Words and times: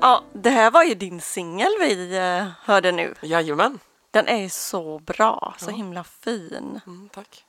Ja, 0.00 0.22
det 0.32 0.50
här 0.50 0.70
var 0.70 0.82
ju 0.84 0.94
din 0.94 1.20
singel 1.20 1.70
vi 1.80 2.16
eh, 2.16 2.46
hörde 2.64 2.92
nu. 2.92 3.14
Jajamän. 3.20 3.78
Den 4.10 4.28
är 4.28 4.48
så 4.48 4.98
bra, 4.98 5.54
så 5.58 5.70
Ja. 5.70 5.74
himla 5.74 6.04
fin. 6.04 6.80
Mm, 6.86 7.08
tack. 7.12 7.44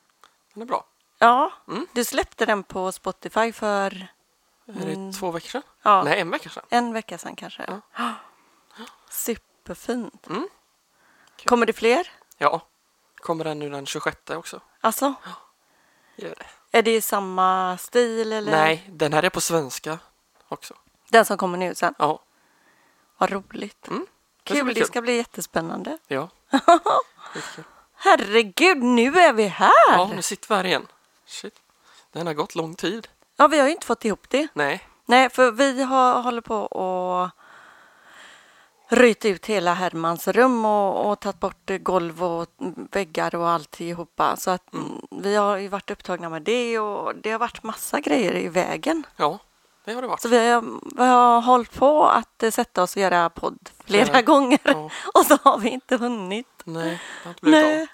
Den 0.53 0.61
är 0.63 0.67
bra. 0.67 0.83
Ja, 1.19 1.51
Mm. 1.67 1.87
du 1.93 2.03
släppte 2.03 2.45
den 2.45 2.63
på 2.63 2.91
Spotify 2.91 3.51
för 3.51 4.07
Är 4.65 4.85
det 4.85 5.13
två 5.13 5.31
veckor 5.31 5.49
sedan? 5.49 5.61
ja, 5.83 6.03
Nej, 6.03 6.19
en 6.19 6.29
vecka 6.29 6.49
sedan. 6.49 6.63
en 6.69 6.93
vecka 6.93 7.17
sedan 7.17 7.35
kanske. 7.35 7.81
Superfint. 9.09 10.27
Mm. 10.27 10.47
Kul. 11.35 11.47
Kommer 11.49 11.65
det 11.65 11.73
fler? 11.73 12.11
Ja. 12.37 12.61
Kommer 13.15 13.43
den 13.43 13.59
nu 13.59 13.69
den 13.69 13.85
26 13.85 14.17
också? 14.29 14.59
Alltså, 14.81 15.13
Gör 16.15 16.35
det. 16.39 16.77
är 16.77 16.81
det 16.81 16.95
i 16.95 17.01
samma 17.01 17.77
stil 17.77 18.33
eller? 18.33 18.51
Nej, 18.51 18.85
den 18.89 19.13
här 19.13 19.23
är 19.23 19.29
på 19.29 19.41
svenska 19.41 19.99
också. 20.47 20.73
Den 21.09 21.25
som 21.25 21.37
kommer 21.37 21.57
nu 21.57 21.75
sen. 21.75 21.93
Ja. 21.99 22.19
Vad 23.17 23.31
roligt. 23.31 23.87
Mm. 23.87 24.07
Det 24.43 24.53
Kul, 24.53 24.67
det 24.67 24.73
kul. 24.73 24.85
ska 24.85 25.01
bli 25.01 25.15
jättespännande. 25.15 25.97
Ja. 26.07 26.29
Herregud, 27.95 28.77
nu 28.83 29.19
är 29.19 29.33
vi 29.33 29.43
här! 29.47 29.71
Ja, 29.87 30.11
nu 30.15 30.21
sitter 30.21 30.47
vi 30.49 30.55
här 30.55 30.63
igen. 30.65 30.87
Shit. 31.25 31.55
Den 32.11 32.27
har 32.27 32.33
gått 32.33 32.55
lång 32.55 32.75
tid. 32.75 33.07
Ja, 33.43 33.47
vi 33.47 33.59
har 33.59 33.67
ju 33.67 33.73
inte 33.73 33.85
fått 33.85 34.05
ihop 34.05 34.29
det. 34.29 34.47
Nej. 34.53 34.87
Nej, 35.05 35.29
för 35.29 35.51
vi 35.51 35.83
har, 35.83 36.21
håller 36.21 36.41
på 36.41 36.55
och 36.55 37.29
ryt 38.89 39.25
ut 39.25 39.45
hela 39.45 39.73
Hermans 39.73 40.27
rum 40.27 40.65
och, 40.65 41.11
och 41.11 41.19
tagit 41.19 41.39
bort 41.39 41.71
golv 41.79 42.23
och 42.23 42.47
väggar 42.91 43.35
och 43.35 43.49
alltihopa. 43.49 44.35
Så 44.35 44.51
att 44.51 44.73
mm. 44.73 45.01
vi 45.11 45.35
har 45.35 45.57
ju 45.57 45.67
varit 45.67 45.91
upptagna 45.91 46.29
med 46.29 46.41
det 46.41 46.79
och 46.79 47.15
det 47.15 47.31
har 47.31 47.39
varit 47.39 47.63
massa 47.63 47.99
grejer 47.99 48.35
i 48.35 48.47
vägen. 48.47 49.03
Ja, 49.15 49.39
det 49.85 49.93
har 49.93 50.01
det 50.01 50.07
varit. 50.07 50.21
Så 50.21 50.29
vi 50.29 50.49
har, 50.49 50.61
vi 50.97 51.03
har 51.03 51.41
hållit 51.41 51.73
på 51.73 52.05
att 52.05 52.43
sätta 52.53 52.83
oss 52.83 52.95
och 52.95 53.01
göra 53.01 53.29
podd 53.29 53.69
flera 53.85 54.05
Flera- 54.05 54.21
gånger 54.21 54.59
Ja. 54.63 54.89
och 55.13 55.25
så 55.25 55.37
har 55.43 55.57
vi 55.57 55.69
inte 55.69 55.97
hunnit. 55.97 56.61
Nej, 56.63 57.01
det 57.23 57.23
har 57.23 57.29
inte 57.29 57.41
blivit 57.41 57.65
Nej. 57.65 57.81
av. 57.81 57.87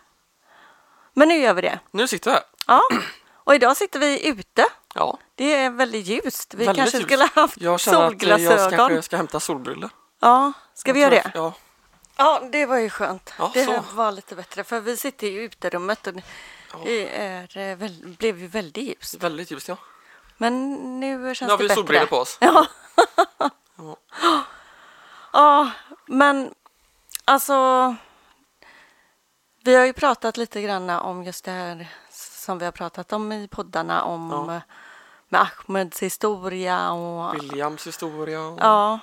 Men 1.14 1.28
nu 1.28 1.36
gör 1.36 1.54
vi 1.54 1.62
det. 1.62 1.80
Nu 1.92 2.08
sitter 2.08 2.32
vi 2.32 2.36
här. 2.36 2.44
Ja. 2.68 2.82
Och 3.50 3.56
idag 3.56 3.78
sitter 3.78 4.00
vi 4.00 4.28
ute. 4.28 4.66
Ja, 5.00 5.18
Det 5.36 5.54
är 5.56 5.70
väldigt 5.70 6.06
ljust. 6.08 6.54
Vi 6.54 6.58
Väldigt 6.66 6.76
kanske 6.76 6.98
ljust. 6.98 7.08
skulle 7.08 7.24
ha 7.24 7.42
haft 7.42 7.62
jag 7.62 7.74
att 7.76 7.88
eh, 7.88 7.94
jag 7.94 8.12
solglasögon. 8.12 8.60
ska, 8.70 8.78
kanske 8.78 9.02
ska 9.02 9.18
hämta 9.18 9.40
solbrillor. 9.40 9.90
Ja, 10.20 10.54
ska 10.74 10.94
vi 10.94 11.02
Jag 11.02 11.14
göra 11.14 11.22
tror- 11.24 11.32
det? 11.34 11.40
Ja, 11.40 11.54
Ja, 12.18 12.42
det 12.52 12.66
var 12.66 12.78
ju 12.78 12.90
skönt. 12.90 13.34
Ja, 13.40 13.52
det 13.54 13.66
så. 13.66 13.84
var 13.94 14.12
lite 14.12 14.36
bättre 14.36 14.64
för 14.64 14.80
vi 14.80 14.98
sitter 14.98 15.28
i 15.28 15.34
uterummet 15.34 16.08
och 16.08 16.14
det 16.14 16.24
det 16.84 17.18
är, 17.18 17.58
eh, 17.58 17.90
blev 18.18 18.40
ju 18.40 18.48
väldigt 18.48 18.84
ljust. 18.90 19.24
väldigt 19.24 19.52
ljust 19.52 19.68
ja. 19.68 19.78
Men 20.38 20.74
nu 21.00 21.36
känns 21.36 21.48
Nu 21.48 21.52
har 21.54 21.58
det 21.58 21.64
vi 21.64 21.68
bättre. 21.68 21.76
solbrillor 21.76 22.06
på 22.06 22.18
oss. 22.18 22.38
Ja. 22.42 22.66
Ja. 23.78 23.96
ja, 25.34 25.72
men 26.06 26.54
alltså. 27.26 27.96
Vi 29.64 29.76
har 29.76 29.86
ju 29.86 29.94
pratat 29.94 30.38
lite 30.38 30.62
grann 30.62 30.90
om 30.90 31.24
just 31.24 31.46
det 31.46 31.52
här 31.52 31.88
som 32.12 32.58
vi 32.60 32.66
har 32.66 32.72
pratat 32.72 33.14
om 33.14 33.32
i 33.32 33.48
poddarna 33.48 34.04
om 34.04 34.30
Ja. 34.50 34.62
Med 35.30 35.42
Ahmeds 35.42 36.04
historia 36.04 36.92
och 36.92 37.36
Williams 37.36 37.88
historia. 37.88 38.42
Och... 38.42 38.60
Ja, 38.62 39.00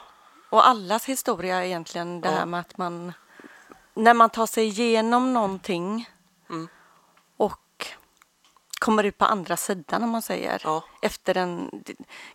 och 0.51 0.67
allas 0.69 1.05
historia 1.05 1.65
egentligen. 1.65 2.21
Det 2.21 2.29
Ja. 2.29 2.35
här 2.35 2.47
med 2.47 2.61
att 2.61 2.79
man 2.79 3.13
när 3.95 4.15
man 4.15 4.31
tar 4.31 4.47
sig 4.47 4.65
igenom 4.67 5.33
någonting 5.35 6.09
Mm. 6.50 6.69
och 7.37 7.87
kommer 8.81 9.05
ut 9.05 9.19
på 9.19 9.25
andra 9.25 9.56
sidan 9.56 10.03
om 10.03 10.11
man 10.11 10.23
säger. 10.23 10.61
Ja. 10.65 10.84
Efter 11.03 11.37
en 11.37 11.84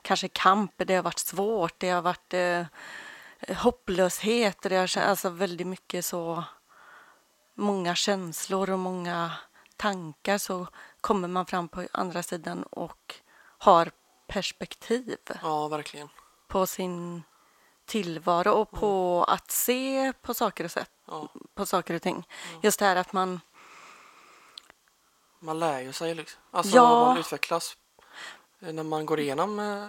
kanske 0.02 0.28
kamp, 0.28 0.72
det 0.78 0.96
har 0.96 1.04
varit 1.04 1.20
svårt, 1.20 1.74
det 1.80 1.90
har 1.90 2.02
varit 2.02 2.34
eh, 2.34 2.66
hopplöshet, 3.58 4.58
det 4.62 4.76
har 4.76 4.98
alltså 5.02 5.30
väldigt 5.30 5.68
mycket 5.68 6.06
så 6.06 6.44
många 7.54 7.96
känslor 7.96 8.70
och 8.70 8.80
många 8.80 9.32
tankar 9.78 10.38
så 10.38 10.68
kommer 11.02 11.28
man 11.28 11.46
fram 11.46 11.68
på 11.68 11.88
andra 11.92 12.24
sidan 12.24 12.64
och 12.64 13.16
har 13.62 13.92
perspektiv 14.28 15.18
ja, 15.42 15.68
verkligen. 15.68 16.10
på 16.48 16.66
sin 16.68 17.24
tillvaro 17.86 18.52
och 18.52 18.72
på 18.72 19.24
att 19.28 19.52
se 19.52 20.14
på 20.22 20.34
saker 20.34 20.64
och 20.64 20.72
sätt, 20.72 20.92
Ja. 21.08 21.28
på 21.56 21.66
saker 21.66 21.94
och 21.94 22.02
ting. 22.02 22.28
Just 22.64 22.80
det 22.80 22.86
här 22.86 22.96
att 22.96 23.14
man, 23.14 23.40
Man 25.40 25.60
lär 25.60 25.80
ju 25.80 25.94
sig 25.94 26.16
liksom. 26.16 26.42
Alltså 26.52 26.76
Ja. 26.76 27.06
man 27.06 27.18
utvecklas 27.18 27.78
eh, 28.60 28.74
när 28.74 28.84
man 28.84 29.06
går 29.06 29.20
igenom 29.20 29.60
eh, 29.60 29.86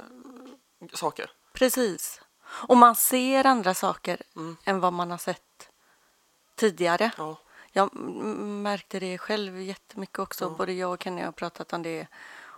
saker. 0.95 1.31
precis, 1.53 2.21
och 2.69 2.77
man 2.77 2.97
ser 2.97 3.47
andra 3.47 3.75
saker 3.75 4.23
Mm. 4.37 4.57
än 4.65 4.81
vad 4.81 4.93
man 4.93 5.11
har 5.11 5.19
sett 5.19 5.69
tidigare. 6.57 7.11
Ja, 7.19 7.37
Jag 7.75 7.95
märkte 7.95 9.01
det 9.01 9.19
själv 9.19 9.61
jättemycket 9.61 10.19
också, 10.19 10.51
både 10.51 10.73
jag 10.73 10.93
och 10.93 11.03
Kenny 11.03 11.23
har 11.23 11.33
pratat 11.33 11.73
om 11.73 11.83
det 11.83 12.07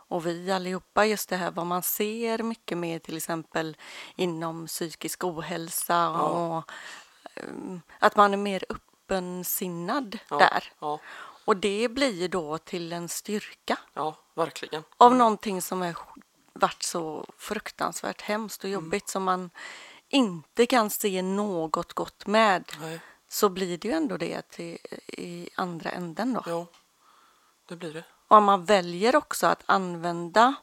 och 0.09 0.27
vi 0.27 0.53
allihopa, 0.53 1.07
just 1.07 1.29
det 1.29 1.37
här 1.37 1.51
vad 1.51 1.67
man 1.67 1.83
ser 1.83 2.39
mycket 2.43 2.79
mer 2.79 2.99
till 2.99 3.17
exempel 3.17 3.77
inom 4.17 4.67
psykisk 4.67 5.25
ohälsa 5.25 6.11
och 6.11 6.71
um, 7.37 7.83
att 7.99 8.17
man 8.17 8.33
är 8.33 8.37
mer 8.37 8.65
öppensinnad 8.69 10.19
ja, 10.31 10.39
där. 10.39 10.73
Ja, 10.79 11.01
Och 11.45 11.57
det 11.57 11.89
blir 11.89 12.13
ju 12.13 12.29
då 12.29 12.59
till 12.59 12.93
en 12.93 13.09
styrka 13.09 13.79
ja, 13.95 14.17
verkligen. 14.35 14.83
av 14.97 15.15
någonting 15.15 15.63
som 15.63 15.83
har 15.83 15.97
varit 16.53 16.83
så 16.83 17.27
fruktansvärt 17.39 18.23
hemskt 18.23 18.65
och 18.65 18.71
jobbigt 18.71 19.09
som 19.09 19.25
man 19.25 19.51
inte 20.09 20.67
kan 20.67 20.91
se 20.91 21.23
något 21.23 21.93
gott 21.93 22.27
med 22.27 22.73
Nej, 22.81 23.01
så 23.29 23.49
blir 23.49 23.79
det 23.79 23.89
ju 23.89 23.95
ändå 23.95 24.17
det 24.17 24.43
till, 24.43 24.79
i 25.07 25.49
andra 25.55 25.91
änden 25.91 26.33
då. 26.33 26.43
jo, 26.47 26.67
det 27.69 27.77
blir 27.77 27.93
det. 27.93 28.05
Och 28.29 28.43
man 28.43 28.65
väljer 28.65 29.17
också 29.17 29.47
att 29.47 29.63
använda 29.67 30.55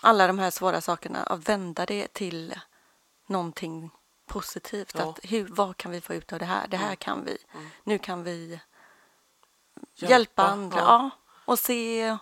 alla 0.00 0.26
de 0.26 0.38
här 0.38 0.50
svåra 0.50 0.80
sakerna 0.80 1.22
och 1.24 1.48
vända 1.48 1.86
det 1.86 2.12
till 2.12 2.60
någonting 3.26 3.90
positivt. 4.26 4.94
Ja. 4.98 5.10
Att 5.10 5.20
hur, 5.22 5.46
vad 5.48 5.76
kan 5.76 5.90
vi 5.92 6.00
få 6.00 6.14
ut 6.14 6.32
av 6.32 6.38
det 6.38 6.44
här? 6.44 6.66
Det 6.68 6.76
här 6.76 6.94
kan 6.94 7.24
vi. 7.24 7.38
Nu 7.84 7.98
kan 7.98 8.22
vi 8.22 8.60
hjälpa, 9.94 10.12
Hjälpa, 10.12 10.42
andra. 10.42 10.78
ja. 10.78 10.84
Ja. 10.86 11.10
och 11.44 11.58
se 11.58 12.16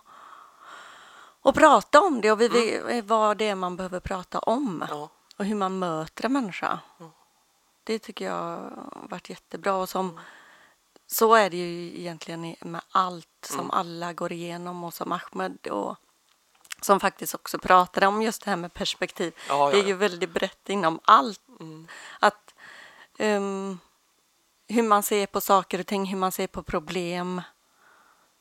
och 1.41 1.55
prata 1.55 2.01
om 2.01 2.21
det 2.21 2.31
och 2.31 2.41
vi 2.41 2.47
vet 2.47 3.05
vad 3.05 3.37
det 3.37 3.47
är 3.49 3.55
man 3.55 3.75
behöver 3.75 3.99
prata 3.99 4.39
om 4.39 4.85
Ja, 4.89 5.09
och 5.37 5.45
hur 5.45 5.55
man 5.55 5.79
möter 5.79 6.25
en 6.25 6.33
människa. 6.33 6.79
Ja. 6.97 7.11
Det 7.83 7.99
tycker 7.99 8.25
jag 8.25 8.33
har 8.33 9.07
varit 9.09 9.29
jättebra. 9.29 9.75
Och 9.75 9.89
som, 9.89 10.19
Så 11.13 11.33
är 11.33 11.49
det 11.49 11.57
ju 11.57 11.99
egentligen 11.99 12.55
med 12.59 12.81
allt 12.91 13.27
som 13.41 13.59
Mm. 13.59 13.71
alla 13.71 14.13
går 14.13 14.31
igenom 14.31 14.83
och 14.83 14.93
som 14.93 15.11
Ahmed 15.11 15.67
och 15.67 15.95
som 16.81 16.99
faktiskt 16.99 17.35
också 17.35 17.59
pratar 17.59 18.07
om 18.07 18.21
just 18.21 18.43
det 18.43 18.49
här 18.49 18.57
med 18.57 18.73
perspektiv. 18.73 19.33
Ja, 19.49 19.53
ja, 19.53 19.71
det 19.71 19.79
är 19.79 19.83
ju 19.83 19.89
ja. 19.89 19.95
väldigt 19.97 20.29
brett 20.33 20.69
inom 20.69 20.99
allt. 21.03 21.41
Mm. 21.59 21.87
Att 22.19 22.53
ehm, 23.19 23.79
hur 24.67 24.83
man 24.83 25.03
ser 25.03 25.25
på 25.27 25.41
saker 25.41 25.79
och 25.79 25.87
ting, 25.87 26.05
hur 26.05 26.17
man 26.17 26.31
ser 26.31 26.47
på 26.47 26.63
problem. 26.63 27.41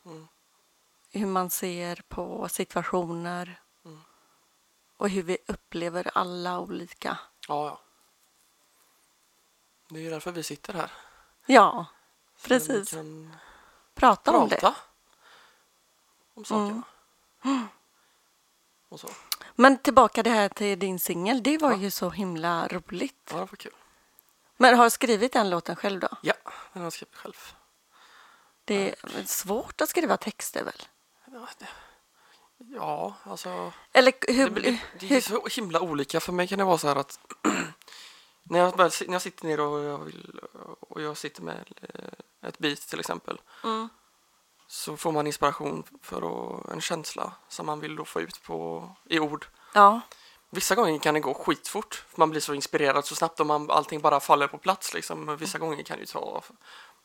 Mm. 0.07 0.29
Hur 1.11 1.27
man 1.27 1.51
ser 1.51 2.03
på 2.09 2.49
situationer. 2.49 3.61
Mm. 3.85 4.01
Och 4.97 5.09
hur 5.09 5.23
vi 5.23 5.39
upplever 5.47 6.11
alla 6.15 6.59
olika. 6.61 7.19
ja, 7.49 7.67
ja. 7.67 7.81
Det 9.89 9.99
är 9.99 10.03
ju 10.03 10.11
därför 10.11 10.33
vi 10.33 10.43
sitter 10.43 10.75
här. 10.75 10.91
Ja, 11.47 11.87
Precis. 12.45 12.91
Kan 12.91 13.37
prata 13.95 14.37
om 14.37 14.49
det. 14.49 14.57
prata 14.61 14.75
om 16.35 16.45
sakerna. 16.45 16.83
Mm. 17.45 17.67
Och 18.89 19.01
så. 19.01 19.09
Men 19.55 19.79
tillbaka 19.79 20.23
det 20.23 20.31
här 20.31 20.49
till 20.49 20.79
din 20.79 20.99
singel. 20.99 21.43
Det 21.43 21.59
var 21.59 21.71
Ja. 21.71 21.77
ju 21.77 21.91
så 21.91 22.11
himla 22.11 22.69
roligt. 22.69 23.21
Ja, 23.31 23.35
det 23.35 23.41
var 23.41 23.47
kul. 23.47 23.73
Men 24.57 24.77
har 24.77 24.85
du 24.85 24.91
skrivit 24.91 25.33
den 25.33 25.51
låten 25.51 25.77
själv 25.77 26.01
då? 26.01 26.09
Ja, 26.23 26.35
den 26.73 26.83
har 26.83 26.87
jag 26.87 26.93
skrivit 26.93 27.15
själv. 27.15 27.37
Det 28.65 28.91
är 28.91 29.25
svårt 29.27 29.81
att 29.81 29.89
skriva 29.89 30.17
texter 30.17 30.65
väl? 30.65 30.83
Ja, 32.57 33.15
alltså. 33.25 33.73
Eller 33.93 34.15
hur... 34.33 34.51
Det, 34.51 34.81
det 35.01 35.17
är 35.17 35.21
så 35.21 35.47
himla 35.47 35.81
olika. 35.81 36.21
För 36.21 36.33
mig 36.33 36.49
kan 36.49 36.59
det 36.59 36.65
vara 36.65 36.79
så 36.79 36.89
här 36.89 36.97
att 36.97 37.19
när, 38.43 38.59
jag, 38.59 38.79
när 38.79 39.13
jag 39.13 39.23
sitter 39.23 39.47
ner 39.47 39.61
och 39.61 39.81
jag, 39.85 39.99
vill, 39.99 40.41
och 40.81 41.03
jag 41.03 41.17
sitter 41.17 41.43
med 41.43 41.73
eh, 41.83 42.02
ett 42.43 42.59
beat 42.59 42.81
till 42.81 43.01
exempel 43.01 43.41
mm, 43.65 43.89
så 44.67 44.97
får 44.97 45.13
man 45.13 45.27
inspiration 45.27 45.85
för 46.03 46.17
att, 46.23 46.69
en 46.71 46.81
känsla 46.81 47.33
som 47.49 47.67
man 47.67 47.81
vill 47.81 47.97
då 47.97 48.05
få 48.05 48.21
ut 48.21 48.43
på, 48.43 48.89
i 49.05 49.19
ord. 49.21 49.47
ja, 49.75 50.01
Vissa 50.55 50.75
gånger 50.75 50.99
kan 50.99 51.15
det 51.15 51.21
gå 51.21 51.35
skitfort. 51.35 52.05
Man 52.15 52.31
blir 52.31 52.41
så 52.41 52.55
inspirerad 52.55 53.05
så 53.05 53.15
snabbt 53.15 53.41
och 53.41 53.47
man, 53.47 53.71
allting 53.71 54.01
bara 54.01 54.21
faller 54.21 54.49
på 54.49 54.59
plats. 54.59 54.95
Liksom. 54.95 55.25
Men 55.25 55.37
vissa 55.37 55.59
gånger 55.59 55.83
kan 55.83 55.97
det 55.97 56.01
ju 56.01 56.07
ta 56.07 56.43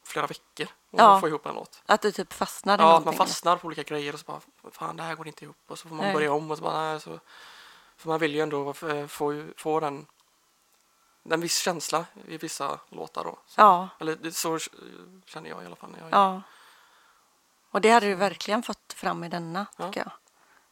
flera 0.04 0.28
veckor 0.28 0.64
att 0.68 0.70
Ja. 0.92 1.20
få 1.20 1.28
ihop 1.28 1.46
en 1.46 1.56
låt. 1.56 1.82
Att 1.86 2.02
du 2.02 2.12
typ 2.12 2.34
fastnar 2.34 2.78
i 2.78 2.82
Ja, 2.82 2.98
att 2.98 3.06
man 3.06 3.14
fastnar 3.14 3.58
på 3.58 3.68
olika 3.68 3.84
grejer 3.84 4.14
och 4.14 4.20
så 4.20 4.26
bara 4.26 4.40
fan 4.72 4.98
det 4.98 5.04
här 5.04 5.16
går 5.16 5.28
inte 5.28 5.44
ihop 5.46 5.58
och 5.68 5.80
så 5.80 5.88
får 5.88 5.96
man 5.96 6.06
Nej. 6.06 6.14
börja 6.14 6.32
om 6.34 6.52
och 6.52 6.58
så 6.58 6.64
bara 6.64 6.82
nej, 6.92 7.00
så 7.02 7.20
För 7.98 8.10
man 8.10 8.20
vill 8.20 8.36
ju 8.36 8.42
ändå 8.42 8.70
f- 8.70 9.12
få, 9.12 9.46
få 9.58 9.80
den 9.80 10.06
en 11.32 11.42
viss 11.42 11.58
känsla 11.58 12.06
i 12.28 12.38
vissa 12.38 12.80
låtar 12.90 13.24
då. 13.24 13.38
Så, 13.48 13.62
Ja, 13.62 13.90
Eller 14.00 14.32
så 14.32 14.60
känner 15.26 15.50
jag 15.50 15.64
i 15.64 15.66
alla 15.66 15.76
fall. 15.76 15.92
När 15.92 16.00
jag, 16.00 16.10
ja. 16.12 16.42
Och 17.72 17.82
det 17.82 17.90
hade 17.90 18.06
du 18.06 18.16
verkligen 18.16 18.64
fått 18.64 18.94
fram 18.94 19.24
i 19.24 19.30
denna, 19.30 19.66
Ja. 19.78 19.86
tycker 19.88 20.00
jag. 20.02 20.12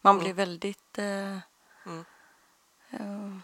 Man 0.01 0.15
Mm. 0.15 0.23
blir 0.23 0.33
väldigt... 0.33 0.97
Eh, 0.97 1.37
Mm. 1.85 2.05
eh, 2.89 3.37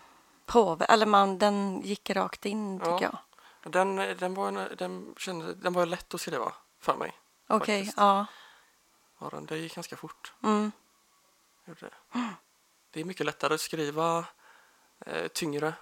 påver- 0.46 0.92
eller 0.92 1.06
man, 1.06 1.38
den 1.38 1.82
gick 1.82 2.10
rakt 2.10 2.46
in, 2.46 2.80
tycker 2.80 2.92
Ja. 2.92 3.18
jag. 3.64 3.72
Den, 3.72 3.96
den, 3.96 4.34
var, 4.34 4.48
en- 4.48 4.76
den, 4.78 5.16
kände, 5.18 5.54
den 5.54 5.74
var 5.74 5.86
lätt 5.86 6.14
att 6.14 6.22
skriva 6.22 6.54
för 6.80 6.96
mig. 6.96 7.14
Okej, 7.48 7.80
Faktiskt. 7.80 7.98
ja. 7.98 8.26
Var 9.18 9.30
den. 9.32 9.46
Det 9.46 9.58
gick 9.58 9.76
ganska 9.76 9.96
fort. 9.96 10.34
Mm. 10.44 10.72
Det. 11.66 11.90
det 12.92 13.00
är 13.00 13.06
mycket 13.06 13.26
lättare 13.26 13.54
att 13.54 13.62
skriva 13.62 14.26
eh, 15.06 15.28
tyngre 15.28 15.74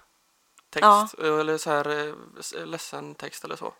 Ja. 0.72 1.00
text 1.02 1.14
eller 1.24 1.58
så 1.58 1.70
här 1.70 2.08
eh, 2.08 2.14
s- 2.38 2.54
ledsen 2.64 3.14
text 3.14 3.44
eller 3.44 3.56
så. 3.56 3.74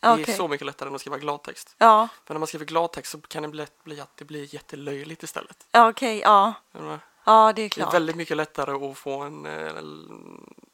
Det 0.00 0.06
är 0.06 0.22
Okej. 0.22 0.36
så 0.36 0.48
mycket 0.48 0.66
lättare 0.66 0.88
än 0.88 0.94
att 0.94 1.00
skriva 1.00 1.18
glad 1.18 1.42
text. 1.42 1.74
Ja, 1.78 2.08
För 2.24 2.34
när 2.34 2.38
man 2.38 2.46
skriver 2.46 2.64
glad 2.66 2.92
text 2.92 3.12
så 3.12 3.20
kan 3.20 3.42
det 3.42 3.48
lätt 3.56 3.84
bli 3.84 4.00
att 4.00 4.16
det 4.16 4.24
blir 4.24 4.54
jättelöjligt 4.54 5.22
istället. 5.22 5.66
ja 5.70 5.88
okej, 5.88 6.18
ja. 6.20 6.52
Är 6.72 6.78
du 6.80 6.84
med? 6.84 6.98
Ja, 7.24 7.32
det 7.46 7.50
är 7.50 7.52
Det 7.54 7.62
är 7.64 7.68
klart. 7.68 7.94
väldigt 7.94 8.16
mycket 8.16 8.36
lättare 8.36 8.90
att 8.90 8.98
få 8.98 9.20
en... 9.22 9.46
eh, 9.46 9.74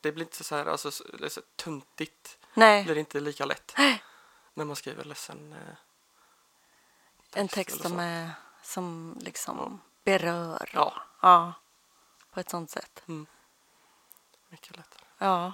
Det 0.01 0.13
blir 0.13 0.25
inte 0.25 0.45
så 0.45 0.57
här, 0.57 0.67
alltså, 0.67 0.89
är 1.23 1.29
så 1.29 1.41
tuntigt. 1.57 2.39
Det 2.41 2.61
Nej, 2.61 2.85
blir 2.85 2.99
inte 2.99 3.21
lika 3.21 3.45
lätt 3.45 3.75
när 4.55 4.65
man 4.65 4.77
skriver 4.77 5.05
ledsen 5.05 5.53
eh, 5.53 5.75
en 7.41 7.49
text 7.49 7.83
som, 7.83 7.99
är, 8.01 8.31
som 8.63 9.17
liksom 9.21 9.81
berör. 10.05 10.71
Ja, 10.75 10.93
Ja, 11.21 11.53
på 12.33 12.41
ett 12.41 12.51
sånt 12.51 12.71
sätt. 12.71 13.03
mycket 14.49 14.77
lättare. 14.77 15.03
Ja. 15.19 15.53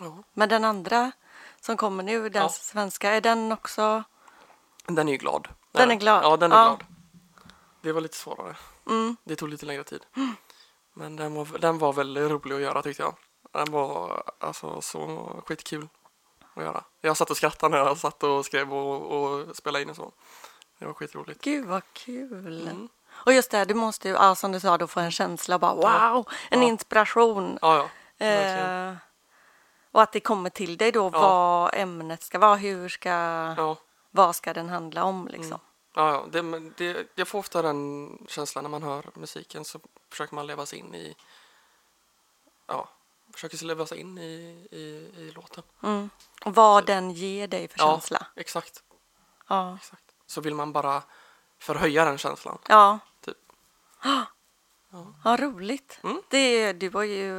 Ja. 0.00 0.22
Men 0.32 0.48
den 0.48 0.64
andra 0.64 1.12
som 1.60 1.76
kommer 1.76 2.02
nu, 2.02 2.28
den 2.28 2.42
Ja. 2.42 2.48
svenska, 2.48 3.10
är 3.10 3.20
den 3.20 3.52
också... 3.52 4.02
Den 4.86 5.08
är 5.08 5.12
ju 5.12 5.18
glad. 5.18 5.48
Den 5.72 5.90
är 5.90 5.94
glad. 5.94 6.24
Ja, 6.24 6.36
den 6.36 6.52
är 6.52 6.56
Ja. 6.56 6.64
glad. 6.64 6.84
Det 7.82 7.92
var 7.92 8.00
lite 8.00 8.16
svårare. 8.16 8.56
Mm. 8.86 9.16
Det 9.24 9.36
tog 9.36 9.48
lite 9.48 9.66
längre 9.66 9.84
tid. 9.84 10.00
Men 10.94 11.16
den 11.16 11.34
var, 11.34 11.58
den 11.58 11.78
var 11.78 11.92
väldigt 11.92 12.30
rolig 12.30 12.54
att 12.56 12.60
göra 12.62 12.82
tyckte 12.82 13.02
jag. 13.02 13.14
Den 13.52 13.72
var 13.72 14.22
alltså 14.38 14.80
så 14.80 15.28
skitkul 15.46 15.88
att 16.54 16.62
göra. 16.64 16.84
Jag 17.00 17.16
satt 17.16 17.30
och 17.30 17.36
skrattade 17.36 17.76
när 17.78 17.84
jag 17.84 17.98
satt 17.98 18.22
och 18.22 18.44
skrev 18.46 18.74
och, 18.74 19.22
och 19.22 19.56
spelade 19.56 19.82
in 19.82 19.90
och 19.90 19.96
så. 19.96 20.12
Det 20.78 20.86
var 20.86 20.92
skitroligt. 20.94 21.42
Gud 21.44 21.66
vad 21.66 21.82
kul. 21.92 22.62
Mm. 22.68 22.88
Och 23.10 23.32
just 23.32 23.50
det, 23.50 23.56
här, 23.58 23.66
du 23.66 23.74
måste 23.74 24.08
ju, 24.08 24.14
ja, 24.14 24.34
som 24.34 24.52
du 24.52 24.60
sa, 24.60 24.78
då 24.78 24.86
få 24.86 25.00
en 25.00 25.10
känsla 25.10 25.58
bara 25.58 25.82
Ja. 25.82 26.12
wow, 26.12 26.28
en 26.50 26.62
Ja. 26.62 26.68
inspiration. 26.68 27.58
Ja, 27.62 27.86
ja. 28.18 28.26
Eh, 28.26 28.94
och 29.92 30.02
att 30.02 30.12
det 30.12 30.20
kommer 30.20 30.50
till 30.50 30.76
dig 30.76 30.92
då 30.92 31.10
Ja. 31.12 31.20
vad 31.20 31.74
ämnet 31.74 32.22
ska 32.22 32.38
vara, 32.38 32.56
hur 32.56 32.88
ska, 32.88 33.10
Ja, 33.56 33.76
vad 34.10 34.36
ska 34.36 34.52
den 34.54 34.68
handla 34.68 35.04
om 35.04 35.28
liksom. 35.28 35.46
Mm. 35.46 35.60
ja, 35.94 36.12
ja. 36.12 36.26
Det, 36.42 36.60
det, 36.76 37.06
jag 37.14 37.28
får 37.28 37.38
ofta 37.38 37.62
den 37.62 38.08
känslan 38.28 38.64
när 38.64 38.68
man 38.70 38.82
hör 38.82 39.04
musiken 39.14 39.64
så 39.64 39.80
försöker 40.10 40.34
man 40.34 40.46
leva 40.46 40.66
sig 40.66 40.78
in 40.78 40.94
i 40.94 41.16
ja, 42.66 42.88
försöker 43.34 43.64
leva 43.64 43.86
sig 43.86 43.98
in 44.00 44.18
i, 44.18 44.66
i, 44.70 44.78
i 45.16 45.32
låten. 45.34 45.62
Mm. 45.82 46.10
Och 46.44 46.54
vad 46.54 46.86
den 46.86 47.10
ger 47.10 47.48
dig 47.48 47.68
för 47.68 47.78
Ja. 47.78 47.92
känsla. 47.92 48.26
Exakt, 48.36 48.82
Ja. 49.48 49.76
exakt. 49.76 50.04
Så 50.26 50.40
vill 50.40 50.54
man 50.54 50.72
bara 50.72 51.02
förhöja 51.58 52.04
den 52.04 52.18
känslan. 52.18 52.58
Ja. 52.68 52.98
Typ. 53.24 53.36
Ja, 55.24 55.36
roligt. 55.40 56.00
Mm. 56.02 56.22
Det, 56.28 56.72
du 56.72 56.90
har 56.90 57.02
ju 57.02 57.32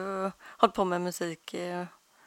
hållit 0.58 0.76
på 0.76 0.86
med 0.86 1.02
musik. 1.02 1.56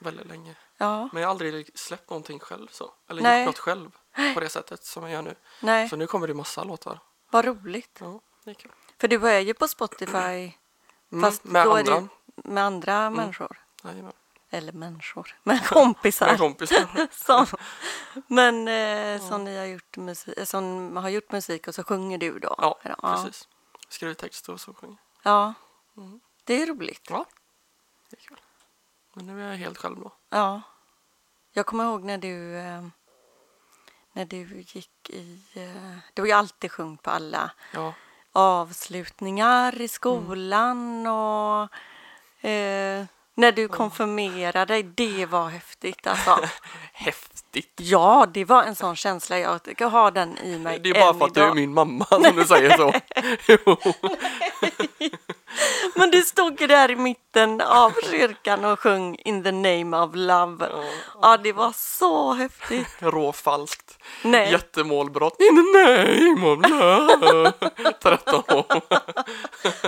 Eh, 0.03 0.05
Väldigt 0.05 0.27
länge. 0.27 0.55
Ja, 0.77 1.09
Men 1.13 1.23
jag 1.23 1.29
har 1.29 1.31
aldrig 1.31 1.71
släppt 1.79 2.11
någonting 2.11 2.39
själv 2.41 2.69
så. 2.71 2.93
Eller 3.09 3.23
Nej. 3.23 3.39
gjort 3.41 3.47
något 3.47 3.59
själv 3.59 3.91
på 4.35 4.41
det 4.41 4.49
sättet 4.49 4.85
som 4.85 5.03
jag 5.03 5.13
gör 5.13 5.23
nu. 5.23 5.35
nej, 5.61 5.89
Så 5.89 5.97
nu 5.97 6.07
kommer 6.07 6.27
det 6.29 6.35
massa 6.35 6.65
låtar. 6.65 6.99
vad 7.31 7.45
roligt. 7.45 7.99
Ja, 8.01 8.21
det 8.45 8.51
är 8.51 8.55
kul. 8.55 8.73
För 8.99 9.09
du 9.09 9.29
är 9.29 9.41
ju 9.41 9.55
på 9.55 9.69
Spotify 9.69 10.53
Mm, 11.13 11.23
fast 11.23 11.45
med 11.45 11.67
då 11.67 11.73
andra. 11.77 11.95
är 11.97 12.01
det 12.01 12.09
med 12.51 12.65
andra 12.65 13.11
människor. 13.11 13.61
Jajamän. 13.85 14.13
Eller 14.51 14.73
människor, 14.73 15.37
med 15.43 15.67
kompisar. 15.67 16.27
Med 16.27 16.39
kompisar. 16.39 17.09
som, 17.13 17.47
men 18.27 18.69
eh, 18.69 19.29
som 19.29 19.45
ni 19.45 19.59
har 19.59 19.65
gjort 19.65 19.97
musik, 19.97 20.35
som 20.49 20.97
har 20.97 21.09
gjort 21.09 21.33
musik 21.33 21.69
och 21.69 21.75
så 21.75 21.85
sjunger 21.85 22.19
du 22.19 22.39
då? 22.39 22.55
Ja, 22.59 22.79
ja. 22.83 22.95
precis. 23.03 23.49
Skriver 23.89 24.15
text 24.15 24.49
och 24.49 24.61
så 24.61 24.75
sjunger. 24.75 24.97
Ja, 25.23 25.55
Mm. 25.97 26.21
det 26.45 26.63
är 26.63 26.67
roligt. 26.67 27.07
Ja, 27.11 27.27
det 28.11 28.17
är 28.17 28.21
kul. 28.21 28.41
Men 29.15 29.27
nu 29.27 29.43
är 29.43 29.51
jag 29.51 29.57
helt 29.57 29.79
själv 29.79 29.97
då. 30.01 30.13
Ja. 30.31 30.63
Jag 31.53 31.67
kommer 31.67 31.85
ihåg 31.85 32.05
när 32.05 32.19
du 32.19 32.57
eh, 32.57 32.83
när 34.13 34.25
du 34.25 34.61
gick 34.61 35.11
i... 35.11 35.43
Eh, 35.55 35.99
du 36.15 36.23
har 36.23 36.27
ju 36.27 36.33
alltid 36.33 36.73
sjungit 36.73 37.03
på 37.03 37.11
alla 37.11 37.51
Ja, 37.73 37.95
avslutningar 38.33 39.81
i 39.81 39.89
skolan 39.89 41.07
och 41.07 41.63
eh, 42.49 43.05
när 43.35 43.53
du 43.53 43.69
konfirmerade 43.69 44.65
dig. 44.65 44.83
Det 44.83 45.27
var 45.27 45.49
häftigt 45.49 46.07
alltså. 46.07 46.39
häftigt. 46.93 47.32
Ja, 47.77 48.27
det 48.35 48.45
var 48.45 48.63
en 48.63 48.75
sån 48.75 48.97
känsla. 48.97 49.39
Jag 49.39 49.61
har 49.91 50.11
den 50.11 50.39
i 50.39 50.59
mig 50.59 50.79
Det 50.79 50.91
är 50.91 50.95
bara 50.95 51.15
för 51.15 51.25
att 51.25 51.35
du 51.35 51.41
är 51.41 51.45
idag. 51.45 51.57
min 51.57 51.75
mamma 51.75 52.05
som 52.05 52.37
du 52.37 52.45
säger 52.45 52.77
så. 52.77 52.93
Men 55.95 56.11
du 56.11 56.23
stod 56.23 56.61
ju 56.61 56.67
där 56.67 56.91
i 56.91 56.97
mitten 56.97 57.61
av 57.61 57.93
kyrkan 58.11 58.65
och 58.65 58.81
sjöng 58.81 59.17
In 59.25 59.43
the 59.43 59.53
name 59.53 59.97
of 59.97 60.11
love. 60.15 60.69
Ja, 61.23 61.37
det 61.37 61.53
var 61.53 61.73
så 61.77 62.33
häftigt. 62.33 62.89
Råfalskt. 62.99 63.99
Nej. 64.23 64.53
Jättemålbrott. 64.53 65.41
In 65.41 65.57
the 65.57 65.63
name 65.79 66.47
of 66.53 66.71
love. 66.71 67.53
13 68.03 68.43
år. 68.49 68.65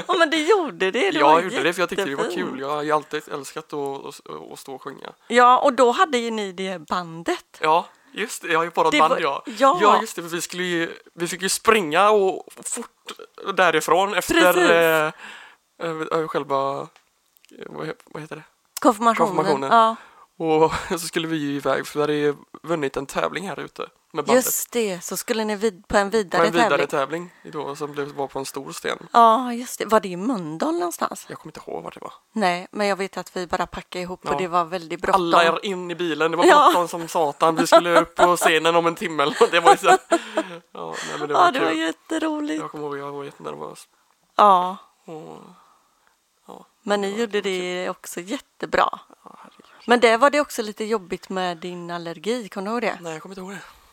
Ja, 0.07 0.15
men 0.19 0.31
det 0.31 0.37
gjorde 0.37 0.91
det. 0.91 1.11
det 1.11 1.19
Jag 1.19 1.45
gjorde 1.45 1.63
det 1.63 1.73
för 1.73 1.83
jag 1.83 1.89
tyckte 1.89 2.05
det 2.05 2.15
var 2.17 2.31
kul. 2.35 2.61
Jag 2.61 2.69
har 2.69 2.83
ju 2.83 2.93
alltid 2.93 3.23
älskat 3.33 3.73
att, 3.73 4.07
att, 4.07 4.21
att 4.53 4.59
stå 4.59 4.75
och 4.75 4.83
sjunga. 4.83 5.09
Ja, 5.29 5.59
och 5.59 5.73
då 5.73 5.91
hade 5.91 6.19
ju 6.19 6.31
ni 6.31 6.53
det 6.53 6.79
bandet. 6.79 7.54
Ja, 7.61 7.87
just 8.13 8.43
det. 8.43 8.49
Jag 8.49 8.59
har 8.59 8.65
ju 8.65 8.71
Det 8.71 8.99
band 8.99 9.11
var- 9.15 9.21
ja. 9.21 9.43
ja. 9.47 9.79
Ja, 9.83 10.01
just 10.01 10.17
det. 10.17 10.23
För 10.23 10.29
vi, 10.29 10.41
skulle 10.41 10.63
ju, 10.63 10.95
vi 11.15 11.29
fick 11.29 11.43
ju 11.43 11.49
springa 11.49 12.11
och 12.11 12.49
fort 12.65 13.13
därifrån 13.55 14.15
efter 14.15 14.71
eh, 14.71 15.13
eh, 16.19 16.29
själva, 16.29 16.89
eh, 17.59 17.67
vad 18.05 18.23
heter 18.23 18.37
det? 18.37 18.43
Konfirmationen. 18.81 19.37
Konfirmationen. 19.37 19.71
Ja, 19.73 19.97
Och 20.37 20.73
så 20.89 20.99
skulle 20.99 21.29
vi 21.29 21.37
ju 21.37 21.57
iväg 21.57 21.87
för 21.87 21.95
vi 21.99 22.01
hade 22.01 22.15
ju 22.15 22.35
vunnit 22.63 22.97
en 22.97 23.07
tävling 23.07 23.49
här 23.49 23.61
ute 23.61 23.87
med 24.15 24.25
bandet. 24.25 24.45
just 24.45 24.73
det. 24.73 25.05
Så 25.05 25.17
skulle 25.17 25.45
ni 25.45 25.57
vid, 25.57 25.89
på 25.89 25.97
en 25.97 26.11
på 26.11 26.17
vidare, 26.17 26.47
en 26.47 26.53
vidare 26.53 26.87
tävling. 26.87 27.31
tävling 27.43 27.53
då, 27.53 27.77
som 27.77 27.93
blev, 27.93 28.13
var 28.13 28.27
på 28.27 28.39
en 28.39 28.47
stor 28.47 28.73
sten. 28.73 29.09
Ja, 29.13 29.53
just 29.53 29.79
det. 29.79 29.85
Var 29.87 30.01
det 30.01 30.09
i 30.09 30.17
Mölndal 30.17 30.75
någonstans? 30.75 31.27
Jag 31.29 31.39
kommer 31.39 31.49
inte 31.57 31.71
ihåg 31.71 31.83
vad 31.83 31.93
det 31.95 32.01
var. 32.01 32.13
Nej, 32.33 32.69
men 32.71 32.87
jag 32.87 32.97
vet 32.97 33.17
att 33.17 33.37
vi 33.37 33.47
bara 33.47 33.67
packade 33.67 34.03
ihop 34.03 34.21
Ja. 34.25 34.33
och 34.33 34.39
det 34.41 34.49
var 34.49 34.65
väldigt 34.65 35.01
bråttom. 35.03 35.23
Alla 35.23 35.45
är 35.45 35.65
in 35.65 35.91
i 35.91 35.95
bilen, 35.95 36.31
det 36.31 36.37
var 36.37 36.45
Ja. 36.45 36.71
bråttom 36.73 36.89
som 36.89 37.09
satan. 37.09 37.57
Vi 37.57 37.67
skulle 37.67 38.01
upp 38.01 38.15
på 38.15 38.37
scenen 38.37 38.77
om 38.77 38.87
en 38.87 38.95
timme 38.95 39.23
eller. 39.23 39.51
Det 39.51 39.61
var 39.61 39.71
ju 39.71 39.77
så... 39.79 39.87
Ja, 40.73 40.95
nej, 41.09 41.19
men 41.19 41.29
det 41.29 41.35
var 41.35 41.45
Ja, 41.45 41.51
det 41.51 41.61
var 41.61 41.71
jätteroligt. 41.71 42.61
Jag 42.61 42.71
kommer 42.71 42.85
ihåg 42.85 42.99
jag 42.99 43.13
var 43.13 43.25
jättenervös. 43.25 43.89
Ja, 44.37 44.77
Och, 45.05 45.39
ja, 46.47 46.67
men 46.83 47.01
ni 47.01 47.21
gjorde 47.21 47.41
det 47.41 47.91
också 47.91 48.21
jättebra. 48.21 48.99
ja. 49.25 49.39
Men 49.87 50.01
det 50.01 50.17
var 50.17 50.31
det 50.31 50.41
också 50.41 50.63
lite 50.63 50.85
jobbigt 50.85 51.29
med 51.29 51.57
din 51.57 51.91
allergi, 51.91 52.49
kommer 52.49 52.67
du 52.67 52.73
ihåg 52.73 52.83
det? 52.83 52.99
Nej, 53.01 53.13
jag 53.13 53.23
kommer 53.23 53.33
inte 53.33 53.41
ihåg 53.41 53.51
det. 53.51 53.84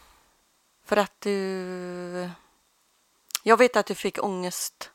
För 0.91 0.97
att 0.97 1.13
du... 1.21 2.29
Jag 3.43 3.57
vet 3.57 3.75
att 3.75 3.85
du 3.85 3.95
fick 3.95 4.23
ångest 4.23 4.91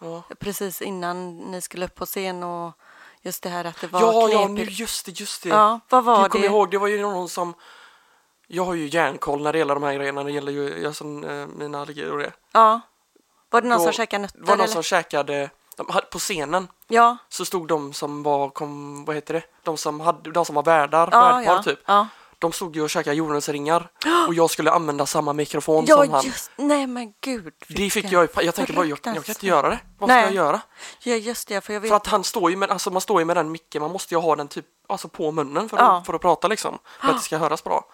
Ja, 0.00 0.22
precis 0.38 0.82
innan 0.82 1.36
ni 1.38 1.60
skulle 1.60 1.84
upp 1.84 1.94
på 1.94 2.06
scen 2.06 2.42
och 2.42 2.72
just 3.22 3.42
det 3.42 3.48
här 3.48 3.64
att 3.64 3.80
det 3.80 3.86
var 3.86 4.00
ja, 4.00 4.28
ja 4.28 4.48
nu, 4.48 4.56
knepigt. 4.56 4.78
just 4.78 5.06
det, 5.06 5.20
just 5.20 5.42
det. 5.42 5.48
Ja, 5.48 5.80
vad 5.88 6.04
var 6.04 6.20
jag 6.20 6.30
kommer 6.30 6.42
det? 6.48 6.50
ihåg, 6.54 6.70
det 6.70 6.78
var 6.78 6.86
ju 6.88 7.00
någon 7.00 7.28
som... 7.28 7.54
Jag 8.46 8.64
har 8.64 8.74
ju 8.74 8.86
järnkoll 8.88 9.42
när 9.42 9.52
det 9.52 9.58
gäller 9.58 9.74
de 9.74 9.82
här 9.82 9.94
grejerna. 9.94 10.24
Det 10.24 10.32
gäller 10.32 10.52
ju 10.52 10.86
alltså, 10.86 11.04
mina 11.04 11.80
allergier 11.80 12.12
och 12.12 12.18
det. 12.18 12.32
Ja. 12.52 12.80
Var 13.50 13.60
det 13.60 13.68
någon 13.68 13.78
Då- 13.78 13.84
som 13.84 13.92
käkade 13.92 14.18
Det 14.18 14.22
nötter? 14.22 14.38
var 14.40 14.46
någon 14.56 14.64
eller? 14.64 14.72
som 14.72 14.82
käkade... 14.82 15.50
De, 15.76 15.88
hade- 15.88 16.06
på 16.06 16.18
scenen 16.18 16.68
Ja, 16.88 17.16
så 17.28 17.44
stod 17.44 17.68
de 17.68 17.92
som 17.92 18.22
var, 18.22 18.50
kom, 18.50 19.04
vad 19.04 19.16
heter 19.16 19.34
det? 19.34 19.42
De 19.62 19.76
som, 19.76 20.00
hade, 20.00 20.30
de 20.30 20.44
som 20.44 20.54
var 20.54 20.62
värdar, 20.62 21.08
ja, 21.12 21.20
värdpar 21.20 21.54
ja. 21.54 21.62
typ. 21.62 21.80
ja. 21.86 22.08
De 22.38 22.52
stod 22.52 22.76
ju 22.76 22.82
och 22.82 22.90
käkade 22.90 23.16
jordens 23.16 23.48
ringar 23.48 23.90
och 24.28 24.34
jag 24.34 24.50
skulle 24.50 24.70
använda 24.70 25.06
samma 25.06 25.32
mikrofon 25.32 25.84
Ja, 25.88 25.96
som 26.04 26.12
han. 26.12 26.24
just 26.24 26.50
Nej, 26.56 26.86
men 26.86 27.12
gud. 27.20 27.52
Det 27.68 27.90
fick 27.90 28.04
jag, 28.12 28.28
jag 28.42 28.54
tänkte 28.54 28.72
bara, 28.72 28.86
jag, 28.86 28.90
jag 28.90 29.02
kan 29.02 29.16
inte 29.16 29.46
göra 29.46 29.68
det. 29.70 29.78
Vad 29.98 30.08
ska 30.08 30.14
Nej. 30.14 30.24
jag 30.24 30.34
göra? 30.34 30.60
Ja, 31.02 31.14
just 31.14 31.48
det. 31.48 31.60
För 31.60 31.72
jag 31.72 31.80
vet... 31.80 31.88
För 31.88 31.96
att 31.96 32.06
han 32.06 32.24
står 32.24 32.50
ju 32.50 32.56
med, 32.56 32.70
alltså 32.70 32.90
man 32.90 33.00
står 33.00 33.20
ju 33.20 33.24
med 33.24 33.36
den 33.36 33.50
micken, 33.50 33.82
man 33.82 33.90
måste 33.90 34.14
ju 34.14 34.20
ha 34.20 34.36
den 34.36 34.48
typ 34.48 34.66
alltså 34.88 35.08
på 35.08 35.32
munnen 35.32 35.68
för, 35.68 35.76
Ja. 35.76 35.96
att, 35.98 36.06
för 36.06 36.14
att 36.14 36.20
prata 36.20 36.48
liksom. 36.48 36.78
För 37.00 37.08
att 37.08 37.16
det 37.16 37.22
ska 37.22 37.38
höras 37.44 37.64
bra. 37.64 37.84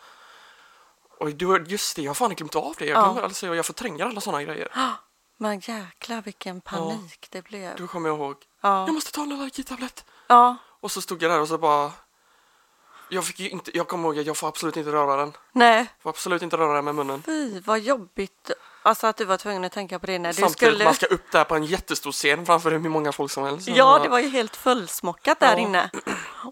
Och 1.20 1.30
du, 1.34 1.64
just 1.68 1.96
det, 1.96 2.02
jag 2.02 2.10
har 2.10 2.14
fan 2.14 2.34
glömt 2.34 2.56
av 2.56 2.74
det. 2.78 2.86
Jag, 2.86 2.98
Ja. 2.98 3.22
alltså, 3.22 3.54
jag 3.54 3.66
förtränger 3.66 4.04
alla 4.06 4.20
sådana 4.20 4.42
grejer. 4.42 4.68
Men 5.36 5.58
jäklar 5.60 6.22
vilken 6.22 6.60
panik 6.60 7.26
det 7.30 7.42
blev. 7.42 7.76
Då 7.76 7.86
kommer 7.86 8.08
jag 8.08 8.18
ihåg, 8.18 8.36
Ja. 8.60 8.86
jag 8.86 8.94
måste 8.94 9.12
ta 9.12 9.22
en 9.22 9.32
allergitablett. 9.32 10.04
Ja. 10.26 10.56
Och 10.80 10.90
så 10.90 11.00
stod 11.00 11.22
jag 11.22 11.30
där 11.30 11.40
och 11.40 11.48
så 11.48 11.58
bara 11.58 11.92
jag, 13.10 13.24
fick 13.24 13.40
ju 13.40 13.48
inte, 13.48 13.70
jag 13.76 13.88
kommer 13.88 14.08
ihåg 14.08 14.18
att 14.18 14.26
jag 14.26 14.36
får 14.36 14.48
absolut 14.48 14.76
inte 14.76 14.90
röra 14.92 15.16
den. 15.16 15.32
Nej, 15.52 15.86
Får 16.02 16.10
absolut 16.10 16.42
inte 16.42 16.56
röra 16.56 16.74
den 16.74 16.84
med 16.84 16.94
munnen. 16.94 17.22
fy 17.26 17.60
vad 17.60 17.80
jobbigt. 17.80 18.50
Alltså 18.82 19.06
att 19.06 19.16
du 19.16 19.24
var 19.24 19.36
tvungen 19.36 19.64
att 19.64 19.72
tänka 19.72 19.98
på 19.98 20.06
det 20.06 20.18
när 20.18 20.28
du 20.28 20.34
Samtidigt 20.34 20.56
skulle... 20.56 20.84
man 20.84 20.94
ska 20.94 21.06
upp 21.06 21.32
där 21.32 21.44
på 21.44 21.54
en 21.54 21.64
jättestor 21.64 22.12
scen 22.12 22.46
framför 22.46 22.70
hur 22.70 22.78
många 22.78 23.12
folk 23.12 23.30
som 23.32 23.44
helst. 23.44 23.68
Ja, 23.68 23.98
det 24.02 24.08
var 24.08 24.18
ju 24.18 24.28
helt 24.28 24.56
fullsmockat 24.56 25.40
där 25.40 25.52
Ja. 25.52 25.58
inne. 25.58 25.90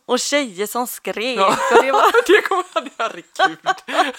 Och 0.07 0.19
tjejer 0.21 0.67
som 0.67 0.87
skrek. 0.87 1.38
Ja. 1.38 1.57
Och 1.77 1.83
det 1.85 1.93
var... 1.93 2.03
det 2.27 2.43
kommer 2.49 2.65
jag 2.75 2.91
herregud. 2.99 3.59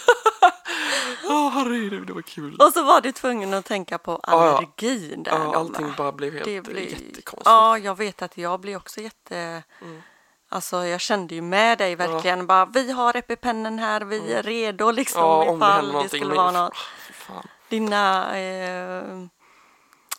Åh 1.30 1.50
herregud, 1.50 2.08
det 2.08 2.14
var 2.14 2.22
kul. 2.22 2.56
Och 2.56 2.74
så 2.74 2.84
var 2.84 3.02
du 3.02 3.12
tvungen 3.12 3.54
att 3.54 3.66
tänka 3.66 3.98
på 3.98 4.12
Ja, 4.12 4.20
ja. 4.46 4.58
allergin 4.58 5.24
där. 5.24 5.32
Ja, 5.32 5.56
allting 5.56 5.94
bara 5.98 6.12
blev 6.12 6.34
helt 6.34 6.46
det 6.46 6.52
jättekonstigt. 6.82 7.42
Ja, 7.46 7.78
jag 7.78 7.98
vet 7.98 8.22
att 8.22 8.38
jag 8.38 8.60
blir 8.60 8.76
också 8.78 9.02
jätte... 9.02 9.64
Mm. 9.82 10.02
Alltså 10.50 10.86
jag 10.86 11.02
kände 11.02 11.36
ju 11.36 11.42
med 11.42 11.78
dig 11.78 11.96
verkligen. 11.96 12.48
Bara, 12.48 12.66
vi 12.66 12.92
har 12.92 13.18
EpiPennen 13.18 13.80
här, 13.80 14.02
vi 14.02 14.34
är 14.34 14.44
redo 14.44 14.92
liksom 14.92 15.22
Mm. 15.24 15.30
Ja, 15.30 15.52
om 15.52 15.60
det 15.60 15.66
ifall 15.66 15.86
det 15.86 15.92
någonting. 15.92 16.20
skulle 16.22 16.36
vara 16.36 16.52
något. 16.52 16.78
Fan. 17.14 17.48
Dina 17.70 18.38
eh, 18.40 19.04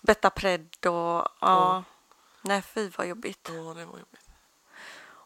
Betapred 0.02 0.68
och 0.86 0.92
ja. 0.92 1.26
Ja. 1.40 1.82
Nej 2.42 2.62
fy 2.62 2.90
vad 2.98 3.06
jobbigt. 3.06 3.48
Ja, 3.48 3.54
det 3.74 3.84
var 3.84 3.98
jobbigt. 3.98 4.20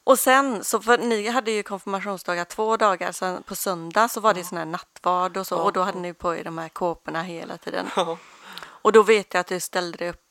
Och 0.06 0.18
sen, 0.18 0.64
så 0.64 0.80
för 0.80 0.98
ni 0.98 1.28
hade 1.28 1.50
ju 1.50 1.62
konfirmationsdagar 1.62 2.44
två 2.44 2.76
dagar, 2.76 3.12
sen 3.12 3.42
på 3.42 3.54
söndag 3.54 4.08
så 4.08 4.20
var 4.20 4.34
det 4.34 4.44
sån 4.44 4.58
här 4.58 4.64
nattvard 4.64 5.36
och 5.36 5.46
så 5.46 5.54
Ja. 5.54 5.58
och 5.62 5.72
då 5.72 5.82
hade 5.82 5.98
ni 5.98 6.14
på 6.14 6.36
er 6.36 6.44
de 6.44 6.58
här 6.58 6.68
kåporna 6.68 7.22
hela 7.22 7.56
tiden. 7.56 7.90
Ja, 7.96 8.18
Och 8.64 8.92
då 8.92 9.02
vet 9.02 9.34
jag 9.34 9.40
att 9.40 9.46
du 9.46 9.60
ställde 9.60 9.98
dig 9.98 10.08
upp 10.10 10.23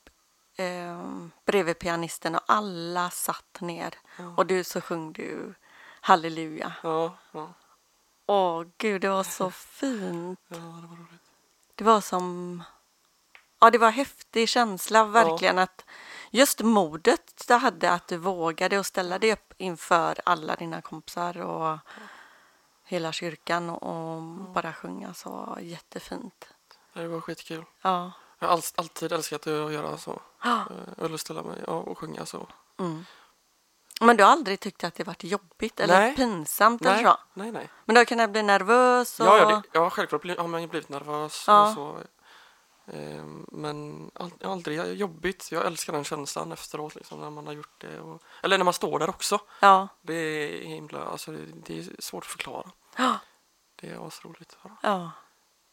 eh, 0.55 1.27
bredvid 1.45 1.79
pianisten 1.79 2.35
och 2.35 2.43
alla 2.45 3.09
satt 3.09 3.61
ner 3.61 3.93
och 4.37 4.45
du 4.45 4.63
så 4.63 4.81
sjöng 4.81 5.13
du 5.13 5.53
halleluja. 6.01 6.73
ja, 6.83 7.17
ja, 7.31 7.53
Åh 8.25 8.65
gud, 8.77 9.01
det 9.01 9.09
var 9.09 9.23
så 9.23 9.51
fint. 9.79 10.39
ja, 10.47 10.55
det 10.57 10.61
var 10.65 10.81
roligt. 10.97 11.21
Det 11.75 11.83
var 11.83 12.01
som... 12.01 12.63
Ja, 13.59 13.69
det 13.71 13.77
var 13.77 13.87
en 13.87 13.93
häftig 13.93 14.49
känsla 14.49 15.05
verkligen 15.05 15.59
att 15.59 15.85
just 16.31 16.59
modet 16.61 17.43
du 17.47 17.53
hade 17.53 17.91
att 17.91 18.07
du 18.07 18.17
vågade 18.17 18.79
och 18.79 18.85
ställa 18.85 19.19
dig 19.19 19.33
upp 19.33 19.53
inför 19.57 20.21
alla 20.25 20.55
dina 20.55 20.81
kompisar 20.81 21.37
och 21.41 21.77
hela 22.83 23.11
kyrkan 23.11 23.69
och, 23.69 24.21
bara 24.53 24.73
sjunga 24.73 25.13
så 25.13 25.57
jättefint. 25.61 26.49
Det 26.93 27.07
var 27.07 27.21
skitkul. 27.21 27.65
Ja. 27.81 28.11
Jag 28.39 28.47
har 28.47 28.53
all, 28.53 28.61
alltid 28.75 29.11
älskat 29.11 29.47
att 29.47 29.73
göra 29.73 29.97
så. 29.97 30.21
Ja. 30.43 30.59
Eh, 30.59 31.05
Eller 31.05 31.17
ställa 31.17 31.43
mig 31.43 31.63
ja, 31.67 31.73
och 31.73 31.97
sjunga 31.97 32.25
så. 32.25 32.47
Mm. 32.79 33.05
Men 34.01 34.17
du 34.17 34.23
har 34.23 34.31
aldrig 34.31 34.59
tyckt 34.59 34.83
att 34.83 34.95
det 34.95 35.03
varit 35.03 35.23
jobbigt 35.23 35.79
eller 35.79 35.99
Nej. 35.99 36.15
pinsamt 36.15 36.81
eller 36.81 36.95
Nej, 36.95 37.03
så? 37.03 37.17
nej, 37.33 37.51
nej. 37.51 37.69
Men 37.85 37.93
du 37.95 37.99
har 37.99 38.05
kunnat 38.05 38.29
bli 38.29 38.43
nervös 38.43 39.19
och... 39.19 39.25
Ja, 39.25 39.37
ja, 39.37 39.45
det, 39.49 39.61
ja 39.71 39.89
självklart 39.89 40.37
har 40.37 40.47
man 40.47 40.61
ju 40.61 40.67
blivit 40.67 40.89
nervös 40.89 41.43
Ja. 41.47 41.67
och 41.67 41.73
så. 41.73 41.97
Eh, 42.87 43.23
men 43.51 44.11
aldrig 44.43 44.93
jobbigt. 44.93 45.51
Jag 45.51 45.65
älskar 45.65 45.93
den 45.93 46.03
känslan 46.03 46.51
efteråt 46.51 46.95
liksom, 46.95 47.21
när 47.21 47.29
man 47.29 47.47
har 47.47 47.53
gjort 47.53 47.81
det. 47.81 47.99
Och, 47.99 48.21
eller 48.41 48.57
när 48.57 48.65
man 48.65 48.73
står 48.73 48.99
där 48.99 49.09
också. 49.09 49.39
ja. 49.59 49.87
Det 50.01 50.13
är 50.13 50.67
himla, 50.67 51.03
alltså 51.05 51.31
det, 51.31 51.45
det 51.65 51.79
är 51.79 52.01
svårt 52.01 52.23
att 52.23 52.29
förklara. 52.31 52.71
Ja. 52.97 53.17
Det 53.75 53.89
är 53.89 54.07
asroligt. 54.07 54.57
Ja. 54.63 54.69
ja. 54.81 55.11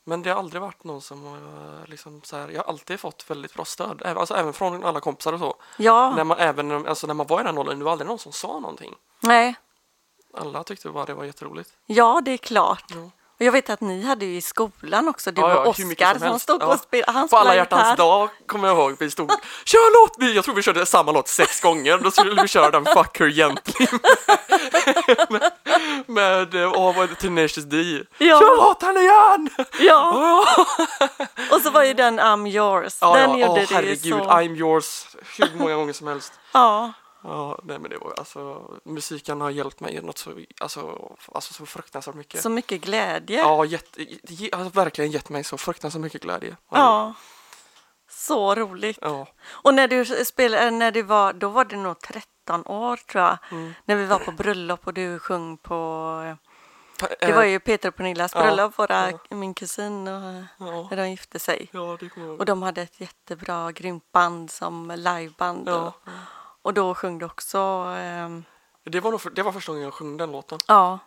Men 0.04 0.22
det 0.22 0.30
har 0.30 0.38
aldrig 0.38 0.62
varit 0.62 0.84
någon 0.84 1.00
som 1.00 1.24
har 1.24 1.86
liksom 1.86 2.22
så 2.24 2.36
här, 2.36 2.48
jag 2.48 2.62
har 2.62 2.68
alltid 2.68 3.00
fått 3.00 3.30
väldigt 3.30 3.54
bra 3.54 3.64
stöd. 3.64 4.02
Även, 4.04 4.18
alltså 4.18 4.34
även 4.34 4.52
från 4.52 4.84
alla 4.84 5.00
kompisar 5.00 5.32
och 5.32 5.38
så. 5.38 5.54
Ja. 5.76 6.16
När 6.16 6.24
man, 6.24 6.38
även 6.38 6.86
alltså 6.86 7.06
när 7.06 7.14
man 7.14 7.26
var 7.26 7.40
i 7.40 7.44
den 7.44 7.58
åldern, 7.58 7.78
det 7.78 7.84
var 7.84 7.92
aldrig 7.92 8.08
någon 8.08 8.18
som 8.18 8.32
sa 8.32 8.60
någonting. 8.60 8.94
Nej. 9.20 9.54
Alla 10.34 10.64
tyckte 10.64 10.88
bara 10.88 11.04
det 11.04 11.14
var 11.14 11.24
jätteroligt. 11.24 11.70
Ja, 11.86 12.20
det 12.24 12.30
är 12.30 12.36
klart. 12.36 12.84
Ja. 12.88 13.10
Och 13.40 13.46
jag 13.46 13.52
vet 13.52 13.70
att 13.70 13.80
ni 13.80 14.02
hade 14.04 14.24
ju 14.24 14.36
i 14.36 14.40
skolan 14.40 15.08
också, 15.08 15.30
du 15.30 15.40
Ja, 15.40 15.50
ja, 15.50 15.72
hur 15.76 15.84
mycket 15.84 16.06
Oskar 16.08 16.18
som 16.18 16.28
som, 16.28 16.40
stod 16.40 16.62
Ja. 16.62 16.66
och 16.66 16.80
spelade. 16.80 17.12
Han 17.12 17.28
På 17.28 17.36
alla 17.36 17.54
hjärtans 17.54 17.96
dag 17.96 18.28
kommer 18.46 18.68
jag 18.68 18.76
ihåg, 18.76 18.96
vi 18.98 19.10
stod 19.10 19.30
Kör 19.64 20.02
låt! 20.02 20.16
Vi, 20.18 20.34
jag 20.34 20.44
tror 20.44 20.54
vi 20.54 20.62
körde 20.62 20.86
samma 20.86 21.12
låt 21.12 21.28
sex 21.28 21.60
gånger, 21.60 21.98
då 21.98 22.10
skulle 22.10 22.42
vi 22.42 22.48
köra 22.48 22.70
den 22.70 22.84
Fuck 22.84 23.20
Her 23.20 23.28
Gently 23.30 23.86
med, 25.28 25.52
med, 26.06 26.54
eh, 26.54 26.94
vad 26.94 27.08
det, 27.08 27.14
Tenacious 27.14 27.66
D 27.66 27.76
Ja. 28.18 28.40
Kör 28.40 28.56
låten 28.56 28.96
igen! 28.96 29.50
Ja, 29.80 30.44
och 31.50 31.60
så 31.60 31.70
var 31.70 31.82
ju 31.82 31.94
den 31.94 32.20
I'm 32.20 32.48
yours. 32.48 32.98
Ja, 33.00 33.14
den 33.14 33.30
ja, 33.30 33.36
gjorde 33.38 33.50
åh, 33.50 33.54
det 33.54 33.60
ju 33.60 33.74
herregud, 33.74 34.22
så. 34.24 34.30
I'm 34.30 34.56
yours 34.56 35.06
hur 35.38 35.58
många 35.58 35.74
gånger 35.74 35.92
som 35.92 36.06
helst 36.06 36.32
Ja, 36.52 36.92
Ja, 37.22 37.58
nej 37.62 37.78
men 37.78 37.90
det 37.90 37.98
var 37.98 38.14
alltså 38.18 38.70
musiken 38.84 39.40
har 39.40 39.50
hjälpt 39.50 39.80
mig 39.80 40.02
något 40.02 40.18
så, 40.18 40.32
alltså, 40.60 41.10
alltså 41.34 41.54
så 41.54 41.66
fruktansvärt 41.66 42.14
mycket. 42.14 42.42
så 42.42 42.48
mycket 42.50 42.80
glädje. 42.80 43.38
Ja, 43.38 43.64
jätte, 43.64 44.02
ge- 44.22 44.50
har 44.56 44.64
verkligen 44.70 45.10
gett 45.10 45.28
mig 45.28 45.44
så 45.44 45.56
fruktansvärt 45.58 46.02
mycket 46.02 46.22
glädje. 46.22 46.56
Ja. 46.70 47.14
Så 48.10 48.54
roligt. 48.54 48.98
Ja, 49.00 49.26
Och 49.50 49.74
när 49.74 49.88
du 49.88 50.24
spelade, 50.24 50.70
när 50.70 50.90
du 50.92 51.02
var, 51.02 51.32
då 51.32 51.48
var 51.48 51.64
du 51.64 51.76
nog 51.76 52.00
13 52.00 52.66
år 52.66 52.96
tror 52.96 53.24
jag. 53.24 53.38
Mm. 53.50 53.74
När 53.84 53.96
vi 53.96 54.06
var 54.06 54.18
på 54.18 54.32
bröllop 54.32 54.86
och 54.86 54.94
du 54.94 55.18
sjöng 55.18 55.56
på, 55.56 56.36
det 57.20 57.22
eh, 57.28 57.34
var 57.36 57.44
ju 57.44 57.60
Peter 57.60 57.88
och 57.88 57.96
Pernillas 57.96 58.32
ja, 58.34 58.42
bröllop, 58.42 58.78
våra, 58.78 59.10
ja. 59.10 59.18
min 59.36 59.54
kusin 59.54 60.08
och 60.08 60.22
Ja, 60.58 60.88
när 60.90 60.96
de 60.96 61.10
gifte 61.10 61.38
sig. 61.38 61.68
ja. 61.72 61.98
Och 62.38 62.44
de 62.44 62.62
hade 62.62 62.82
ett 62.82 63.00
jättebra 63.00 63.72
grymt 63.72 64.12
band 64.12 64.50
som 64.50 64.90
liveband. 64.96 65.68
Ja, 65.68 65.74
Och, 65.86 65.94
och 66.62 66.74
då 66.74 66.94
sjöng 66.94 67.18
du 67.18 67.26
också 67.26 67.58
ehm, 67.96 68.44
det 68.84 69.00
var, 69.00 69.10
nog 69.10 69.20
för, 69.20 69.30
det 69.30 69.42
var 69.42 69.52
första 69.52 69.72
gången 69.72 69.84
jag 69.84 69.94
sjöng 69.94 70.16
den 70.16 70.32
låten. 70.32 70.58
ja, 70.66 70.98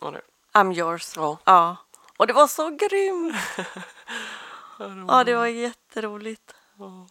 Ja, 0.00 0.10
det. 0.10 0.20
I'm 0.52 0.72
yours. 0.78 1.12
Ja. 1.16 1.38
Ja. 1.44 1.76
Och 2.16 2.26
det 2.26 2.32
var 2.32 2.46
så 2.46 2.70
grymt. 2.70 3.36
Ja, 5.08 5.24
det 5.24 5.34
var- 5.34 5.46
jätteroligt. 5.46 6.54
Ja. 6.78 7.06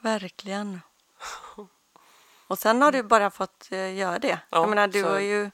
Verkligen. 0.00 0.80
Och 2.46 2.58
sen 2.58 2.82
har 2.82 2.92
du 2.92 3.02
bara 3.02 3.30
fått 3.30 3.68
eh, 3.70 3.94
göra 3.94 4.18
det. 4.18 4.28
Ja, 4.28 4.58
jag 4.58 4.68
menar, 4.68 4.86
du 4.88 5.02
så- 5.02 5.08
var 5.08 5.18
ju... 5.18 5.50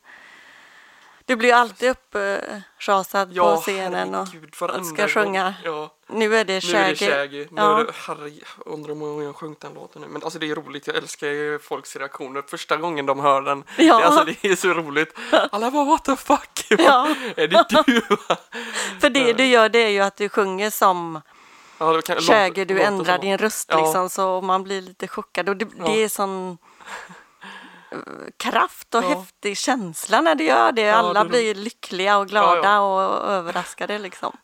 Du 1.24 1.36
blir 1.36 1.48
ju 1.48 1.54
alltid 1.54 1.90
uppschasad 1.90 3.32
Ja, 3.32 3.56
på 3.56 3.60
scenen 3.62 4.14
och, 4.14 4.26
herregud, 4.26 4.54
varenda 4.60 4.84
ska 4.84 5.08
sjunga. 5.08 5.44
gång. 5.44 5.54
Ja, 5.64 5.94
Nu 6.12 6.36
är 6.36 6.44
det 6.44 6.64
nu 6.72 6.78
är 6.78 6.88
det 6.88 6.96
Shaggy. 6.96 7.12
Shaggy. 7.12 7.38
Nu 7.38 7.48
Ja. 7.56 7.80
är 7.80 7.84
det, 7.84 8.28
jag 8.28 8.72
undrar 8.72 8.88
hur 8.88 8.94
många 8.94 9.10
gånger 9.12 9.24
jag 9.24 9.36
sjungit 9.36 9.60
den 9.60 9.74
låten 9.74 10.02
nu. 10.02 10.08
Men 10.08 10.22
alltså 10.22 10.38
det 10.38 10.50
är 10.50 10.54
roligt, 10.54 10.86
jag 10.86 10.96
älskar 10.96 11.26
ju 11.28 11.58
folks 11.58 11.96
reaktioner 11.96 12.42
första 12.48 12.76
gången 12.76 13.06
de 13.06 13.20
hör 13.20 13.42
den. 13.42 13.64
Ja. 13.78 13.98
Det, 13.98 14.04
alltså 14.04 14.24
det 14.24 14.44
är 14.48 14.56
så 14.56 14.68
roligt. 14.68 15.14
Alla 15.52 15.70
bara 15.70 15.84
what 15.84 16.04
the 16.04 16.16
fuck? 16.16 16.66
Ja. 16.68 17.08
är 17.36 17.48
det 17.48 17.64
du? 17.86 18.00
För 19.00 19.10
det 19.10 19.32
du 19.32 19.44
gör 19.46 19.68
det 19.68 19.78
är 19.78 19.88
ju 19.90 20.00
att 20.00 20.16
du 20.16 20.28
sjunger 20.28 20.70
som 20.70 21.20
ja, 21.78 22.00
kan, 22.00 22.16
Shaggy, 22.20 22.64
du 22.64 22.82
ändrar 22.82 23.18
din 23.18 23.38
röst 23.38 23.68
Ja. 23.70 23.82
liksom 23.84 24.10
så 24.10 24.40
man 24.40 24.62
blir 24.62 24.80
lite 24.82 25.08
chockad. 25.08 25.48
Och 25.48 25.56
det, 25.56 25.68
Ja. 25.78 25.84
det 25.84 26.04
är 26.04 26.08
sån 26.08 26.58
eh, 27.90 27.98
kraft 28.36 28.94
och 28.94 29.04
Ja. 29.04 29.08
häftig 29.08 29.56
känsla 29.58 30.20
när 30.20 30.34
du 30.34 30.44
gör 30.44 30.72
det. 30.72 30.82
Ja, 30.82 30.94
Alla 30.96 31.22
det- 31.24 31.28
blir 31.30 31.54
lyckliga 31.54 32.18
och 32.18 32.28
glada 32.28 32.62
Ja, 32.68 32.80
och 32.80 33.30
överraskade 33.30 33.98
liksom. 33.98 34.36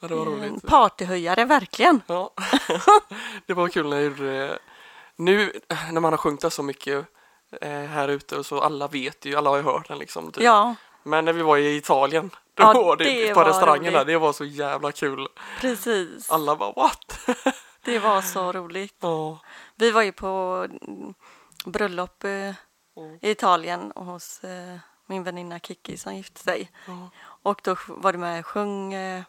Ja. 0.00 0.08
det 0.08 0.14
var 0.14 0.26
En 0.26 0.32
roligt. 0.32 0.66
partyhöjare 0.66 1.44
verkligen. 1.44 2.02
Ja. 2.06 2.30
det 3.46 3.54
var 3.54 3.68
kul 3.68 3.88
när 3.88 3.96
jag 3.96 4.04
gjorde 4.04 4.30
det. 4.38 4.58
Nu 5.16 5.52
när 5.92 6.00
man 6.00 6.12
har 6.12 6.16
sjungit 6.18 6.52
så 6.52 6.62
mycket 6.62 7.06
eh, 7.60 7.70
här 7.70 8.08
ute 8.08 8.36
och 8.36 8.46
så 8.46 8.60
alla 8.60 8.88
vet 8.88 9.24
ju, 9.24 9.34
alla 9.36 9.50
har 9.50 9.56
ju 9.56 9.62
hört 9.62 9.88
den 9.88 9.98
liksom. 9.98 10.32
Typ. 10.32 10.44
Ja, 10.44 10.74
Men 11.02 11.24
när 11.24 11.32
vi 11.32 11.42
var 11.42 11.56
i 11.56 11.76
Italien, 11.76 12.30
då 12.54 12.62
Ja, 12.62 12.72
var 12.72 12.96
det, 12.96 13.04
det 13.04 13.34
på 13.34 13.40
var 13.40 13.46
restaurangen 13.48 13.92
där, 13.92 14.04
det 14.04 14.18
var 14.18 14.32
så 14.32 14.44
jävla 14.44 14.92
kul. 14.92 15.28
precis. 15.60 16.30
Alla 16.30 16.56
bara 16.56 16.72
what? 16.72 17.18
Det 17.84 17.98
var 17.98 18.22
så 18.22 18.52
roligt. 18.52 18.96
Ja. 19.00 19.38
Vi 19.76 19.90
var 19.90 20.02
ju 20.02 20.12
på 20.12 20.66
mm, 20.88 21.14
bröllop 21.64 22.24
eh, 22.24 22.30
i 23.20 23.30
Italien 23.30 23.92
hos 23.96 24.44
eh, 24.44 24.78
min 25.06 25.22
väninna 25.22 25.58
Kiki 25.58 25.96
som 25.96 26.14
gifte 26.16 26.40
sig. 26.40 26.70
Ja. 26.86 27.10
Och 27.42 27.60
då 27.64 27.76
var 27.88 28.12
du 28.12 28.18
med 28.18 28.44
och 28.54 28.56
eh, 28.56 29.16
eh, 29.18 29.22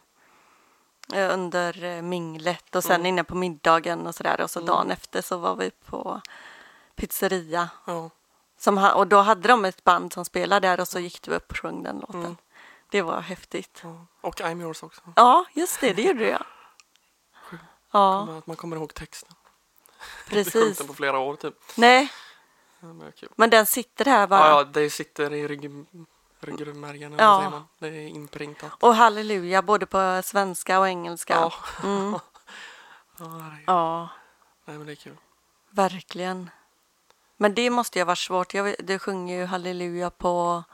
under 1.14 1.84
eh, 1.84 2.02
minglet 2.02 2.76
och 2.76 2.84
sen 2.84 2.94
Mm. 2.94 3.06
inne 3.06 3.24
på 3.24 3.34
middagen 3.34 4.06
och 4.06 4.14
sådär. 4.14 4.40
Och 4.40 4.50
så 4.50 4.60
dagen 4.60 4.90
efter 4.90 5.22
så 5.22 5.36
var 5.38 5.56
vi 5.56 5.70
på 5.70 6.20
pizzeria. 6.96 7.68
Ja. 7.86 8.10
Som 8.58 8.78
och 8.78 9.06
då 9.06 9.20
hade 9.20 9.48
de 9.48 9.64
ett 9.64 9.84
band 9.84 10.12
som 10.12 10.24
spelade 10.24 10.68
där 10.68 10.80
och 10.80 10.88
så 10.88 10.98
gick 10.98 11.22
du 11.22 11.30
upp 11.30 11.50
och 11.50 11.56
sjöng 11.56 11.82
den 11.82 11.98
låten. 11.98 12.20
Mm. 12.20 12.36
Det 12.90 13.02
var 13.02 13.20
häftigt. 13.20 13.80
Ja. 13.82 14.06
Och 14.20 14.40
I'm 14.40 14.60
yours 14.62 14.82
också. 14.82 15.00
Ja, 15.16 15.44
just 15.54 15.80
det, 15.80 15.92
det 15.92 16.02
gjorde 16.02 16.28
jag. 16.28 16.44
Ja, 17.92 18.38
Att 18.38 18.46
man 18.46 18.56
kommer 18.56 18.76
ihåg 18.76 18.94
texten. 18.94 19.34
Precis. 20.28 20.52
sjönk 20.62 20.78
den 20.78 20.86
på 20.86 20.94
flera 20.94 21.18
år 21.18 21.36
typ. 21.36 21.54
Nej, 21.76 22.12
men 23.36 23.50
den 23.50 23.66
sitter 23.66 24.04
här 24.04 24.26
bara. 24.26 24.40
Ja, 24.40 24.48
ja, 24.58 24.64
det 24.64 24.90
sitter 24.90 25.32
i 25.32 25.48
rygg, 25.48 25.70
ryggmärgen. 26.40 27.14
Ja. 27.18 27.62
Det 27.78 27.88
är 27.88 28.08
inprintat. 28.08 28.72
Och 28.80 28.94
halleluja 28.94 29.62
både 29.62 29.86
på 29.86 30.20
svenska 30.24 30.78
och 30.80 30.88
engelska. 30.88 31.34
Ja. 31.34 31.52
Mm. 31.84 32.12
Ja. 33.18 33.42
Ja, 33.66 34.08
Nej, 34.64 34.76
men 34.78 34.86
det 34.86 34.92
är 34.92 34.96
kul. 34.96 35.16
verkligen. 35.70 36.50
Men 37.36 37.54
det 37.54 37.70
måste 37.70 37.98
ju 37.98 38.02
ha 38.02 38.06
varit 38.06 38.18
svårt. 38.18 38.54
Jag, 38.54 38.74
du 38.78 38.98
sjunger 38.98 39.38
ju 39.38 39.44
halleluja 39.44 40.10
på 40.10 40.64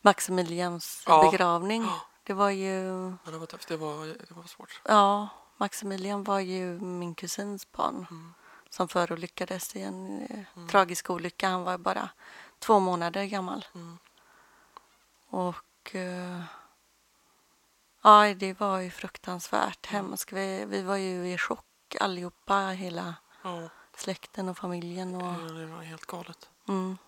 Maximilians 0.00 1.04
Ja. 1.06 1.30
begravning. 1.30 1.88
Det 2.24 2.32
var 2.32 2.50
ju, 2.50 2.74
Ja, 3.24 3.30
det 3.30 3.38
var 3.38 3.46
tufft. 3.46 3.68
Det 3.68 3.76
var, 3.76 4.06
det 4.06 4.30
var 4.34 4.42
svårt. 4.42 4.80
ja, 4.84 5.28
Maximilian 5.56 6.24
var 6.24 6.40
ju 6.40 6.80
min 6.80 7.14
kusins 7.14 7.72
barn 7.72 8.06
Mm. 8.10 8.34
som 8.70 8.88
förolyckades 8.88 9.76
i 9.76 9.82
en 9.82 10.26
eh, 10.26 10.66
tragisk 10.70 11.10
olycka. 11.10 11.48
Han 11.48 11.62
var 11.64 11.78
bara 11.78 12.08
två 12.58 12.78
månader 12.80 13.24
gammal. 13.24 13.64
Mm. 13.74 13.98
Och 15.32 15.94
eh, 15.94 16.42
ja, 18.02 18.34
det 18.34 18.60
var 18.60 18.78
ju 18.78 18.90
fruktansvärt 18.90 19.86
hemskt. 19.86 20.32
Vi, 20.32 20.64
vi 20.64 20.82
var 20.82 20.96
ju 20.96 21.28
i 21.32 21.38
chock 21.38 21.96
allihopa, 22.00 22.54
hela 22.66 23.14
Ja, 23.42 23.68
släkten 23.96 24.48
och 24.48 24.58
familjen. 24.58 25.14
Och, 25.14 25.22
ja, 25.22 25.52
det 25.52 25.66
var 25.66 25.82
helt 25.82 26.06
galet. 26.06 26.50
mm. 26.68 26.98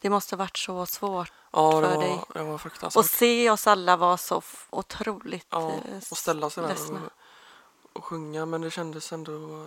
Det 0.00 0.10
måste 0.10 0.34
ha 0.34 0.38
varit 0.38 0.56
så 0.56 0.86
svårt 0.86 1.32
Ja, 1.52 1.70
För 1.72 1.80
var, 1.82 2.02
dig. 2.02 2.24
det 2.34 2.42
var 2.42 2.58
fruktansvärt. 2.58 3.04
se 3.10 3.50
oss 3.50 3.66
alla 3.66 3.96
vara 3.96 4.16
så 4.16 4.42
otroligt 4.70 5.46
Ja, 5.50 5.70
eh, 5.72 5.96
och 6.10 6.18
ställa 6.18 6.50
sig 6.50 6.62
där 6.64 6.92
och, 6.92 6.98
och 7.92 8.04
sjunga. 8.04 8.46
Men 8.46 8.60
det 8.60 8.70
kändes 8.70 9.12
ändå 9.12 9.66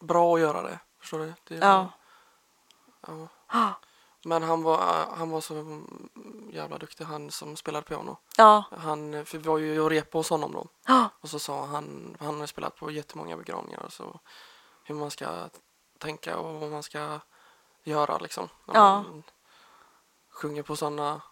bra 0.00 0.34
att 0.34 0.40
göra 0.40 0.62
det. 0.62 0.78
Förstår 1.00 1.18
du? 1.18 1.34
Det 1.48 1.54
Ja. 1.54 1.92
Var, 3.00 3.28
ja. 3.52 3.74
Men 4.26 4.42
han 4.42 4.62
var, 4.62 5.06
han 5.16 5.30
var 5.30 5.40
så 5.40 5.82
jävla 6.52 6.78
duktig, 6.78 7.04
han 7.04 7.30
som 7.30 7.56
spelade 7.56 7.86
piano. 7.86 8.16
Ja, 8.36 8.64
Han, 8.78 9.26
för 9.26 9.38
vi 9.38 9.48
var 9.48 9.58
ju 9.58 9.80
och 9.80 9.90
repade 9.90 10.18
hos 10.18 10.30
honom 10.30 10.52
då. 10.52 10.66
ja, 10.86 11.08
Och 11.20 11.28
så 11.30 11.38
sa 11.38 11.66
han, 11.66 12.16
han 12.20 12.40
har 12.40 12.46
spelat 12.46 12.76
på 12.76 12.90
jättemånga 12.90 13.36
begravningar. 13.36 13.86
Så 13.90 14.20
hur 14.84 14.94
man 14.94 15.10
ska 15.10 15.48
tänka 15.98 16.38
och 16.38 16.60
vad 16.60 16.70
man 16.70 16.82
ska 16.82 17.20
göra 17.82 18.18
liksom. 18.18 18.48
När 18.66 18.74
Ja. 18.74 19.02
man 19.02 19.22
sjunger 20.30 20.62
på 20.62 20.76
sådana 20.76 21.22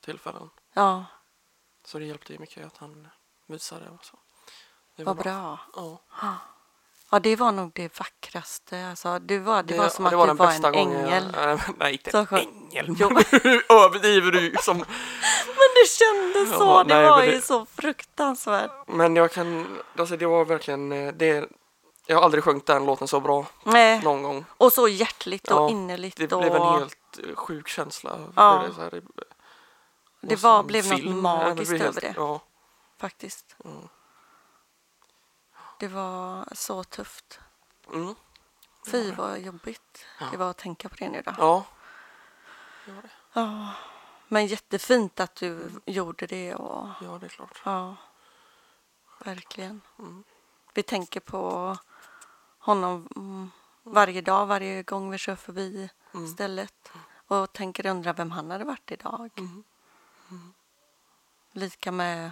tillfällen. 0.00 0.50
ja, 0.72 1.04
Så 1.84 1.98
det 1.98 2.04
hjälpte 2.04 2.32
ju 2.32 2.38
mycket 2.38 2.66
att 2.66 2.76
han 2.76 3.08
visade 3.46 3.90
och 3.90 4.04
så. 4.04 4.18
Det 4.96 5.04
vad 5.04 5.16
bra. 5.16 5.58
Ja. 5.74 5.98
Ja, 7.10 7.18
det 7.18 7.36
var 7.36 7.52
nog 7.52 7.72
det 7.74 7.98
vackraste. 7.98 8.86
Alltså, 8.90 9.18
det, 9.18 9.38
var, 9.38 9.62
det, 9.62 9.78
var 9.78 9.88
som 9.88 10.04
ja, 10.04 10.08
att 10.08 10.12
det 10.12 10.16
var 10.16 10.26
du 10.26 10.34
var 10.34 10.52
en 10.52 10.62
gången 10.86 10.96
ängel. 11.06 11.34
Jag, 11.36 11.60
nej, 11.78 11.92
inte 11.92 12.18
en 12.30 12.38
ängel. 12.38 12.86
Överdriver 13.68 14.30
du 14.32 14.54
som... 14.62 14.76
Men 15.46 15.68
det 15.74 15.88
kändes 15.88 16.58
så. 16.58 16.64
Ja, 16.64 16.84
det 16.84 16.94
nej, 16.94 17.10
var 17.10 17.22
ju 17.22 17.30
det- 17.30 17.40
så 17.42 17.66
fruktansvärt. 17.66 18.70
Men 18.86 19.16
jag 19.16 19.32
kan... 19.32 19.78
Alltså 19.98 20.16
det 20.16 20.26
var 20.26 20.44
verkligen... 20.44 20.92
eh, 20.92 21.12
Det, 21.12 21.48
jag 22.06 22.16
har 22.16 22.22
aldrig 22.22 22.44
sjungit 22.44 22.66
den 22.66 22.86
låten 22.86 23.08
så 23.08 23.20
bra 23.20 23.46
Nej. 23.64 24.00
någon 24.04 24.22
gång. 24.22 24.44
Och 24.50 24.72
så 24.72 24.88
hjärtligt 24.88 25.50
och 25.50 25.56
Ja, 25.56 25.70
innerligt. 25.70 26.16
Det 26.16 26.32
och... 26.32 26.40
blev 26.40 26.54
en 26.54 26.62
helt 26.78 27.18
eh, 27.28 27.34
sjuk 27.34 27.68
känsla. 27.68 28.18
Ja. 28.36 28.64
Det, 28.76 28.82
här, 28.82 28.90
det, 28.90 29.02
Det 30.20 30.36
var, 30.42 30.62
blev 30.62 30.88
något 30.90 31.14
magiskt 31.22 31.72
över 31.72 32.00
det, 32.00 32.14
Ja, 32.16 32.40
faktiskt. 33.00 33.56
Mm. 33.64 33.88
Det 35.78 35.88
var 35.88 36.48
så 36.52 36.84
tufft. 36.84 37.40
mm, 37.92 38.14
Fy 38.90 39.12
vad 39.12 39.40
jobbigt 39.40 40.06
Ja. 40.20 40.26
det 40.30 40.36
var 40.36 40.50
att 40.50 40.56
tänka 40.58 40.88
på 40.88 40.94
det 40.96 41.08
nu 41.08 41.22
då. 41.22 41.34
ja. 41.38 41.64
Ja. 43.32 43.70
Men 44.28 44.46
jättefint 44.46 45.20
att 45.20 45.34
du 45.34 45.70
gjorde 45.86 46.26
det 46.26 46.54
och 46.54 46.88
ja, 47.00 47.18
det 47.18 47.26
är 47.26 47.30
klart. 47.30 47.62
ja, 47.64 47.96
verkligen. 49.24 49.80
Mm. 49.98 50.24
Vi 50.74 50.82
tänker 50.82 51.20
på 51.20 51.76
honom 52.58 53.08
mm, 53.16 53.50
varje 53.82 54.20
dag, 54.20 54.46
varje 54.46 54.82
gång 54.82 55.10
vi 55.10 55.18
kör 55.18 55.36
förbi 55.36 55.90
Mm. 56.14 56.28
stället 56.28 56.92
och 57.26 57.52
tänker 57.52 57.86
undra 57.86 58.12
vem 58.12 58.30
han 58.30 58.50
hade 58.50 58.64
varit 58.64 58.90
idag. 58.90 59.30
Mm. 59.38 59.64
Lika 61.52 61.92
med 61.92 62.30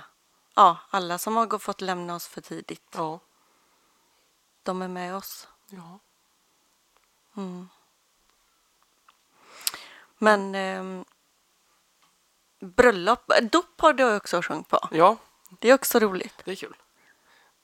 ja, 0.55 0.77
alla 0.91 1.19
som 1.19 1.37
har 1.37 1.59
fått 1.59 1.81
lämna 1.81 2.15
oss 2.15 2.27
för 2.27 2.41
tidigt. 2.41 2.83
Ja, 2.95 3.21
De 4.67 4.83
är 4.83 4.89
med 4.89 5.17
oss. 5.17 5.49
ja. 5.71 5.99
Mm. 7.37 7.69
Men 10.19 10.55
ehm, 10.55 11.05
bröllop, 12.61 13.33
dop 13.53 13.81
har 13.81 13.93
du 13.93 14.17
också 14.17 14.43
sjungit 14.43 14.69
på. 14.69 14.89
ja, 14.91 15.17
Det 15.61 15.71
är 15.71 15.75
också 15.75 15.99
roligt. 15.99 16.43
det 16.45 16.51
är 16.51 16.55
kul. 16.57 16.77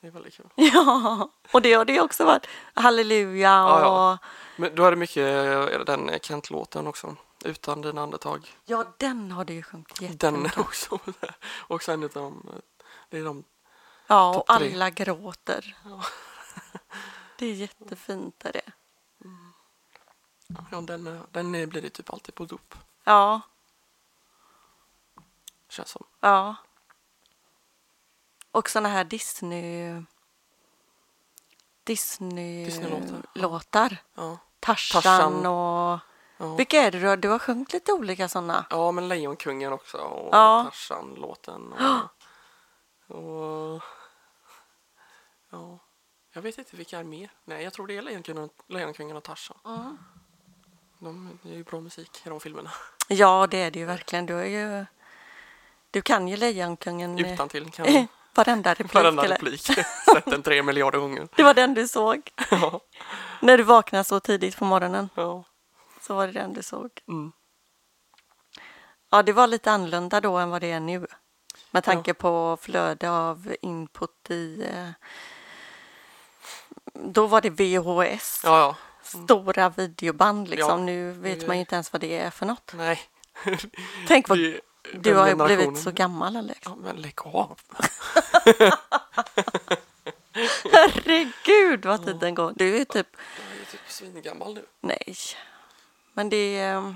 Det 0.00 0.06
är 0.06 0.10
väldigt 0.10 0.34
kul. 0.34 0.46
Ja, 0.56 1.28
och 1.52 1.62
det 1.62 1.72
har 1.72 1.84
det 1.84 2.00
också 2.00 2.24
varit. 2.24 2.46
Halleluja 2.74 3.64
och 3.64 3.70
Ja, 3.70 3.80
ja, 3.80 4.18
ja. 4.22 4.28
Men 4.56 4.74
du 4.74 4.82
hade 4.82 4.96
mycket 4.96 5.46
eh, 5.72 5.80
den 5.84 6.10
Kent-låten 6.22 6.86
också. 6.86 7.16
Utan 7.44 7.80
dina 7.80 8.02
andetag. 8.02 8.52
den 8.98 9.30
har 9.32 9.44
du 9.44 9.52
ju 9.54 9.62
sjungit 9.62 9.94
Den 9.96 10.10
jättemycket. 10.12 10.56
är 10.56 10.60
också 10.60 10.98
också 11.68 11.92
en 11.92 12.02
utav 12.02 12.22
de, 12.22 12.60
det 13.08 13.18
är 13.18 13.24
de, 13.24 13.44
Ja, 14.06 14.36
och 14.36 14.44
alla 14.46 14.90
gråter. 14.90 15.76
Ja. 15.84 16.02
Det 17.42 17.46
är 17.46 17.54
jättefint 17.54 18.44
är 18.44 18.52
det. 18.52 18.72
ja 20.70 20.80
den, 20.80 21.22
den 21.30 21.52
blir 21.68 21.82
det 21.82 21.90
typ 21.90 22.12
alltid 22.12 22.34
på 22.34 22.44
dop. 22.44 22.74
Ja, 23.04 23.40
Känns 25.68 25.88
som. 25.88 26.04
ja. 26.20 26.56
Och 28.50 28.70
såna 28.70 28.88
här 28.88 29.04
Disney 29.04 30.02
Disneylåtar. 31.84 32.64
Disney-låtar. 32.64 33.96
Ja. 34.14 34.38
Tarzan, 34.60 35.02
Tarzan. 35.02 35.46
och... 35.46 35.98
Ja. 36.36 36.54
Vilka 36.56 36.76
är 36.76 36.90
det 36.90 36.98
du 37.00 37.06
har? 37.08 37.16
Du 37.16 37.28
har 37.28 37.38
sjungit 37.38 37.72
lite 37.72 37.92
olika 37.92 38.28
såna. 38.28 38.66
ja, 38.70 38.92
men 38.92 39.08
Lejonkungen 39.08 39.72
också 39.72 39.98
och 39.98 40.34
Ja. 40.34 40.64
Tarzan-låten. 40.64 41.72
Och, 41.72 43.16
och, 43.18 43.82
ja. 45.50 45.78
Jag 46.32 46.42
vet 46.42 46.58
inte 46.58 46.76
vilka 46.76 46.98
är 46.98 47.04
mer. 47.04 47.30
Nej, 47.44 47.64
jag 47.64 47.72
tror 47.72 47.86
det 47.86 47.96
är 47.96 48.02
Lejonkungen, 48.02 48.50
Lejonkungen 48.68 49.16
och 49.16 49.22
Tarzan. 49.22 49.98
De, 50.98 51.38
det 51.42 51.50
är 51.50 51.54
ju 51.56 51.64
bra 51.64 51.80
musik 51.80 52.22
i 52.26 52.28
de 52.28 52.40
filmerna. 52.40 52.70
Ja, 53.08 53.46
det 53.50 53.58
är 53.62 53.70
det 53.70 53.78
ju 53.78 53.84
verkligen. 53.84 54.26
Du, 54.26 54.34
är 54.40 54.44
ju... 54.44 54.86
du 55.90 56.02
kan 56.02 56.28
ju 56.28 56.36
Lejonkungen. 56.36 57.18
eh, 57.24 57.32
Utan 57.34 57.48
till 57.48 57.70
kan 57.70 57.92
jag 57.94 58.06
Varenda 58.34 58.70
replik. 58.74 58.94
varenda 58.94 59.22
replik. 59.28 59.60
Sett 60.12 60.24
den 60.24 60.42
tre 60.42 60.62
miljarder 60.62 60.98
gånger. 60.98 61.28
Det 61.36 61.42
var 61.42 61.54
den 61.54 61.74
du 61.74 61.88
såg. 61.88 62.30
Ja. 62.50 62.80
När 63.42 63.58
du 63.58 63.64
vaknade 63.64 64.04
så 64.04 64.20
tidigt 64.20 64.56
på 64.56 64.64
morgonen 64.64 65.08
Ja. 65.14 65.44
så 66.00 66.14
var 66.14 66.26
det 66.26 66.32
den 66.32 66.52
du 66.52 66.62
såg. 66.62 66.90
Mm. 67.08 67.32
Ja, 69.10 69.22
det 69.22 69.32
var 69.32 69.46
lite 69.46 69.70
annorlunda 69.72 70.20
då 70.20 70.36
än 70.38 70.50
vad 70.50 70.60
det 70.60 70.70
är 70.70 70.80
nu. 70.80 71.06
Med 71.70 71.84
tanke 71.84 72.14
på 72.14 72.58
flöde 72.60 73.10
av 73.10 73.54
input 73.62 74.30
i... 74.30 74.66
Då 76.94 77.26
var 77.26 77.40
det 77.40 77.50
VHS. 77.50 78.40
Ja, 78.44 78.58
ja. 78.58 78.76
Stora 79.02 79.68
videoband 79.68 80.48
liksom. 80.48 80.70
Ja. 80.70 80.76
Nu 80.76 81.12
vet 81.12 81.46
man 81.46 81.56
ju 81.56 81.60
inte 81.60 81.74
ens 81.74 81.92
vad 81.92 82.00
det 82.00 82.18
är 82.18 82.30
för 82.30 82.46
något. 82.46 82.72
Nej. 82.76 83.00
Tänk 84.08 84.28
vad 84.28 84.38
Det- 84.38 84.60
du 84.94 85.14
har 85.14 85.28
ju 85.28 85.34
blivit 85.34 85.78
så 85.82 85.90
gammal 85.90 86.36
Alex. 86.36 86.60
Ja, 86.64 86.74
men 86.76 86.96
lägg 86.96 87.14
av. 87.24 87.60
Herregud 90.72 91.84
vad 91.84 92.04
tiden 92.06 92.34
går. 92.34 92.52
Du 92.56 92.76
är 92.76 92.84
typ... 92.84 93.06
Jag 93.50 93.60
är 93.60 93.64
typ 93.70 93.80
svingammal 93.86 94.54
nu. 94.54 94.64
Nej. 94.80 95.14
Men 96.12 96.28
det 96.30 96.58
är... 96.58 96.74
eh, 96.76 96.92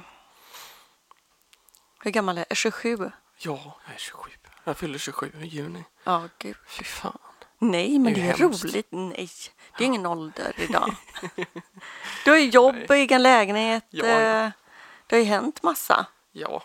Hur 2.01 2.11
gammal 2.11 2.39
är 2.39 2.45
jag? 2.49 2.57
27? 2.57 2.97
Ja, 3.39 3.77
jag 3.87 3.95
är 3.95 3.99
27. 3.99 4.31
Jag 4.65 4.77
fyller 4.77 4.99
27 4.99 5.33
i 5.41 5.47
juni. 5.47 5.85
Ja, 6.05 6.29
gud. 6.39 6.57
Fy 6.69 6.85
fan. 6.85 7.19
Nej, 7.59 7.99
men 7.99 8.15
Det 8.15 8.21
det 8.21 8.27
är 8.27 8.33
är, 8.35 8.39
hemskt. 8.39 8.65
roligt. 8.65 8.87
Nej, 8.91 9.29
det 9.79 9.85
är 9.85 9.87
ingen 9.87 10.07
ålder 10.07 10.53
idag. 10.57 10.95
Du 12.25 12.31
har 12.31 12.39
ju 12.39 12.49
jobb, 12.49 12.77
egen 12.91 13.23
lägenhet. 13.23 13.85
Ja. 13.91 14.05
eh, 14.07 14.51
Det 15.07 15.17
har 15.17 15.21
ju 15.21 15.25
hänt 15.29 15.63
massa. 15.63 16.07
Ja. 16.33 16.63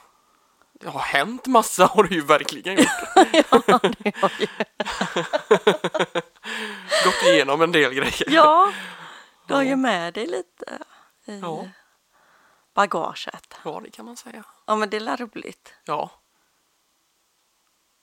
Det 0.73 0.89
har 0.89 0.99
hänt 0.99 1.47
massa 1.47 1.85
har 1.85 2.03
det 2.03 2.15
ju 2.15 2.21
verkligen 2.21 2.77
gjort. 2.77 2.87
ja, 3.15 3.79
det 3.99 4.15
har 4.21 4.31
ju. 4.39 4.47
Gått 7.05 7.21
igenom 7.23 7.61
en 7.61 7.71
del 7.71 7.93
grejer. 7.93 8.29
ja, 8.31 8.71
du 9.47 9.53
har 9.53 9.63
ju 9.63 9.75
med 9.75 10.13
dig 10.13 10.27
lite 10.27 10.79
i 11.25 11.39
Ja. 11.39 11.67
bagaget. 12.75 13.53
Ja, 13.63 13.81
det 13.83 13.89
kan 13.91 14.05
man 14.05 14.17
säga. 14.17 14.43
Ja, 14.67 14.75
men 14.75 14.89
det 14.89 14.97
är 14.97 15.17
roligt. 15.17 15.73
Ja, 15.85 16.11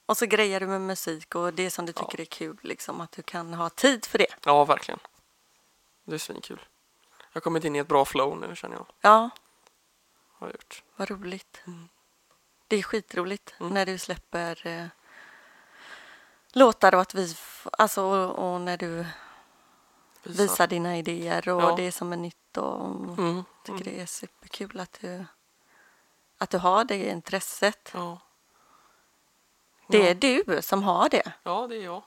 Och 0.08 0.16
så 0.16 0.26
grejer 0.26 0.60
du 0.60 0.66
med 0.66 0.80
musik 0.80 1.34
och 1.34 1.54
det 1.54 1.70
som 1.70 1.86
du 1.86 1.92
tycker 1.92 2.20
är 2.20 2.24
kul, 2.24 2.58
liksom 2.62 3.00
att 3.00 3.12
du 3.12 3.22
kan 3.22 3.54
ha 3.54 3.70
tid 3.70 4.04
för 4.06 4.18
det. 4.18 4.34
ja 4.44 4.64
verkligen. 4.64 4.98
Det 6.04 6.14
är 6.14 6.18
svinkul. 6.18 6.60
Jag 7.18 7.26
har 7.34 7.40
kommit 7.40 7.64
in 7.64 7.76
i 7.76 7.78
ett 7.78 7.88
bra 7.88 8.04
flow 8.04 8.38
nu 8.40 8.56
känner 8.56 8.76
jag. 8.76 8.86
Ja, 9.00 9.30
Har 10.32 10.46
jag 10.46 10.52
gjort. 10.54 10.82
vad 10.96 11.10
roligt. 11.10 11.62
Mm. 11.66 11.88
Det 12.68 12.76
är 12.76 12.82
skitroligt 12.82 13.54
när 13.58 13.86
du 13.86 13.98
släpper 13.98 14.66
eh, 14.66 14.86
låtar 16.52 16.94
och 16.94 17.00
att 17.00 17.14
vi, 17.14 17.36
alltså 17.72 18.02
och, 18.02 18.52
och 18.54 18.60
när 18.60 18.76
du 18.76 19.06
Visar. 20.22 20.42
visar 20.42 20.66
dina 20.66 20.98
idéer 20.98 21.48
och 21.48 21.62
Ja. 21.62 21.74
det 21.76 21.92
som 21.92 22.12
är 22.12 22.16
nytt 22.16 22.56
och 22.56 22.86
Mm. 23.18 23.44
tycker 23.64 23.84
det 23.84 24.00
är 24.00 24.06
superkul 24.06 24.80
att 24.80 24.98
du, 25.00 25.24
att 26.38 26.50
du 26.50 26.58
har 26.58 26.84
det 26.84 27.08
intresset. 27.10 27.90
Ja. 27.94 28.20
Det 29.88 29.98
Ja. 29.98 30.04
är 30.06 30.14
du 30.14 30.62
som 30.62 30.82
har 30.82 31.08
det 31.08 31.32
ja, 31.42 31.66
det 31.66 31.76
är 31.76 31.84
jag. 31.84 32.02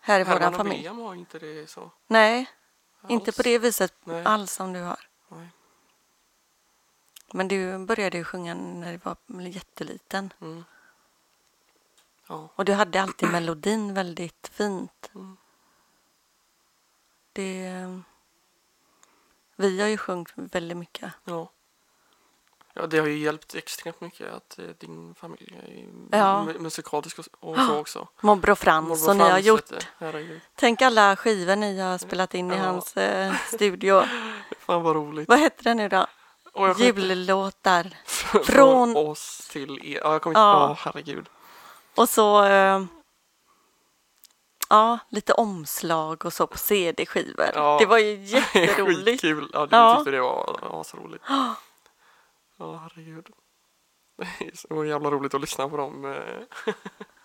här 0.00 0.20
i 0.20 0.24
vår 0.24 0.30
Herman 0.32 0.54
familj. 0.54 0.76
William 0.76 0.98
har 0.98 1.14
inte 1.14 1.38
det 1.38 1.70
så. 1.70 1.90
Nej, 2.06 2.50
inte 3.08 3.28
alls. 3.30 3.36
på 3.36 3.42
det 3.42 3.58
viset 3.58 3.94
Nej. 4.04 4.24
alls 4.24 4.52
som 4.52 4.72
du 4.72 4.80
har. 4.80 5.08
Nej. 5.28 5.48
Men 7.32 7.48
du 7.48 7.78
började 7.78 8.16
ju 8.18 8.24
sjunga 8.24 8.54
när 8.54 8.92
du 8.92 8.98
var 8.98 9.16
jätteliten. 9.40 10.32
Mm. 10.40 10.64
Ja. 12.28 12.48
Och 12.56 12.64
du 12.64 12.72
hade 12.72 13.02
alltid 13.02 13.30
melodin 13.30 13.94
väldigt 13.94 14.48
fint. 14.52 15.10
Mm. 15.14 15.36
Det... 17.32 17.72
Vi 19.56 19.80
har 19.80 19.88
ju 19.88 19.96
sjungit 19.98 20.32
väldigt 20.34 20.76
mycket. 20.76 21.12
Ja. 21.24 21.50
Ja, 22.76 22.86
det 22.86 22.98
har 22.98 23.06
ju 23.06 23.18
hjälpt 23.18 23.54
extremt 23.54 24.00
mycket 24.00 24.32
att 24.32 24.58
eh, 24.58 24.64
din 24.64 25.14
familj 25.14 25.58
är 26.12 26.18
Ja. 26.18 26.44
mu- 26.48 26.58
musikalisk 26.58 27.18
och, 27.40 27.56
så 27.56 27.78
också. 27.78 28.08
Morbror 28.20 28.54
Frans 28.54 28.88
Morbror 28.88 29.10
och 29.10 29.16
ni 29.16 29.22
har 29.22 29.30
Frans, 29.30 29.46
gjort. 29.46 29.86
Herregud. 29.98 30.40
Tänk 30.54 30.82
alla 30.82 31.16
skivor 31.16 31.56
ni 31.56 31.80
har 31.80 31.98
spelat 31.98 32.34
in 32.34 32.52
i 32.52 32.56
Ja. 32.56 32.62
hans 32.62 32.96
eh, 32.96 33.34
studio. 33.54 34.02
Fan 34.58 34.82
vad 34.82 34.96
roligt. 34.96 35.28
Vad 35.28 35.38
heter 35.40 35.64
det 35.64 35.74
nu 35.74 35.88
då? 35.88 36.06
Inte- 36.56 36.82
Jullåtar. 36.82 37.96
från 38.06 38.44
Från- 38.44 38.96
oss 38.96 39.48
till 39.52 39.78
er. 39.94 40.00
Ja, 40.04 40.12
jag 40.12 40.22
kommer 40.22 40.32
inte... 40.32 40.40
Ja. 40.40 40.68
Ja, 40.68 40.76
herregud. 40.78 41.28
Och 41.94 42.08
så 42.08 42.44
eh, 42.44 42.84
ja, 44.68 44.98
lite 45.08 45.32
omslag 45.32 46.24
och 46.24 46.32
så 46.32 46.46
på 46.46 46.58
CD-skivor. 46.58 47.50
Ja. 47.54 47.76
Det 47.80 47.86
var 47.86 47.98
ju 47.98 48.14
jätteroligt. 48.24 49.04
Skitkul. 49.22 49.50
Ja, 49.52 49.66
du 49.66 49.76
Ja. 49.76 49.96
tyckte 49.96 50.10
det 50.10 50.20
var, 50.20 50.58
var 50.62 50.84
så 50.84 50.96
roligt. 50.96 51.22
Ja, 52.58 52.76
herregud. 52.76 53.26
Det 54.16 54.46
är 54.46 54.56
så 54.56 54.84
jävla 54.84 55.10
roligt 55.10 55.34
att 55.34 55.40
lyssna 55.40 55.68
på 55.68 55.76
de 55.76 56.04
eh, 56.04 56.74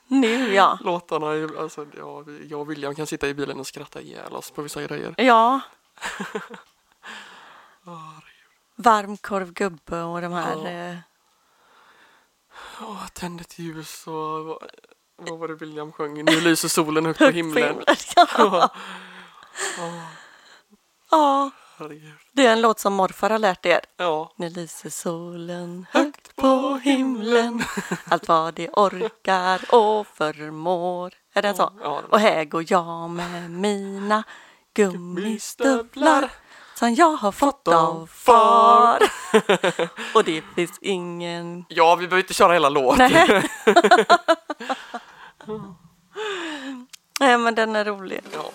nu 0.07 0.53
ja. 0.53 0.77
låtarna. 0.83 1.27
Alltså, 1.61 1.85
ja, 1.97 2.23
jag 2.49 2.59
och 2.59 2.71
William 2.71 2.95
kan 2.95 3.07
sitta 3.07 3.27
i 3.27 3.33
bilen 3.33 3.59
och 3.59 3.67
skratta 3.67 4.01
ihjäl 4.01 4.33
oss 4.33 4.51
på 4.51 4.61
vissa 4.61 4.81
grejer. 4.83 5.15
Ja, 5.17 5.59
Ja, 7.85 7.91
herregud. 7.95 8.51
varmkorvgubbe 8.75 10.01
och 10.03 10.21
de 10.21 10.33
här. 10.33 10.55
Ja. 10.55 10.69
Eh, 10.69 10.97
Ja, 12.79 13.07
tänd 13.13 13.41
ett 13.41 13.59
ljus 13.59 14.07
och 14.07 14.59
vad, 15.15 15.39
var 15.39 15.47
det 15.47 15.55
William 15.55 15.91
sjöng? 15.91 16.13
Nu 16.25 16.41
lyser 16.41 16.67
solen 16.67 17.05
högt 17.05 17.19
på 17.19 17.25
himlen. 17.25 17.83
Ja. 18.15 18.69
Ja, 19.77 20.01
ja, 21.11 21.51
herregud. 21.85 22.11
det 22.33 22.45
är 22.45 22.51
en 22.53 22.61
låt 22.61 22.79
som 22.79 22.93
morfar 22.93 23.29
har 23.29 23.39
lärt 23.39 23.65
er. 23.65 23.79
Ja, 23.97 24.31
Nu 24.35 24.49
lyser 24.49 24.89
solen 24.89 25.85
högt 25.91 26.35
på 26.35 26.79
himlen 26.83 27.63
Allt 28.09 28.27
vad 28.27 28.53
det 28.53 28.69
orkar 28.69 29.61
och 29.75 30.07
förmår 30.07 31.13
Är 31.33 31.41
den 31.41 31.55
så? 31.55 31.71
Ja, 31.83 32.01
Och 32.09 32.19
här 32.19 32.45
går 32.45 32.63
jag 32.67 33.09
med 33.09 33.51
mina 33.51 34.23
gummistövlar 34.73 36.29
Som 36.75 36.93
jag 36.95 37.11
har 37.15 37.31
fått 37.31 37.67
av 37.67 38.09
far 38.13 38.99
Och 40.15 40.23
det 40.23 40.43
finns 40.55 40.77
ingen 40.81 41.65
ja 41.69 41.95
vi 41.95 42.07
behöver 42.07 42.23
inte 42.23 42.33
köra 42.33 42.53
hela 42.53 42.69
låten. 42.69 43.11
Nej. 43.11 43.49
Nej 47.19 47.37
men 47.37 47.55
den 47.55 47.75
är 47.75 47.85
rolig. 47.85 48.21
Ja. 48.33 48.51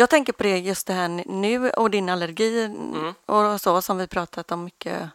Jag 0.00 0.10
tänker 0.10 0.32
på 0.32 0.42
det 0.42 0.58
just 0.58 0.86
det 0.86 0.92
här 0.92 1.08
nu 1.26 1.70
och 1.70 1.90
din 1.90 2.08
allergi 2.08 2.64
Mm. 2.64 3.14
och 3.26 3.60
så 3.60 3.82
som 3.82 3.98
vi 3.98 4.06
pratat 4.06 4.52
om 4.52 4.64
mycket. 4.64 5.10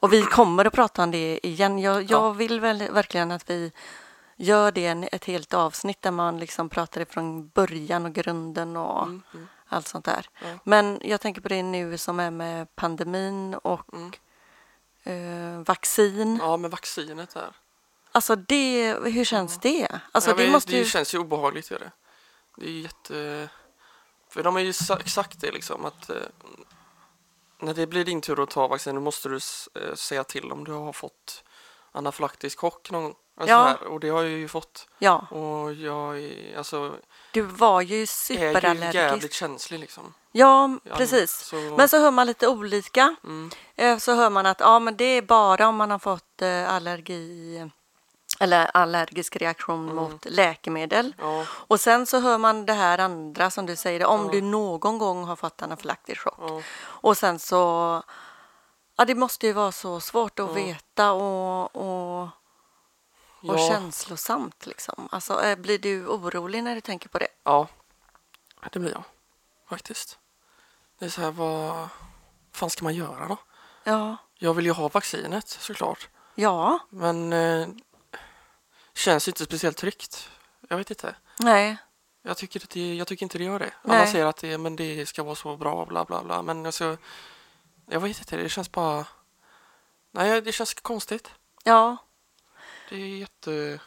Och 0.00 0.12
vi 0.12 0.22
kommer 0.22 0.64
att 0.64 0.72
prata 0.72 1.02
om 1.02 1.10
det 1.10 1.40
igen. 1.46 1.78
Jag, 1.78 2.02
jag 2.02 2.10
Ja. 2.10 2.30
vill 2.32 2.60
väl 2.60 2.88
verkligen 2.92 3.30
att 3.30 3.50
vi 3.50 3.72
gör 4.36 4.72
det 4.72 4.86
en, 4.86 5.08
ett 5.12 5.24
helt 5.24 5.54
avsnitt 5.54 6.02
där 6.02 6.10
man 6.10 6.38
liksom 6.38 6.68
pratar 6.68 7.00
ifrån 7.00 7.48
början 7.48 8.04
och 8.06 8.12
grunden 8.12 8.76
och 8.76 9.02
Mm, 9.02 9.22
mm. 9.34 9.48
allt 9.68 9.88
sånt 9.88 10.04
där. 10.04 10.26
Men 10.64 10.98
jag 11.04 11.20
tänker 11.20 11.40
på 11.40 11.48
det 11.48 11.62
nu 11.62 11.98
som 11.98 12.20
är 12.20 12.30
med 12.30 12.76
pandemin 12.76 13.54
och 13.54 13.86
Mm. 13.94 14.12
eh, 15.04 15.64
vaccin. 15.66 16.36
ja, 16.42 16.56
med 16.56 16.70
vaccinet 16.70 17.34
där. 17.34 17.50
Alltså 18.12 18.36
det, 18.36 18.96
hur 19.04 19.24
känns 19.24 19.58
det? 19.58 19.88
Alltså 20.12 20.30
ja, 20.30 20.36
det 20.36 20.50
måste 20.50 20.70
det 20.72 20.78
ju... 20.78 20.84
känns 20.84 21.14
ju 21.14 21.18
obehagligt. 21.18 21.70
Gör 21.70 21.78
det. 21.78 21.90
det 22.56 22.66
är 22.66 22.80
jätte... 22.82 23.48
För 24.30 24.42
de 24.42 24.54
har 24.54 24.62
ju 24.62 24.72
sa- 24.72 24.98
sagt 25.06 25.40
det 25.40 25.50
liksom 25.52 25.84
att 25.84 26.10
eh, 26.10 26.16
när 27.58 27.74
det 27.74 27.86
blir 27.86 28.04
din 28.04 28.20
tur 28.20 28.42
att 28.42 28.50
ta 28.50 28.66
vaccin 28.68 28.94
då 28.94 29.00
måste 29.00 29.28
du 29.28 29.36
eh, 29.74 29.94
säga 29.94 30.24
till 30.24 30.52
om 30.52 30.64
du 30.64 30.72
har 30.72 30.92
fått 30.92 31.44
anafylaktisk 31.92 32.58
chock 32.58 32.90
någon 32.90 33.02
gång. 33.02 33.14
Alltså 33.36 33.52
Ja. 33.54 33.62
här, 33.64 33.82
och 33.84 34.00
det 34.00 34.08
har 34.08 34.22
jag 34.22 34.30
ju 34.30 34.48
fått. 34.48 34.88
Ja, 34.98 35.26
Och 35.30 35.72
jag 35.74 36.18
är, 36.22 36.58
alltså, 36.58 36.96
du 37.32 37.42
var 37.42 37.80
ju 37.80 37.94
är 37.96 38.00
ju 38.00 38.06
superallergisk. 38.06 38.94
jävligt 38.94 39.32
känslig 39.32 39.78
liksom. 39.80 40.14
Ja, 40.32 40.78
Ja, 40.84 40.96
precis. 40.96 41.30
så- 41.38 41.56
Men 41.56 41.88
så 41.88 41.98
hör 42.00 42.10
man 42.10 42.26
lite 42.26 42.48
olika. 42.48 43.16
Mm, 43.24 43.50
Eh, 43.76 43.98
Så 43.98 44.14
hör 44.14 44.30
man 44.30 44.46
att 44.46 44.60
ja, 44.60 44.78
men 44.78 44.96
det 44.96 45.04
är 45.04 45.22
bara 45.22 45.68
om 45.68 45.76
man 45.76 45.90
har 45.90 45.98
fått 45.98 46.42
eh, 46.42 46.72
allergi 46.74 47.70
eller 48.40 48.70
allergisk 48.76 49.36
reaktion 49.36 49.84
Mm. 49.84 49.96
mot 49.96 50.24
läkemedel. 50.24 51.14
ja, 51.18 51.44
Och 51.50 51.80
sen 51.80 52.06
så 52.06 52.20
hör 52.20 52.38
man 52.38 52.66
det 52.66 52.72
här 52.72 52.98
andra 52.98 53.50
som 53.50 53.66
du 53.66 53.76
säger, 53.76 54.04
om 54.06 54.24
Ja. 54.26 54.32
du 54.32 54.40
någon 54.40 54.98
gång 54.98 55.24
har 55.24 55.36
fått 55.36 55.62
anafylaktisk 55.62 56.20
chock. 56.20 56.34
ja, 56.40 56.62
Och 56.80 57.16
sen 57.16 57.38
så, 57.38 57.56
ja 58.96 59.04
det 59.04 59.14
måste 59.14 59.46
ju 59.46 59.52
vara 59.52 59.72
så 59.72 60.00
svårt 60.00 60.38
att 60.38 60.56
veta 60.56 61.12
och, 61.12 61.76
och, 61.76 62.28
och 63.42 63.58
känslosamt 63.58 64.66
liksom. 64.66 65.08
Alltså 65.12 65.42
eh, 65.44 65.56
blir 65.58 65.78
du 65.78 66.06
orolig 66.06 66.62
när 66.64 66.74
du 66.74 66.80
tänker 66.80 67.08
på 67.08 67.18
det? 67.18 67.28
ja, 67.44 67.66
det 68.72 68.78
blir 68.78 68.90
jag 68.92 69.02
faktiskt. 69.68 70.18
Det 70.98 71.04
är 71.04 71.08
så 71.10 71.20
här, 71.20 71.30
vad 71.30 71.88
fan 72.52 72.70
ska 72.70 72.84
man 72.84 72.94
göra 72.94 73.28
då? 73.28 73.36
Ja, 73.84 74.16
Jag 74.38 74.54
vill 74.54 74.66
ju 74.66 74.72
ha 74.72 74.88
vaccinet 74.88 75.48
såklart. 75.48 76.08
ja, 76.34 76.78
Men 76.90 77.32
eh, 77.32 77.68
känns 78.94 79.28
inte 79.28 79.44
speciellt 79.44 79.76
tryggt. 79.76 80.30
Jag 80.68 80.76
vet 80.76 80.90
inte. 80.90 81.14
nej, 81.38 81.76
Jag 82.22 82.36
tycker, 82.36 82.60
att 82.62 82.70
det, 82.70 82.94
jag 82.94 83.06
tycker 83.06 83.22
inte 83.26 83.38
det 83.38 83.44
gör 83.44 83.58
det. 83.58 83.72
Nej. 83.82 83.96
Alla 83.96 84.06
säger 84.06 84.26
att 84.26 84.36
det, 84.36 84.58
men 84.58 84.76
det 84.76 85.06
ska 85.08 85.22
vara 85.22 85.34
så 85.34 85.56
bra, 85.56 85.84
bla 85.86 86.04
bla 86.04 86.22
bla. 86.22 86.42
Men 86.42 86.66
alltså, 86.66 86.96
jag 87.90 88.00
vet 88.00 88.18
inte, 88.18 88.36
det 88.36 88.48
känns 88.48 88.72
bara... 88.72 89.04
Nej, 90.12 90.42
det 90.42 90.52
känns 90.52 90.74
konstigt. 90.74 91.30
ja. 91.64 91.96
Det 92.88 92.96
är 92.96 92.98
jätte... 93.18 93.80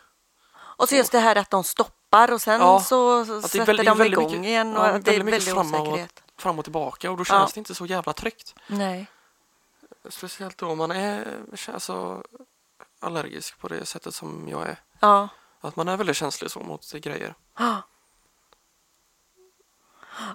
Och 0.55 0.89
så 0.89 0.95
just 0.95 1.11
det 1.11 1.19
här 1.19 1.35
att 1.35 1.49
de 1.49 1.63
stoppar 1.63 2.31
och 2.31 2.41
sen 2.41 2.61
Ja, 2.61 2.79
så 2.79 3.25
sätter 3.41 3.65
väldigt- 3.65 3.85
de 3.85 4.01
igång 4.01 4.25
mycket- 4.31 4.45
igen 4.45 4.77
och 4.77 4.85
ja, 4.85 4.91
det 4.91 4.95
är 4.97 4.99
väldigt 5.01 5.25
mycket 5.25 5.33
väldigt 5.47 5.53
framåt. 5.53 5.87
osäkerhet. 5.87 6.23
fram 6.37 6.59
och 6.59 6.65
tillbaka 6.65 7.11
och 7.11 7.17
då 7.17 7.25
känns 7.25 7.39
Ja. 7.41 7.51
det 7.53 7.57
inte 7.59 7.75
så 7.75 7.85
jävla 7.85 8.13
tryggt. 8.13 8.55
Nej. 8.67 9.07
Speciellt 10.09 10.57
då 10.57 10.75
man 10.75 10.91
är 10.91 11.37
alltså, 11.73 12.23
allergisk 12.99 13.57
på 13.59 13.67
det 13.67 13.85
sättet 13.85 14.15
som 14.15 14.47
jag 14.49 14.67
är. 14.69 14.77
Ja. 15.03 15.29
Att 15.61 15.75
man 15.75 15.87
är 15.87 15.97
väldigt 15.97 16.15
känslig 16.17 16.51
så 16.51 16.59
mot 16.59 16.91
grejer. 16.93 17.35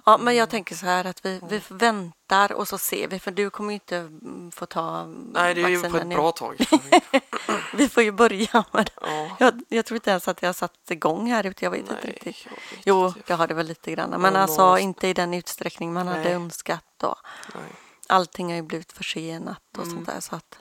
Ja, 0.05 0.17
men 0.17 0.35
jag 0.35 0.49
tänker 0.49 0.75
så 0.75 0.85
här 0.85 1.05
att 1.05 1.25
vi, 1.25 1.41
vi 1.49 1.61
väntar 1.69 2.51
och 2.51 2.67
så 2.67 2.77
ser 2.77 3.07
vi, 3.07 3.19
för 3.19 3.31
du 3.31 3.49
kommer 3.49 3.69
ju 3.69 3.73
inte 3.73 3.97
mm, 3.97 4.51
få 4.51 4.65
ta 4.65 5.05
Nej, 5.05 5.53
det 5.53 5.61
är 5.61 5.67
ju 5.69 5.89
på 5.89 5.97
ett 5.97 6.07
nu. 6.07 6.15
bra 6.15 6.31
tag. 6.31 6.57
Vi 7.73 7.89
får 7.89 8.03
ju 8.03 8.11
börja 8.11 8.63
med 8.71 8.85
det. 8.85 8.91
ja. 9.01 9.35
Jag, 9.39 9.61
jag 9.69 9.85
tror 9.85 9.95
inte 9.95 10.09
ens 10.09 10.27
att 10.27 10.41
jag 10.41 10.55
satt 10.55 10.91
igång 10.91 11.31
här 11.31 11.45
ute, 11.45 11.65
jag 11.65 11.71
vet 11.71 11.79
inte 11.79 11.93
Nej, 11.93 12.11
riktigt. 12.11 12.45
jag 12.45 12.51
vet 12.51 12.59
Jo, 12.85 13.07
inte. 13.07 13.19
det 13.27 13.33
har 13.33 13.47
det 13.47 13.53
väl 13.53 13.65
lite 13.67 13.91
grann, 13.91 14.21
men 14.21 14.33
Ja, 14.33 14.39
alltså 14.39 14.65
några- 14.65 14.79
inte 14.79 15.07
i 15.07 15.13
den 15.13 15.33
utsträckning 15.33 15.93
man 15.93 16.07
hade 16.07 16.19
Nej. 16.23 16.33
önskat 16.33 16.83
då. 16.97 17.15
Nej. 17.55 17.63
allting 18.07 18.47
har 18.49 18.55
ju 18.55 18.61
blivit 18.61 18.91
försenat 18.91 19.61
och 19.77 19.83
Mm. 19.83 19.95
sånt 19.95 20.05
där. 20.07 20.19
Så 20.19 20.35
att 20.35 20.59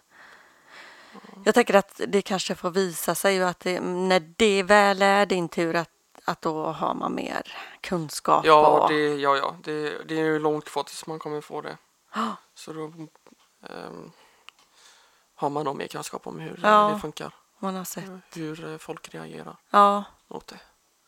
jag 1.44 1.54
tänker 1.54 1.74
att 1.74 2.00
det 2.08 2.22
kanske 2.22 2.54
får 2.54 2.70
visa 2.70 3.14
sig 3.14 3.42
att 3.42 3.60
det, 3.60 3.80
när 3.80 4.20
det 4.36 4.62
väl 4.62 5.02
är 5.02 5.26
din 5.26 5.48
tur 5.48 5.76
att, 5.76 5.90
att 6.24 6.42
då 6.42 6.66
har 6.66 6.94
man 6.94 7.14
mer 7.14 7.42
kunskap. 7.80 8.44
Ja, 8.46 8.66
och, 8.66 8.88
det, 8.92 9.14
ja, 9.16 9.36
ja. 9.36 9.56
Det, 9.62 9.98
det 10.08 10.14
är 10.14 10.24
ju 10.24 10.38
långt 10.38 10.64
kvar 10.64 10.82
tills 10.82 11.06
man 11.06 11.18
kommer 11.18 11.40
få 11.40 11.60
det. 11.60 11.76
Ja. 12.14 12.36
Så 12.54 12.72
då 12.72 12.84
ehm, 13.68 14.10
har 15.34 15.50
man 15.50 15.64
nog 15.64 15.76
mer 15.76 15.86
kunskap 15.86 16.26
om 16.26 16.38
hur 16.38 16.60
Ja. 16.62 16.90
det 16.94 17.00
funkar. 17.00 17.34
man 17.58 17.74
har 17.74 17.84
sett. 17.84 18.04
Hur 18.34 18.72
eh, 18.72 18.78
folk 18.78 19.14
reagerar 19.14 19.56
Ja, 19.70 20.04
mot 20.28 20.46
det. 20.46 20.60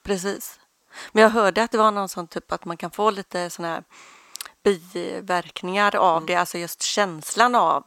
precis. 0.03 0.61
Men 1.13 1.23
jag 1.23 1.31
hörde 1.31 1.63
att 1.63 1.71
det 1.71 1.79
var 1.79 1.91
någon 1.91 2.09
sån 2.09 2.27
typ 2.27 2.53
att 2.53 2.65
man 2.65 2.77
kan 2.77 2.91
få 2.91 3.11
lite 3.11 3.51
såna 3.51 3.69
här 3.69 3.85
biverkningar 4.63 5.97
av 5.97 6.17
Mm. 6.17 6.27
det, 6.27 6.35
alltså 6.35 6.59
just 6.59 6.83
känslan 6.83 7.55
av 7.55 7.85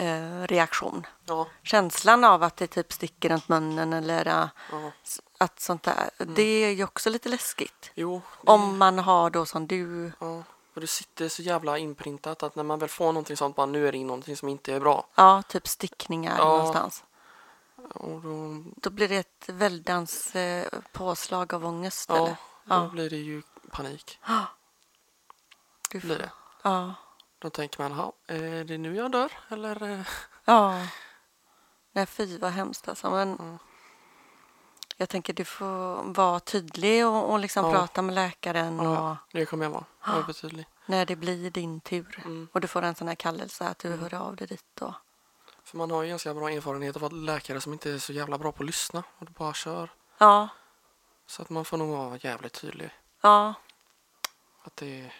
eh, 0.00 0.46
reaktion. 0.46 1.06
Ja, 1.24 1.46
Känslan 1.62 2.24
av 2.24 2.42
att 2.42 2.56
det 2.56 2.66
typ 2.66 2.92
sticker 2.92 3.28
runt 3.28 3.48
munnen 3.48 3.92
eller 3.92 4.26
eh, 4.26 4.48
ja. 4.72 4.90
att 5.38 5.60
sånt 5.60 5.82
där. 5.82 6.10
Det 6.18 6.42
är 6.64 6.70
ju 6.70 6.84
också 6.84 7.10
lite 7.10 7.28
läskigt. 7.28 7.90
Jo. 7.94 8.22
Det, 8.42 8.50
Om 8.52 8.78
man 8.78 8.98
har 8.98 9.30
då 9.30 9.46
som 9.46 9.66
du, 9.66 10.12
Ja. 10.20 10.42
För 10.74 10.80
det 10.80 10.86
sitter 10.86 11.28
så 11.28 11.42
jävla 11.42 11.78
inprintat 11.78 12.42
att 12.42 12.54
när 12.56 12.62
man 12.64 12.78
väl 12.78 12.88
får 12.88 13.06
någonting 13.06 13.36
sånt, 13.36 13.56
bara 13.56 13.66
nu 13.66 13.88
är 13.88 13.92
det 13.92 14.04
någonting 14.04 14.36
som 14.36 14.48
inte 14.48 14.74
är 14.74 14.80
bra. 14.80 15.06
ja, 15.14 15.42
typ 15.48 15.68
stickningar 15.68 16.38
Ja. 16.38 16.44
någonstans. 16.44 17.04
Och 17.94 18.20
då, 18.20 18.62
Då 18.76 18.90
blir 18.90 19.08
det 19.08 19.16
ett 19.16 19.44
väldans 19.48 20.36
eh, 20.36 20.66
påslag 20.92 21.54
av 21.54 21.66
ångest. 21.66 22.06
ja, 22.08 22.16
eller? 22.16 22.26
då 22.28 22.36
Ja. 22.74 22.88
blir 22.92 23.10
det 23.10 23.16
ju 23.16 23.42
panik. 23.70 24.18
Du 25.90 25.98
Blir 26.00 26.18
det. 26.18 26.30
Ja. 26.62 26.94
Då 27.40 27.50
tänker 27.50 27.82
man, 27.82 27.92
"Ha, 27.92 28.12
är 28.26 28.64
det 28.64 28.78
nu 28.78 28.96
jag 28.96 29.12
dör? 29.12 29.32
Eller? 29.48 29.82
eh?" 29.82 30.06
Ja. 30.44 30.86
Nej, 31.92 32.06
fy 32.06 32.38
vad 32.38 32.50
hemskt 32.52 32.88
alltså. 32.88 33.10
Men 33.10 33.32
Mm. 33.38 33.58
jag 34.96 35.08
tänker 35.08 35.32
du 35.32 35.44
får 35.44 36.02
vara 36.14 36.40
tydlig 36.40 37.06
och, 37.06 37.30
och 37.32 37.38
liksom 37.38 37.64
Ja. 37.64 37.72
prata 37.72 38.02
med 38.02 38.14
läkaren 38.14 38.76
Ja, 38.78 39.10
och 39.10 39.16
det 39.32 39.46
kommer 39.46 39.64
jag 39.64 39.70
vara. 39.70 39.84
Övertydlig. 40.18 40.66
när 40.86 41.06
det 41.06 41.16
blir 41.16 41.50
din 41.50 41.80
tur. 41.80 42.22
Mm. 42.24 42.48
Och 42.52 42.60
du 42.60 42.68
får 42.68 42.82
en 42.82 42.94
sån 42.94 43.08
här 43.08 43.14
kallelse 43.14 43.64
att 43.68 43.78
du 43.78 43.96
hör 43.96 44.14
av 44.14 44.36
dig 44.36 44.46
dit. 44.46 44.82
Och, 44.82 44.92
För 45.64 45.76
man 45.76 45.90
har 45.90 46.02
ju 46.02 46.08
ganska 46.08 46.34
bra 46.34 46.50
erfarenhet 46.50 46.96
av 46.96 47.04
att 47.04 47.12
läkare 47.12 47.60
som 47.60 47.72
inte 47.72 47.90
är 47.90 47.98
så 47.98 48.12
jävla 48.12 48.38
bra 48.38 48.52
på 48.52 48.62
att 48.62 48.66
lyssna 48.66 49.02
och 49.18 49.26
bara 49.26 49.52
kör. 49.54 49.90
ja, 50.18 50.48
Så 51.26 51.42
att 51.42 51.50
man 51.50 51.64
får 51.64 51.76
nog 51.76 51.90
vara 51.90 52.16
jävligt 52.16 52.52
tydlig. 52.60 52.90
ja, 53.20 53.54
Att 54.64 54.76
det 54.76 55.10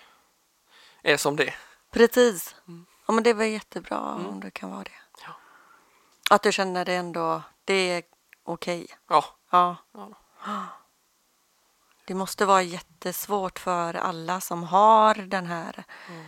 är 1.02 1.16
som 1.16 1.36
det 1.36 1.44
är. 1.48 1.54
Precis. 1.90 2.54
Mm. 2.68 2.86
Ja, 3.06 3.12
men 3.14 3.24
det 3.24 3.32
var 3.34 3.44
jättebra 3.44 4.14
Mm. 4.14 4.26
om 4.26 4.40
du 4.40 4.50
kan 4.50 4.70
vara 4.70 4.82
det. 4.84 4.90
Ja. 5.26 5.32
Att 6.30 6.42
du 6.42 6.52
känner 6.52 6.84
det 6.84 6.94
ändå, 6.94 7.42
det 7.64 7.74
är 7.74 8.02
okej. 8.44 8.86
Ja. 9.08 9.24
Ja. 9.50 9.76
Ja. 9.92 10.66
Det 12.04 12.14
måste 12.14 12.46
vara 12.46 12.62
jättesvårt 12.62 13.58
för 13.58 13.94
alla 13.94 14.40
som 14.40 14.62
har 14.62 15.14
den 15.14 15.46
här 15.46 15.84
Mm. 16.08 16.26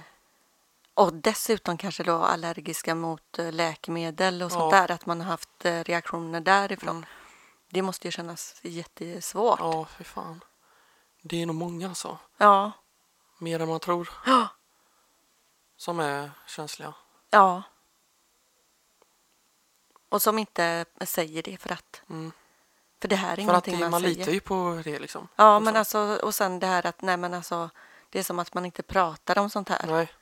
och 0.95 1.15
dessutom 1.15 1.77
kanske 1.79 2.03
då 2.03 2.17
allergiska 2.23 2.95
mot 2.95 3.39
eh, 3.39 3.53
läkemedel 3.53 4.43
och 4.43 4.53
sånt 4.53 4.73
Ja. 4.73 4.81
där, 4.81 4.91
att 4.95 5.07
man 5.07 5.21
har 5.21 5.29
haft 5.29 5.65
eh, 5.65 5.85
reaktioner 5.85 6.41
därifrån. 6.41 6.97
Mm. 6.97 7.05
Det 7.71 7.83
måste 7.83 8.09
ju 8.09 8.13
kännas 8.13 8.61
jättesvårt. 8.63 9.59
Ja. 9.61 9.87
Fy 9.99 10.05
fan. 10.05 10.45
Det 11.23 11.43
är 11.43 11.47
nog 11.47 11.57
många 11.57 11.89
alltså. 11.89 12.19
Ja. 12.39 12.73
Mer 13.39 13.61
än 13.61 13.69
man 13.69 13.81
tror. 13.81 14.11
Ja. 14.27 14.49
Som 15.83 16.01
är 16.01 16.31
känsliga. 16.47 16.95
ja. 17.31 17.63
Och 20.09 20.23
som 20.23 20.39
inte 20.39 20.85
säger 21.01 21.43
det 21.43 21.57
för 21.57 21.73
att, 21.73 22.03
Mm. 22.11 22.33
för 23.01 23.09
det 23.09 23.17
här 23.17 23.39
är 23.41 23.47
För 23.47 23.55
att 23.55 23.65
det, 23.65 23.79
man, 23.79 23.91
man 23.91 24.01
säger. 24.01 24.17
litar 24.17 24.33
ju 24.33 24.41
på 24.41 24.81
det 24.85 24.99
liksom. 24.99 25.29
Ja, 25.37 25.57
Och 25.57 25.63
men 25.63 25.75
så. 25.75 25.79
alltså, 25.79 26.27
och 26.27 26.35
sen 26.35 26.59
det 26.59 26.67
här 26.67 26.87
att, 26.87 27.03
nej 27.03 27.17
men 27.17 27.35
alltså, 27.35 27.71
det 28.11 28.19
är 28.19 28.23
som 28.23 28.39
att 28.39 28.55
man 28.55 28.65
inte 28.67 28.83
pratar 28.83 29.39
om 29.39 29.51
sånt 29.51 29.69
här. 29.69 29.87
Nej. 29.87 30.13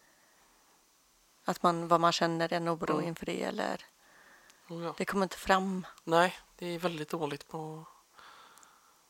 Att 1.44 1.62
man, 1.62 1.88
vad 1.88 2.00
man 2.00 2.12
känner 2.12 2.52
en 2.52 2.68
oro 2.68 2.94
Mm. 2.94 3.08
inför 3.08 3.26
det 3.26 3.42
eller 3.42 3.84
Oh, 4.68 4.84
ja. 4.84 4.94
det 4.96 5.04
kommer 5.04 5.22
inte 5.24 5.36
fram. 5.36 5.86
Nej, 6.04 6.38
det 6.58 6.66
är 6.66 6.78
väldigt 6.78 7.08
dåligt 7.08 7.48
på... 7.48 7.84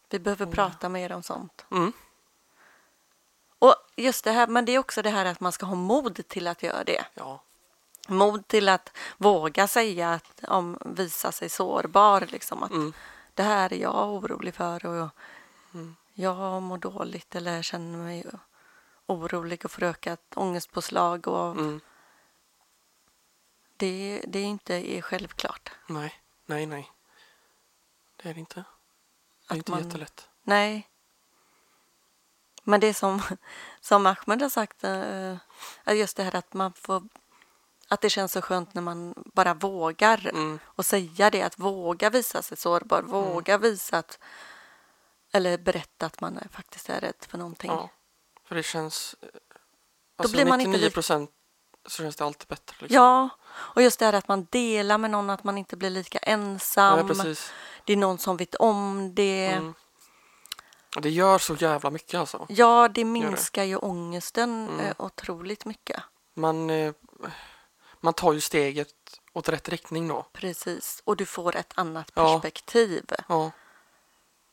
Vi 0.09 0.19
behöver 0.19 0.45
Mm. 0.47 0.55
prata 0.55 0.89
mer 0.89 1.13
om 1.13 1.23
sånt. 1.23 1.65
Mm. 1.71 1.93
Och 3.61 3.75
just 3.97 4.25
det 4.25 4.33
här, 4.33 4.47
men 4.47 4.65
det 4.65 4.73
är 4.73 4.79
också 4.79 5.03
det 5.03 5.11
här 5.11 5.25
att 5.25 5.41
man 5.41 5.53
ska 5.53 5.67
ha 5.67 5.75
mod 5.75 6.29
till 6.29 6.47
att 6.47 6.63
göra 6.63 6.85
det. 6.85 7.05
Ja. 7.15 7.43
Mod 8.09 8.49
till 8.49 8.69
att 8.69 8.97
våga 9.17 9.69
säga 9.69 10.11
att 10.13 10.41
om 10.49 10.79
visa 10.85 11.33
sig 11.33 11.49
sårbar 11.49 12.21
liksom 12.21 12.63
att 12.63 12.71
Mm. 12.71 12.93
det 13.35 13.43
här 13.43 13.73
är 13.73 13.77
jag 13.77 14.09
orolig 14.09 14.55
för 14.55 14.87
och 14.87 15.09
Mm. 15.75 15.97
jag 16.15 16.63
mår 16.63 16.79
dåligt 16.79 17.35
eller 17.35 17.63
känner 17.63 17.99
mig 17.99 18.27
orolig 19.07 19.65
och 19.65 19.71
får 19.71 19.83
ökat 19.83 20.21
ångestpåslag 20.37 21.29
och 21.29 21.51
Mm. 21.51 21.81
det, 23.77 24.25
det 24.29 24.39
är 24.39 24.45
inte 24.45 24.75
är 24.75 25.03
självklart. 25.03 25.71
Nej, 25.89 26.15
nej, 26.47 26.67
nej. 26.67 26.91
Det 28.23 28.29
är 28.29 28.35
det 28.35 28.41
inte. 28.41 28.55
Det 28.55 28.65
är 29.47 29.53
Att 29.53 29.57
inte 29.57 29.71
man- 29.71 29.85
jättelätt. 29.85 30.29
Nej. 30.43 30.89
Men 32.63 32.81
det 32.81 32.87
är 32.87 32.93
som, 32.95 33.23
som 33.81 34.07
Ahmed 34.07 34.43
har 34.43 34.49
sagt, 34.49 34.85
eh, 34.85 35.37
är 35.85 35.95
just 35.95 36.17
det 36.17 36.23
här 36.23 36.37
att 36.37 36.55
man 36.55 36.73
får 36.73 37.03
att 37.89 38.01
det 38.01 38.11
känns 38.11 38.33
så 38.33 38.43
skönt 38.43 38.75
när 38.75 38.83
man 38.83 39.15
bara 39.35 39.55
vågar 39.55 40.29
Mm. 40.29 40.59
och 40.65 40.87
säga 40.87 41.31
det, 41.31 41.43
att 41.43 41.59
våga 41.59 42.11
visa 42.11 42.43
sig 42.43 42.57
sårbar, 42.57 43.03
våga 43.03 43.59
visa 43.59 43.99
att 43.99 44.19
eller 45.33 45.59
berätta 45.59 46.07
att 46.07 46.21
man 46.21 46.39
faktiskt 46.53 46.89
är 46.91 47.01
rädd 47.01 47.15
för 47.29 47.39
någonting. 47.39 47.71
Ja. 47.71 47.89
För 48.45 48.55
det 48.55 48.63
känns... 48.63 49.15
Alltså 50.17 50.33
blir 50.33 50.47
man 50.47 50.61
inte 50.61 50.71
99 50.71 50.85
lika- 50.85 50.95
procent 50.95 51.31
så 51.87 52.03
känns 52.03 52.17
det 52.17 52.25
alltid 52.25 52.49
bättre. 52.49 52.77
Liksom. 52.79 52.95
Ja, 52.97 53.29
och 53.51 53.83
just 53.83 53.99
det 53.99 54.05
här 54.05 54.13
att 54.13 54.29
man 54.29 54.47
delar 54.51 54.99
med 54.99 55.11
någon, 55.11 55.31
att 55.31 55.45
man 55.45 55.59
inte 55.59 55.77
blir 55.77 55.91
lika 55.91 56.19
ensam. 56.19 57.09
Precis. 57.09 57.53
det 57.85 57.93
är 57.93 57.97
någon 57.97 58.19
som 58.19 58.37
vet 58.37 58.55
om 58.55 59.15
det. 59.15 59.47
Mm. 59.47 59.75
Det 60.97 61.11
gör 61.11 61.39
så 61.39 61.55
jävla 61.55 61.91
mycket 61.91 62.21
alltså. 62.21 62.47
Ja, 62.49 62.89
det 62.89 63.05
minskar 63.05 63.65
ju 63.65 63.77
ångesten 63.77 64.69
Mm. 64.69 64.81
eh, 64.87 64.95
otroligt 64.99 65.65
mycket. 65.65 66.03
Man, 66.35 66.71
eh, 66.71 66.93
man 68.01 68.15
tar 68.15 68.33
ju 68.33 68.41
steget 68.41 68.89
åt 69.33 69.49
rätt 69.49 69.69
riktning 69.69 70.09
då. 70.09 70.27
Precis, 70.33 71.03
och 71.05 71.17
du 71.17 71.27
får 71.27 71.57
ett 71.57 71.73
annat 71.75 72.11
Ja. 72.15 72.33
perspektiv 72.41 73.05
Ja. 73.29 73.51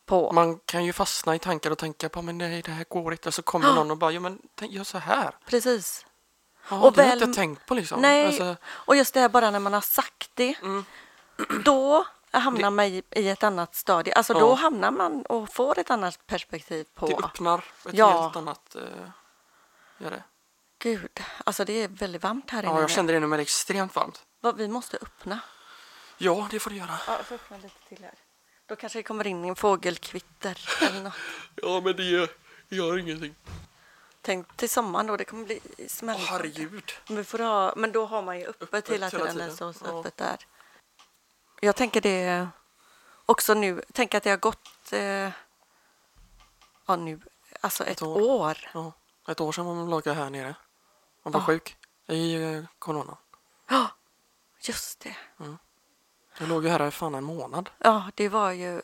på... 0.05 0.31
Man 0.31 0.59
kan 0.65 0.85
ju 0.85 0.93
fastna 0.93 1.35
i 1.35 1.39
tankar 1.39 1.71
och 1.71 1.77
tänka 1.77 2.09
på 2.09 2.21
men 2.21 2.37
nej 2.37 2.61
det 2.61 2.71
här 2.71 2.85
går 2.89 3.11
inte. 3.11 3.31
Så 3.31 3.41
kommer 3.41 3.73
någon 3.75 3.91
och 3.91 3.97
bara, 3.97 4.11
ja 4.11 4.19
men 4.19 4.39
gör 4.61 4.83
så 4.83 4.97
här. 4.97 5.35
Precis. 5.45 6.05
Ja, 6.69 6.81
Och 6.81 6.93
det 6.93 7.01
har 7.01 7.09
jag 7.09 7.15
väl- 7.19 7.23
inte 7.29 7.39
tänkt 7.39 7.65
på 7.65 7.73
liksom. 7.73 8.01
Nej, 8.01 8.25
Alltså, 8.25 8.55
och 8.65 8.95
just 8.95 9.13
det 9.13 9.19
här 9.19 9.29
bara 9.29 9.51
när 9.51 9.59
man 9.59 9.73
har 9.73 9.81
sagt 9.81 10.31
det, 10.33 10.55
Mm. 10.61 10.85
då 11.65 12.05
hamnar 12.39 12.71
man 12.71 12.85
i, 12.85 13.03
i 13.11 13.29
ett 13.29 13.43
annat 13.43 13.75
stadie. 13.75 14.13
Alltså 14.13 14.33
Ja. 14.33 14.39
då 14.39 14.53
hamnar 14.53 14.91
man 14.91 15.21
och 15.25 15.53
får 15.53 15.79
ett 15.79 15.91
annat 15.91 16.27
perspektiv 16.27 16.85
på... 16.95 17.07
det 17.07 17.15
öppnar 17.15 17.57
ett 17.57 17.93
Ja. 17.93 18.21
helt 18.21 18.35
annat... 18.35 18.75
Eh, 18.75 18.81
gör 19.97 20.11
det. 20.11 20.23
Gud, 20.79 21.19
alltså 21.43 21.65
det 21.65 21.73
är 21.83 21.87
väldigt 21.87 22.23
varmt 22.23 22.49
här 22.49 22.63
inne. 22.63 22.71
Ja, 22.71 22.79
jag 22.81 22.89
kände 22.89 23.13
det 23.13 23.19
nu 23.19 23.27
men 23.27 23.37
det 23.37 23.41
är 23.41 23.43
extremt 23.43 23.95
varmt. 23.95 24.25
Vad 24.41 24.57
Vi 24.57 24.67
måste 24.67 24.97
öppna. 25.01 25.39
Ja, 26.17 26.47
det 26.51 26.59
får 26.59 26.69
du 26.69 26.75
göra. 26.75 26.97
Ja, 27.07 27.13
jag 27.17 27.25
får 27.25 27.35
öppna 27.35 27.57
lite 27.57 27.75
till 27.87 28.03
här. 28.03 28.13
Då 28.65 28.75
kanske 28.75 28.99
det 28.99 29.03
kommer 29.03 29.27
in 29.27 29.45
en 29.45 29.55
fågelkvitter 29.55 30.69
eller 30.81 31.01
något. 31.03 31.13
Ja, 31.55 31.81
men 31.83 31.95
det 31.95 32.03
gör, 32.03 32.29
gör 32.69 32.97
ingenting. 32.97 33.35
Tänk 34.21 34.57
till 34.57 34.69
sommaren 34.69 35.07
då, 35.07 35.17
det 35.17 35.25
kommer 35.25 35.45
bli 35.45 35.59
Åh, 35.79 35.87
smällande. 35.87 36.27
herregud. 36.29 36.91
Men, 37.07 37.17
vi 37.17 37.23
får 37.23 37.39
ha, 37.39 37.73
men 37.75 37.91
då 37.91 38.05
har 38.05 38.21
man 38.21 38.39
ju 38.39 38.45
öppet, 38.47 38.63
Öppet 38.63 38.89
hela 38.89 39.09
hela 39.09 39.09
tiden. 39.25 39.37
det 39.37 39.55
tiden, 39.55 39.73
så 39.73 39.85
ja. 39.85 39.99
öppet 39.99 40.17
där. 40.17 40.37
Jag 41.59 41.75
tänker 41.75 42.01
det 42.01 42.47
också 43.25 43.53
nu. 43.53 43.81
Tänk 43.93 44.13
att 44.15 44.23
det 44.23 44.29
har 44.29 44.37
gått 44.37 44.93
eh, 44.93 45.31
ja, 46.85 46.95
nu, 46.95 47.21
alltså 47.61 47.83
ett, 47.83 47.89
Ett 47.89 48.01
år. 48.01 48.21
år. 48.21 48.57
Ja, 48.73 48.91
ett 49.27 49.41
år 49.41 49.51
sedan 49.51 49.65
man 49.65 49.89
låg 49.89 50.07
här 50.07 50.29
nere. 50.29 50.55
Man 51.23 51.31
var 51.31 51.39
Ja. 51.39 51.45
sjuk 51.45 51.77
i 52.07 52.43
eh, 52.43 52.63
corona. 52.79 53.17
Ja, 53.69 53.87
just 54.61 54.99
det. 54.99 55.15
Jag 56.39 56.49
låg 56.49 56.63
ju 56.63 56.69
här 56.69 56.87
i 56.87 56.91
fan 56.91 57.15
en 57.15 57.23
månad. 57.23 57.69
Ja, 57.77 58.11
det 58.15 58.29
var 58.29 58.51
ju... 58.51 58.81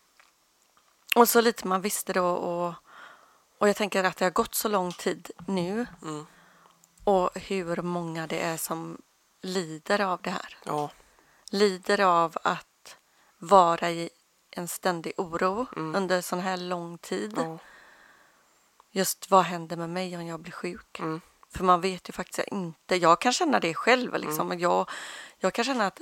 och 1.16 1.28
så 1.28 1.40
lite 1.40 1.66
man 1.66 1.80
visste 1.80 2.12
då 2.12 2.26
och, 2.26 2.74
och 3.58 3.68
jag 3.68 3.76
tänker 3.76 4.04
att 4.04 4.16
det 4.16 4.24
har 4.24 4.30
gått 4.30 4.54
så 4.54 4.68
lång 4.68 4.92
tid 4.92 5.30
nu 5.46 5.86
Mm. 6.02 6.26
och 7.04 7.30
hur 7.34 7.82
många 7.82 8.26
det 8.26 8.40
är 8.40 8.56
som 8.56 9.02
lider 9.42 10.00
av 10.00 10.22
det 10.22 10.30
här. 10.30 10.58
Ja, 10.64 10.90
Lider 11.50 12.00
av 12.00 12.36
att 12.44 12.96
vara 13.38 13.90
i 13.90 14.10
en 14.50 14.68
ständig 14.68 15.12
oro 15.16 15.66
Mm. 15.76 15.94
under 15.94 16.20
sån 16.20 16.40
här 16.40 16.56
lång 16.56 16.98
tid. 16.98 17.32
ja. 17.36 17.58
Just 18.92 19.30
vad 19.30 19.44
händer 19.44 19.76
med 19.76 19.90
mig 19.90 20.16
om 20.16 20.26
jag 20.26 20.40
blir 20.40 20.52
sjuk? 20.52 20.98
Mm. 21.00 21.20
För 21.50 21.64
man 21.64 21.80
vet 21.80 22.08
ju 22.08 22.12
faktiskt 22.12 22.48
inte. 22.48 22.96
Jag 22.96 23.20
kan 23.20 23.32
känna 23.32 23.60
det 23.60 23.74
själv. 23.74 24.14
Liksom. 24.14 24.46
Mm. 24.46 24.58
Jag, 24.58 24.90
jag 25.38 25.54
kan 25.54 25.64
känna 25.64 25.86
att 25.86 26.00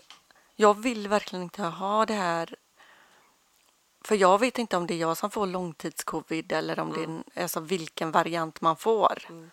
jag 0.56 0.80
vill 0.82 1.08
verkligen 1.08 1.42
inte 1.42 1.62
ha 1.62 2.06
det 2.06 2.14
här. 2.14 2.54
För 4.04 4.14
jag 4.14 4.38
vet 4.38 4.58
inte 4.58 4.76
om 4.76 4.87
det 4.87 4.94
är 4.94 4.98
jag 4.98 5.16
som 5.16 5.30
får 5.30 5.46
långtidscovid 5.46 6.52
eller 6.52 6.78
om 6.78 6.92
det 6.92 7.00
är 7.00 7.04
en- 7.04 7.24
alltså 7.37 7.61
vilken 7.61 8.11
variant 8.11 8.61
man 8.61 8.76
får. 8.76 9.18
Mm. 9.28 9.50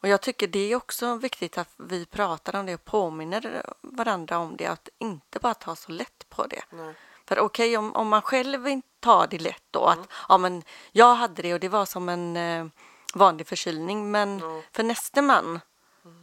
Och 0.00 0.08
jag 0.08 0.20
tycker 0.20 0.46
det 0.46 0.72
är 0.72 0.76
också 0.76 1.14
viktigt 1.14 1.58
att 1.58 1.68
vi 1.76 2.06
pratar 2.06 2.56
om 2.60 2.66
det 2.66 2.74
och 2.74 2.84
påminner 2.84 3.62
varandra 3.80 4.38
om 4.38 4.56
det. 4.56 4.66
Att 4.66 4.88
inte 4.98 5.38
bara 5.38 5.54
ta 5.54 5.76
så 5.76 5.92
lätt 5.92 6.28
på 6.28 6.46
det. 6.46 6.62
Nej. 6.70 6.94
För 7.26 7.38
okej, 7.40 7.76
om, 7.76 7.94
om 7.96 8.08
man 8.08 8.22
själv 8.22 8.68
inte 8.68 8.88
tar 9.00 9.26
det 9.26 9.38
lätt 9.38 9.62
då 9.70 9.84
att 9.84 9.98
ja, 10.28 10.38
men 10.38 10.62
jag 10.92 11.14
hade 11.14 11.42
det 11.42 11.54
och 11.54 11.60
det 11.60 11.68
var 11.68 11.84
som 11.84 12.08
en 12.08 12.36
eh, 12.36 12.66
vanlig 13.14 13.46
förkylning. 13.46 14.10
Men 14.10 14.38
Ja. 14.38 14.62
för 14.72 14.82
nästa 14.82 15.22
man 15.22 15.60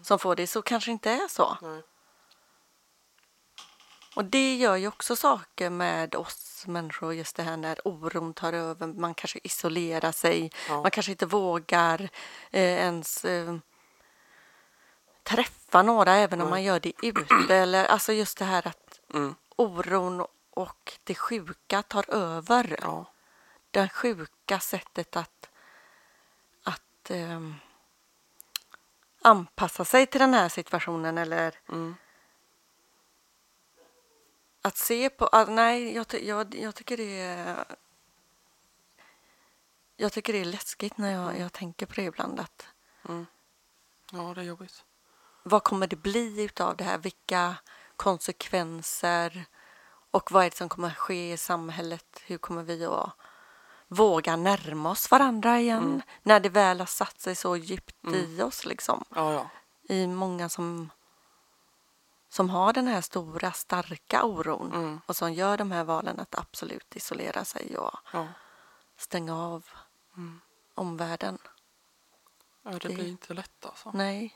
som 0.03 0.19
får 0.19 0.35
det 0.35 0.47
så 0.47 0.61
kanske 0.61 0.91
inte 0.91 1.11
är 1.11 1.27
så. 1.27 1.57
Nej. 1.61 1.81
Och 4.17 4.25
det 4.25 4.56
gör 4.56 4.75
ju 4.75 4.88
också 4.88 5.15
saker 5.15 5.69
med 5.69 6.15
oss 6.15 6.63
människor, 6.67 7.13
just 7.13 7.36
det 7.36 7.43
här 7.43 7.58
när 7.58 7.88
oron 7.88 8.34
tar 8.34 8.53
över. 8.53 8.88
Man 8.88 9.13
kanske 9.13 9.39
isolerar 9.43 10.12
sig, 10.12 10.51
Ja. 10.69 10.82
man 10.82 10.91
kanske 10.91 11.12
inte 11.12 11.25
vågar 11.25 12.01
eh, 12.51 12.62
ens 12.62 13.25
eh, 13.25 13.56
träffa 15.23 15.82
några 15.82 16.15
även 16.15 16.41
om 16.41 16.49
man 16.49 16.63
gör 16.63 16.80
det 16.80 16.93
ute. 17.03 17.56
Eller, 17.56 17.86
alltså 17.86 18.13
just 18.13 18.38
det 18.38 18.45
här 18.45 18.67
att 18.67 18.99
Mm. 19.13 19.36
oron 19.56 20.25
och 20.51 20.93
det 21.03 21.15
sjuka 21.15 21.84
tar 21.84 22.06
över. 22.13 22.77
Ja. 22.82 23.06
Det 23.71 23.89
sjuka 23.89 24.60
sättet 24.60 25.15
att, 25.15 25.49
att 26.63 27.10
ehm, 27.10 27.56
anpassa 29.21 29.86
sig 29.86 30.06
till 30.06 30.19
den 30.19 30.34
här 30.34 30.49
situationen 30.49 31.17
eller 31.17 31.53
Mm. 31.69 31.95
Att 34.67 34.77
se 34.77 35.10
på... 35.10 35.30
ah, 35.32 35.45
nej, 35.45 35.95
jag, 35.95 36.06
jag, 36.23 36.56
jag 36.56 36.75
tycker 36.75 36.97
det 36.97 37.19
är... 37.21 37.65
Jag 39.97 40.12
tycker 40.13 40.34
det 40.34 40.39
är 40.39 40.45
läskigt 40.45 40.97
när 40.97 41.12
jag, 41.12 41.39
jag 41.39 41.53
tänker 41.53 41.86
på 41.86 41.93
det 41.95 42.03
ibland. 42.03 42.39
Att, 42.39 42.67
Mm. 43.10 43.25
Ja, 44.12 44.34
det 44.36 44.41
är 44.41 44.45
jobbigt. 44.45 44.84
vad 45.43 45.63
kommer 45.63 45.88
det 45.88 45.95
bli 45.95 46.43
utav 46.43 46.77
det 46.77 46.84
här? 46.84 46.97
Vilka 46.97 47.56
konsekvenser? 47.95 49.45
Och 50.12 50.32
vad 50.32 50.45
är 50.45 50.49
det 50.49 50.56
som 50.56 50.69
kommer 50.69 50.89
ske 50.89 51.34
i 51.34 51.38
samhället? 51.38 52.21
Hur 52.25 52.38
kommer 52.38 52.63
vi 52.63 52.86
att 52.86 53.10
våga 53.88 54.36
närma 54.36 54.89
oss 54.91 55.12
varandra 55.12 55.60
igen? 55.60 55.84
Mm. 55.84 56.01
När 56.23 56.39
det 56.39 56.49
väl 56.49 56.80
har 56.80 56.86
satt 56.86 57.19
sig 57.19 57.36
så 57.36 57.58
djupt 57.58 57.95
Mm. 58.03 58.15
i 58.19 58.41
oss 58.41 58.65
liksom. 58.65 59.03
Ja, 59.15 59.34
ja. 59.34 59.49
I 59.95 60.08
många 60.08 60.49
som, 60.49 60.89
som 62.38 62.50
har 62.50 62.73
den 62.73 62.88
här 62.88 63.02
stora 63.02 63.52
starka 63.52 64.23
oron. 64.23 64.73
Mm. 64.73 65.02
Och 65.06 65.15
som 65.15 65.34
gör 65.34 65.58
de 65.58 65.71
här 65.71 65.84
valen 65.84 66.19
att 66.19 66.36
absolut 66.39 66.95
isolera 66.95 67.45
sig 67.45 67.78
och 67.78 67.95
Ja. 68.13 68.28
stänga 68.97 69.36
av 69.38 69.65
Mm. 70.17 70.41
omvärlden. 70.76 71.38
ja, 72.63 72.71
det 72.71 72.80
Det- 72.80 72.93
blir 72.95 73.08
inte 73.08 73.34
lätt 73.34 73.65
alltså. 73.65 73.91
Nej. 73.93 74.36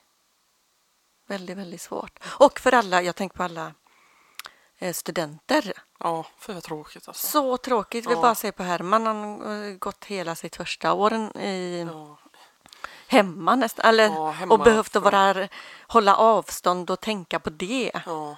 Väldigt, 1.28 1.58
väldigt 1.58 1.82
svårt. 1.82 2.20
Och 2.40 2.60
för 2.60 2.74
alla, 2.74 3.02
jag 3.02 3.16
tänker 3.16 3.38
på 3.38 3.44
alla 3.44 3.74
eh, 4.78 4.94
studenter. 4.94 5.74
Ja, 6.00 6.26
för 6.38 6.62
tråkigt 6.62 7.08
alltså. 7.08 7.28
Så 7.28 7.58
tråkigt. 7.58 8.06
Vi 8.06 8.14
Ja. 8.14 8.22
bara 8.22 8.36
ser 8.36 8.52
på 8.52 8.64
Herman. 8.64 9.06
Han 9.06 9.18
har 9.24 9.78
gått 9.78 10.06
hela 10.06 10.36
sitt 10.36 10.56
första 10.56 10.94
år 10.94 11.14
i, 11.38 11.82
Ja. 11.92 12.18
Hemma 13.12 13.56
nästan. 13.56 13.86
Eller, 13.86 14.04
Ja, 14.10 14.30
hemma 14.32 14.54
och 14.54 14.60
behövt 14.60 14.96
att 14.96 15.04
vara, 15.04 15.48
hålla 15.88 16.16
avstånd 16.16 16.90
och 16.92 17.00
tänka 17.00 17.40
på 17.40 17.50
det. 17.50 17.92
Ja, 18.06 18.36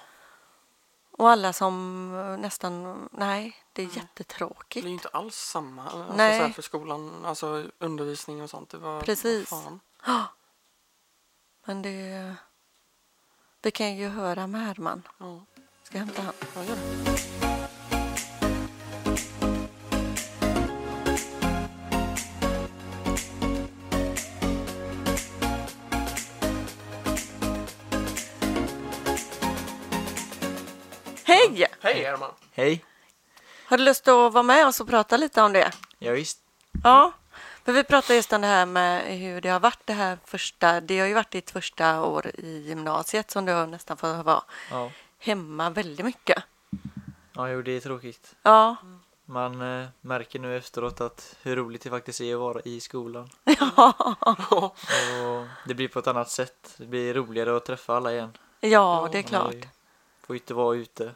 Och 1.10 1.30
alla 1.30 1.52
som 1.52 1.74
eh, 2.14 2.38
nästan, 2.38 3.08
nej, 3.12 3.56
det 3.72 3.82
är 3.82 3.86
det 3.86 3.92
blir 3.92 4.02
jättetråkigt. 4.02 4.86
ju 4.86 4.90
inte 4.90 5.08
alls 5.08 5.36
samma. 5.36 5.82
Alltså, 5.82 6.12
Nej. 6.16 6.38
Så 6.38 6.46
här 6.46 6.52
för 6.52 6.62
skolan, 6.62 7.24
alltså 7.24 7.64
undervisning 7.78 8.42
och 8.42 8.50
sånt. 8.50 8.70
Det 8.70 8.78
var, 8.78 9.00
Precis. 9.02 9.48
Fan. 9.48 9.80
Men 11.66 11.82
det, 11.82 12.34
vi 13.62 13.70
kan 13.70 13.96
ju 13.96 14.08
höra 14.08 14.46
med 14.46 14.60
Herman. 14.60 15.02
Ja, 15.18 15.40
Ska 15.82 15.98
jag 15.98 16.04
hämta 16.06 16.22
han? 16.22 16.34
jag 16.54 16.64
gör 16.64 16.76
det. 16.76 17.53
Hej! 31.50 31.66
Hej 31.80 32.04
Herman! 32.04 32.30
Hej! 32.52 32.84
Har 33.66 33.76
du 33.78 33.84
lust 33.84 34.08
att 34.08 34.32
vara 34.32 34.42
med 34.42 34.66
oss 34.66 34.80
och 34.80 34.88
prata 34.88 35.16
lite 35.16 35.42
om 35.42 35.52
det? 35.52 35.72
Ja, 35.98 36.12
visst. 36.12 36.38
Ja, 36.84 37.12
för 37.64 37.72
vi 37.72 37.84
pratade 37.84 38.14
just 38.14 38.32
om 38.32 38.40
det 38.40 38.46
här 38.46 38.66
med 38.66 39.18
hur 39.18 39.40
det 39.40 39.48
har 39.48 39.60
varit 39.60 39.80
det 39.84 39.92
här 39.92 40.18
första, 40.24 40.80
det 40.80 40.98
har 41.00 41.06
ju 41.06 41.14
varit 41.14 41.30
ditt 41.30 41.50
första 41.50 42.02
år 42.04 42.26
i 42.34 42.58
gymnasiet 42.58 43.30
som 43.30 43.44
du 43.44 43.52
har 43.52 43.66
nästan 43.66 43.96
fått 43.96 44.24
vara 44.24 44.42
Ja, 44.70 44.90
hemma 45.18 45.70
väldigt 45.70 46.06
mycket. 46.06 46.42
ja 47.34 47.48
jo, 47.48 47.62
det 47.62 47.72
är 47.72 47.80
tråkigt. 47.80 48.34
Ja, 48.42 48.76
Man 49.24 49.80
eh, 49.80 49.86
märker 50.00 50.38
nu 50.38 50.56
efteråt 50.56 51.00
att 51.00 51.36
hur 51.42 51.56
roligt 51.56 51.82
det 51.82 51.90
faktiskt 51.90 52.20
är 52.20 52.34
att 52.34 52.40
vara 52.40 52.60
i 52.64 52.80
skolan. 52.80 53.30
ja, 53.44 54.74
Och 55.22 55.46
det 55.68 55.74
blir 55.74 55.88
på 55.88 55.98
ett 55.98 56.06
annat 56.06 56.30
sätt. 56.30 56.74
Det 56.76 56.86
blir 56.86 57.14
roligare 57.14 57.56
att 57.56 57.64
träffa 57.64 57.96
alla 57.96 58.12
igen. 58.12 58.36
ja 58.60 59.08
det 59.12 59.18
är 59.18 59.22
Man 59.22 59.28
klart. 59.28 59.54
ju- 59.54 59.68
Får 60.26 60.36
inte 60.36 60.54
vara 60.54 60.76
ute. 60.76 61.14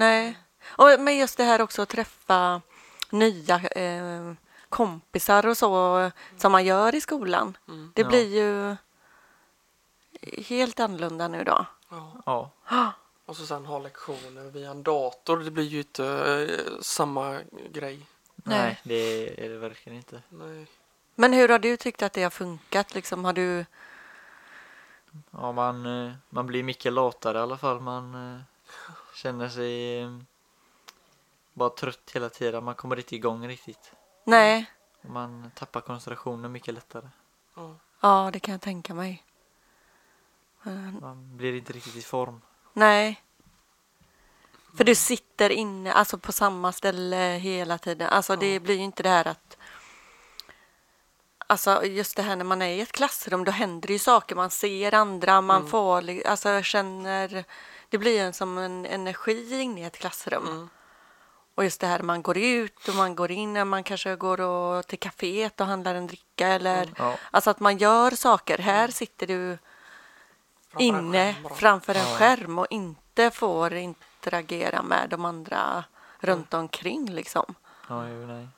Nej, 0.00 0.38
och 0.64 1.00
men 1.00 1.16
just 1.18 1.36
det 1.36 1.44
här 1.44 1.60
också 1.60 1.82
att 1.82 1.88
träffa 1.88 2.62
nya 3.10 3.56
eh, 3.68 4.32
kompisar 4.68 5.46
och 5.46 5.56
så 5.56 6.10
som 6.36 6.52
man 6.52 6.64
gör 6.64 6.94
i 6.94 7.00
skolan. 7.00 7.56
Mm. 7.68 7.92
Det 7.94 8.02
Ja. 8.02 8.08
blir 8.08 8.26
ju 8.34 8.76
helt 10.42 10.80
annorlunda 10.80 11.28
nu 11.28 11.44
då. 11.44 11.66
Ja. 12.26 12.50
Ja, 12.70 12.92
Och 13.26 13.36
så 13.36 13.46
sen 13.46 13.66
ha 13.66 13.78
lektioner 13.78 14.50
via 14.50 14.70
en 14.70 14.82
dator. 14.82 15.36
Det 15.38 15.50
blir 15.50 15.64
ju 15.64 15.78
inte 15.78 16.06
eh, 16.06 16.82
samma 16.82 17.38
grej. 17.72 18.06
Nej. 18.44 18.58
nej, 18.58 18.80
det 18.84 19.44
är 19.44 19.48
det 19.48 19.58
verkligen 19.58 19.96
inte. 19.96 20.22
Nej. 20.28 20.66
Men 21.14 21.32
hur 21.32 21.48
har 21.48 21.58
du 21.58 21.76
tyckt 21.76 22.02
att 22.02 22.12
det 22.12 22.22
har 22.22 22.30
funkat? 22.30 22.94
Liksom, 22.94 23.24
har 23.24 23.32
du... 23.32 23.64
Ja, 25.30 25.52
man, 25.52 25.86
eh, 26.06 26.12
man 26.28 26.46
blir 26.46 26.62
mycket 26.62 26.92
latare 26.92 27.38
i 27.38 27.40
alla 27.40 27.58
fall. 27.58 27.80
Man 27.80 28.14
eh, 28.34 28.40
känner 29.22 29.48
sig 29.48 30.00
eh, 30.02 30.18
bara 31.52 31.70
trött 31.70 32.10
hela 32.14 32.28
tiden. 32.28 32.64
Man 32.64 32.74
kommer 32.74 32.96
inte 32.96 33.14
igång 33.14 33.48
riktigt. 33.48 33.92
Nej, 34.24 34.70
Man 35.02 35.50
tappar 35.54 35.80
koncentrationen 35.80 36.52
mycket 36.52 36.74
lättare. 36.74 37.08
Ja. 37.56 37.76
ja 38.00 38.30
det 38.32 38.40
kan 38.40 38.52
jag 38.52 38.60
tänka 38.60 38.94
mig. 38.94 39.24
Men, 40.62 40.98
Man 41.00 41.36
blir 41.36 41.54
inte 41.54 41.72
riktigt 41.72 41.96
i 41.96 42.02
form. 42.02 42.40
nej. 42.72 43.22
För 44.76 44.84
du 44.84 44.94
sitter 44.94 45.50
inne, 45.50 45.92
alltså 45.92 46.18
på 46.18 46.32
samma 46.32 46.72
ställe 46.72 47.16
hela 47.40 47.78
tiden. 47.78 48.08
Alltså 48.08 48.36
det 48.36 48.54
Ja. 48.54 48.60
blir 48.60 48.74
ju 48.76 48.82
inte 48.82 49.02
det 49.02 49.08
här 49.08 49.26
att... 49.28 49.56
Alltså 51.46 51.84
just 51.84 52.16
det 52.16 52.22
här 52.22 52.36
när 52.36 52.44
man 52.44 52.62
är 52.62 52.68
i 52.68 52.80
ett 52.80 52.92
klassrum, 52.92 53.44
då 53.44 53.52
händer 53.52 53.86
det 53.86 53.92
ju 53.92 53.98
saker. 53.98 54.34
Man 54.36 54.50
ser 54.50 54.94
andra, 54.94 55.40
man 55.40 55.56
Mm. 55.56 55.70
får, 55.70 56.26
alltså 56.26 56.62
känner... 56.62 57.44
Det 57.90 57.98
blir 57.98 58.20
en 58.20 58.32
som 58.32 58.58
en 58.58 58.86
energi 58.86 59.60
inne 59.60 59.80
i 59.80 59.84
ett 59.84 59.98
klassrum. 59.98 60.46
Mm. 60.46 60.68
Och 61.54 61.64
just 61.64 61.80
det 61.80 61.86
här 61.86 62.02
man 62.02 62.22
går 62.22 62.38
ut 62.38 62.88
och 62.88 62.94
man 62.94 63.14
går 63.14 63.30
in, 63.30 63.68
man 63.68 63.84
kanske 63.84 64.16
går 64.16 64.40
och, 64.40 64.86
till 64.86 64.98
kaféet 64.98 65.60
och 65.60 65.66
handlar 65.66 65.94
en 65.94 66.06
dricka 66.06 66.48
eller... 66.48 66.82
Mm. 66.82 66.94
Ja, 66.98 67.16
Alltså 67.30 67.50
att 67.50 67.60
man 67.60 67.78
gör 67.78 68.10
saker. 68.10 68.58
Här 68.58 68.88
sitter 68.88 69.26
du 69.26 69.58
Framför 70.68 70.84
en 70.84 70.96
inne 70.96 71.36
bara. 71.42 71.54
framför 71.54 71.94
en 71.94 72.18
skärm 72.18 72.58
och 72.58 72.66
inte 72.70 73.30
får 73.30 73.74
interagera 73.74 74.82
med 74.82 75.08
de 75.10 75.24
andra 75.24 75.84
runt 76.18 76.54
omkring 76.54 77.10
liksom. 77.10 77.54
ja, 77.88 78.02
nej. 78.02 78.48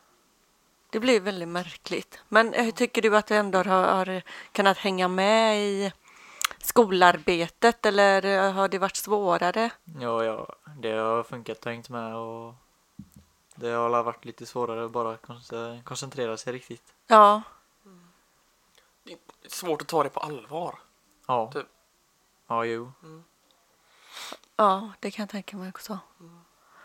Det 0.90 1.00
blir 1.00 1.20
väldigt 1.20 1.48
märkligt. 1.48 2.18
Men 2.28 2.52
hur 2.52 2.70
tycker 2.70 3.02
du 3.02 3.16
att 3.16 3.26
du 3.26 3.34
ändå 3.36 3.58
har, 3.58 3.64
har 3.64 4.22
kunnat 4.52 4.78
hänga 4.78 5.08
med 5.08 5.60
i 5.60 5.92
skolarbetet 6.64 7.86
eller 7.86 8.50
har 8.52 8.68
det 8.68 8.78
varit 8.78 8.96
svårare? 8.96 9.70
Ja, 10.00 10.24
ja, 10.24 10.56
det 10.78 10.92
har 10.92 11.22
funkat 11.22 11.58
att 11.58 11.64
hängt 11.64 11.88
med 11.88 12.16
och 12.16 12.54
det 13.54 13.68
har 13.70 14.02
varit 14.02 14.24
lite 14.24 14.46
svårare 14.46 14.84
att 14.84 14.90
bara 14.90 15.16
konce- 15.16 15.82
koncentrera 15.82 16.36
sig 16.36 16.52
riktigt. 16.52 16.94
Ja, 17.06 17.42
Det 19.04 19.12
är 19.12 19.18
svårt 19.48 19.82
att 19.82 19.88
ta 19.88 20.02
det 20.02 20.08
på 20.10 20.20
allvar. 20.20 20.78
Ja. 21.26 21.50
Typ. 21.52 21.66
Ja, 22.46 22.64
jo. 22.64 22.92
ja, 24.56 24.90
det 25.00 25.10
kan 25.10 25.22
jag 25.22 25.30
tänka 25.30 25.56
mig 25.56 25.68
också. 25.68 25.98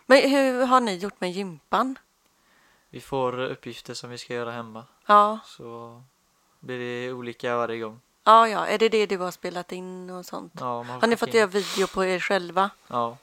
Men 0.05 0.29
hur 0.31 0.65
har 0.65 0.79
ni 0.81 0.95
gjort 0.95 1.21
med 1.21 1.31
gympan? 1.31 1.99
Vi 2.89 3.01
får 3.01 3.39
uppgifter 3.39 3.93
som 3.93 4.09
vi 4.09 4.17
ska 4.17 4.33
göra 4.33 4.51
hemma. 4.51 4.83
Ja, 5.05 5.39
Så 5.45 6.03
blir 6.59 6.79
det 6.79 7.13
olika 7.13 7.57
varje 7.57 7.79
gång. 7.79 7.99
Ja, 8.27 8.47
ja. 8.47 8.65
Är 8.67 8.77
det 8.77 8.89
det 8.89 9.05
du 9.05 9.17
har 9.17 9.31
spelat 9.31 9.71
in 9.71 10.09
och 10.09 10.25
sånt? 10.25 10.53
Ja, 10.59 10.83
man 10.83 11.01
Har 11.01 11.07
ni 11.07 11.15
fått 11.17 11.29
in- 11.29 11.35
göra 11.35 11.47
video 11.47 11.87
på 11.87 12.05
er 12.05 12.19
själva? 12.19 12.69
Ja, 12.87 13.17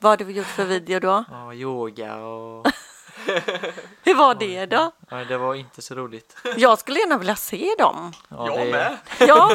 Vad 0.00 0.10
har 0.12 0.16
du 0.16 0.32
gjort 0.32 0.46
för 0.46 0.64
video 0.64 1.00
då? 1.00 1.24
ja, 1.30 1.54
yoga 1.54 2.16
och... 2.16 2.66
Hur 4.02 4.14
var 4.14 4.34
det 4.34 4.66
då? 4.66 4.90
Ja, 5.10 5.16
det 5.24 5.38
var 5.38 5.54
inte 5.54 5.82
så 5.82 5.94
roligt. 5.94 6.36
Jag 6.56 6.78
skulle 6.78 6.98
gärna 7.00 7.18
vilja 7.18 7.36
se 7.36 7.74
dem. 7.78 8.12
Ja, 8.28 8.46
jag 8.48 8.66
det... 8.66 8.72
med. 8.72 8.96
Ja, 9.28 9.50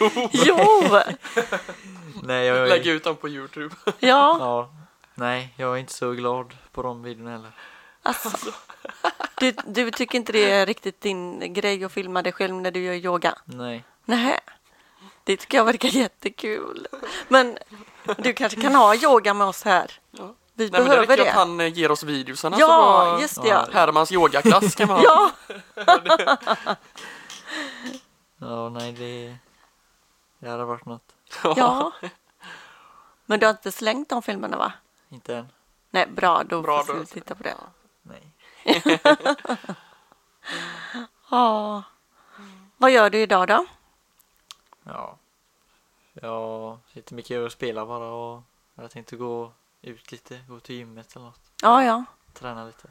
jo. 0.00 0.28
jo, 0.32 1.00
Nej, 2.22 2.46
jag... 2.46 2.68
Lägg 2.68 2.86
ut 2.86 3.04
dem 3.04 3.16
på 3.16 3.28
Youtube. 3.28 3.74
ja. 3.84 3.92
Ja. 4.40 4.70
Nej, 5.14 5.54
jag 5.56 5.74
är 5.74 5.76
inte 5.76 5.92
så 5.92 6.12
glad 6.12 6.54
på 6.72 6.82
de 6.82 7.02
videorna 7.02 7.30
heller. 7.30 7.52
Alltså, 8.08 8.52
du, 9.38 9.52
du 9.66 9.90
tycker 9.90 10.18
inte 10.18 10.32
det 10.32 10.50
är 10.50 10.66
riktigt 10.66 11.00
din 11.00 11.52
grej 11.52 11.84
att 11.84 11.92
filma 11.92 12.22
dig 12.22 12.32
själv 12.32 12.54
när 12.54 12.70
du 12.70 12.80
gör 12.80 12.94
yoga? 12.94 13.38
Nej. 13.44 13.84
Nej, 14.04 14.40
det 15.24 15.36
tycker 15.36 15.58
jag 15.58 15.64
verkar 15.64 15.88
jättekul. 15.88 16.86
Men 17.28 17.58
du 18.18 18.32
kanske 18.32 18.60
kan 18.60 18.74
ha 18.74 18.94
yoga 18.94 19.34
med 19.34 19.46
oss 19.46 19.62
här? 19.62 20.00
Ja. 20.10 20.34
Vi 20.54 20.70
Nej, 20.70 20.80
men 20.80 20.80
det 20.80 20.88
behöver 20.88 21.16
räcker 21.16 21.30
att 21.30 21.36
han 21.36 21.60
eh, 21.60 21.66
ger 21.78 21.90
oss 21.90 22.02
videosarna 22.02 22.56
Ja, 22.60 22.66
så 22.66 22.72
bara 22.72 23.20
just 23.20 23.42
det. 23.42 23.48
Ja. 23.48 23.68
Hermans 23.72 24.12
yogaklass 24.12 24.74
kan 24.74 24.88
man 24.88 24.96
ha. 24.96 25.04
ja, 25.74 26.76
Ja, 28.40 28.68
nej, 28.68 28.92
det... 28.92 29.36
Det 30.38 30.50
hade 30.50 30.64
varit 30.64 30.86
något. 30.86 31.12
ja. 31.42 31.92
Men 33.26 33.40
du 33.40 33.46
har 33.46 33.50
inte 33.50 33.72
slängt 33.72 34.08
de 34.08 34.22
filmerna 34.22 34.56
va? 34.56 34.72
Inte 35.08 35.36
än. 35.36 35.48
Nej, 35.90 36.06
bra, 36.06 36.44
då 36.44 36.62
Bra, 36.62 36.84
får 36.84 36.94
vi 36.94 37.06
titta 37.06 37.34
på 37.34 37.42
det. 37.42 37.54
Ja. 41.30 41.82
Vad 42.76 42.90
gör 42.90 43.10
du 43.10 43.18
idag 43.18 43.48
då? 43.48 43.66
Ja. 44.84 45.16
Jag 46.12 46.78
sitter 46.92 47.14
mycket 47.14 47.38
och 47.44 47.52
spelar 47.52 47.86
bara 47.86 48.04
och 48.08 48.42
jag 48.74 48.90
tänkte 48.90 49.16
gå 49.16 49.52
ut 49.82 50.12
lite, 50.12 50.40
gå 50.48 50.60
till 50.60 50.74
gymmet 50.76 51.16
eller 51.16 51.26
något. 51.26 51.40
Ja, 51.62 51.84
ja, 51.84 52.04
Träna 52.34 52.64
lite. 52.64 52.88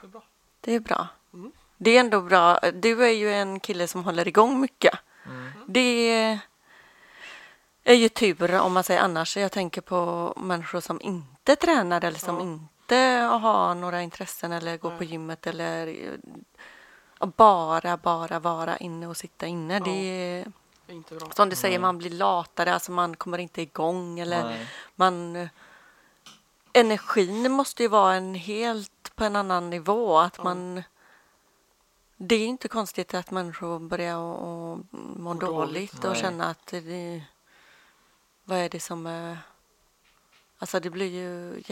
Det 0.00 0.06
är 0.06 0.08
bra. 0.08 0.22
det 0.60 0.72
är 0.74 0.80
bra. 0.80 1.08
Mm. 1.32 1.52
Det 1.76 1.90
är 1.90 2.00
ändå 2.00 2.20
bra. 2.20 2.58
Du 2.74 3.04
är 3.04 3.10
ju 3.10 3.32
en 3.34 3.60
kille 3.60 3.88
som 3.88 4.04
håller 4.04 4.28
igång 4.28 4.60
mycket. 4.60 4.98
Mm. 5.26 5.50
Det 5.66 6.40
är 7.84 7.94
ju 7.94 8.08
tur 8.08 8.60
om 8.60 8.72
man 8.72 8.84
säger 8.84 9.00
annars. 9.00 9.36
Jag 9.36 9.52
tänker 9.52 9.80
på 9.80 10.32
människor 10.36 10.80
som 10.80 11.00
inte 11.00 11.56
tränar 11.56 12.04
eller 12.04 12.18
som 12.18 12.36
Ja. 12.36 12.42
inte 12.42 12.64
har 12.94 13.74
några 13.74 14.02
intressen 14.02 14.52
eller 14.52 14.76
går 14.76 14.90
på 14.90 14.96
Nej. 15.00 15.08
gymmet 15.08 15.46
eller 15.46 15.86
eh, 15.86 17.26
bara, 17.36 17.96
bara 17.96 18.38
vara 18.38 18.76
inne 18.76 19.06
och 19.06 19.16
sitta 19.16 19.46
inne. 19.46 19.74
Ja. 19.74 19.84
Det 19.84 19.90
är 20.86 20.94
inte 20.94 21.14
bra. 21.14 21.30
som 21.30 21.48
du 21.48 21.56
säger, 21.56 21.78
Nej. 21.78 21.82
man 21.82 21.98
blir 21.98 22.10
latare, 22.10 22.74
alltså 22.74 22.92
man 22.92 23.16
kommer 23.16 23.38
inte 23.38 23.62
igång 23.62 24.18
eller 24.20 24.44
Nej. 24.44 24.66
man 24.94 25.48
energin 26.72 27.52
måste 27.52 27.82
ju 27.82 27.88
vara 27.88 28.14
en 28.14 28.34
helt 28.34 29.12
på 29.16 29.24
en 29.24 29.36
annan 29.36 29.70
nivå. 29.70 30.18
Att 30.18 30.34
Ja. 30.38 30.44
man 30.44 30.82
det 32.16 32.34
är 32.34 32.46
inte 32.46 32.68
konstigt 32.68 33.14
att 33.14 33.30
människor 33.30 33.78
börjar 33.78 34.16
och, 34.16 34.70
och 34.72 34.78
må 34.92 35.34
dåligt. 35.34 35.50
dåligt 35.50 36.04
och 36.04 36.12
Nej. 36.12 36.20
känna 36.20 36.44
att 36.44 36.66
det, 36.66 37.22
vad 38.44 38.58
är 38.58 38.68
det 38.68 38.80
som 38.80 39.06
är 39.06 39.38
Alltså 40.58 40.80
det 40.80 40.90
blir 40.90 41.06
ju 41.06 41.62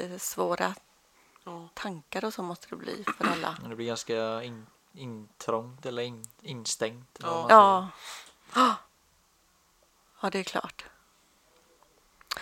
jättesvåra 0.00 0.74
Ja. 1.44 1.68
tankar 1.74 2.24
och 2.24 2.34
så 2.34 2.42
måste 2.42 2.66
det 2.70 2.76
bli 2.76 3.04
för 3.18 3.26
alla. 3.28 3.56
Men 3.60 3.70
det 3.70 3.76
blir 3.76 3.86
ganska 3.86 4.42
in, 4.42 4.66
intrångt 4.92 5.86
eller 5.86 6.02
in, 6.02 6.24
instängt. 6.42 7.18
eller 7.18 7.28
Ja. 7.48 7.88
Ja. 8.54 8.74
Ja, 10.20 10.30
det 10.30 10.38
är 10.38 10.42
klart. 10.44 10.84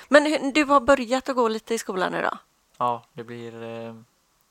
Men 0.09 0.27
hur- 0.27 0.53
du 0.53 0.65
har 0.65 0.81
börjat 0.81 1.29
att 1.29 1.37
gå 1.37 1.49
lite 1.49 1.75
i 1.75 1.79
skolan 1.79 2.13
nu 2.13 2.23
då? 2.23 2.39
ja, 2.77 3.05
det 3.13 3.25
blir 3.25 3.63
eh, 3.63 3.95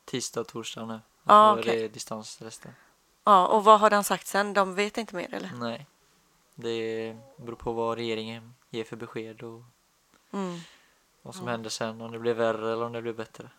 tisdag 0.05 0.41
och 0.41 0.47
torsdag 0.47 0.85
nu. 0.85 0.99
Ja, 1.23 1.57
är 1.57 1.61
okej. 1.61 1.81
det 1.81 1.87
distans 1.87 2.41
resten. 2.41 2.71
Ja, 3.23 3.47
och 3.47 3.63
vad 3.63 3.79
har 3.79 3.89
de 3.89 4.03
sagt 4.03 4.27
sen? 4.27 4.53
De 4.53 4.75
vet 4.75 4.97
inte 4.97 5.15
mer 5.15 5.33
eller? 5.33 5.51
Nej. 5.55 5.87
Det 6.55 7.17
beror 7.37 7.55
på 7.55 7.71
vad 7.71 7.97
regeringen 7.97 8.53
ger 8.69 8.83
för 8.83 8.95
besked 8.95 9.43
och 9.43 9.61
Mm. 10.31 10.59
Vad 11.21 11.35
som 11.35 11.47
händer 11.47 11.69
sen. 11.69 12.01
Om 12.01 12.11
det 12.11 12.19
blir 12.19 12.33
värre 12.33 12.73
eller 12.73 12.85
om 12.85 12.91
det 12.91 13.01
blir 13.01 13.13
bättre. 13.13 13.49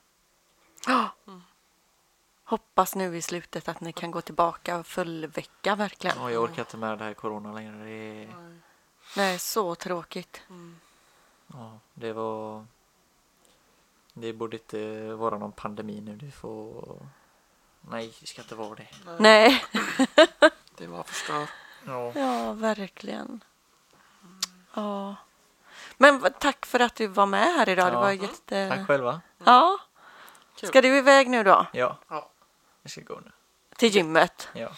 Hoppas 2.53 2.95
nu 2.95 3.17
i 3.17 3.23
slutet 3.23 3.69
att 3.69 3.81
ni 3.81 3.93
kan 3.93 4.11
gå 4.11 4.21
tillbaka 4.21 4.83
full 4.83 5.27
vecka 5.27 5.75
verkligen. 5.75 6.17
Ja, 6.19 6.31
jag 6.31 6.43
orkar 6.43 6.63
inte 6.63 6.77
med 6.77 6.99
det 6.99 7.05
här 7.05 7.15
corona 7.15 7.53
längre. 7.53 7.85
Det, 7.85 7.91
är, 7.91 8.27
Nej. 8.27 8.59
Nej, 9.17 9.39
så 9.39 9.75
tråkigt. 9.75 10.43
Mm. 10.49 10.77
ja, 11.47 11.79
det 11.95 12.13
var... 12.13 12.67
Det 14.15 14.33
borde 14.33 14.57
inte 14.57 15.13
vara 15.15 15.39
någon 15.39 15.53
pandemi 15.53 16.01
nu. 16.01 16.17
Det 16.17 16.31
får... 16.31 16.99
Nej, 17.81 18.15
det 18.21 18.27
ska 18.27 18.43
inte 18.43 18.55
vara 18.55 18.75
det. 18.75 18.89
Nej, 19.19 19.65
Det 20.77 20.87
var 20.87 21.03
förstör. 21.03 21.51
Ja. 21.87 22.13
ja 22.15 22.53
verkligen. 22.53 23.45
Ja. 24.75 25.17
Men 26.03 26.33
tack 26.41 26.67
för 26.67 26.81
att 26.81 26.95
du 26.95 27.07
var 27.07 27.27
med 27.27 27.55
här 27.55 27.69
idag. 27.69 27.87
Det 27.87 27.93
Ja. 27.93 28.01
var 28.01 28.11
jätte... 28.11 28.69
Tack 28.69 28.87
själva. 28.87 29.21
Ja. 29.45 29.79
Kul. 30.57 30.69
Ska 30.69 30.81
du 30.81 30.97
iväg 30.99 31.29
nu 31.31 31.43
då? 31.45 31.67
Ja, 31.73 31.99
Ja. 32.09 32.31
jag 32.83 32.91
ska 32.91 33.01
gå 33.01 33.21
nu. 33.25 33.33
Till 33.77 33.89
gymmet? 33.89 34.49
Ja. 34.53 34.69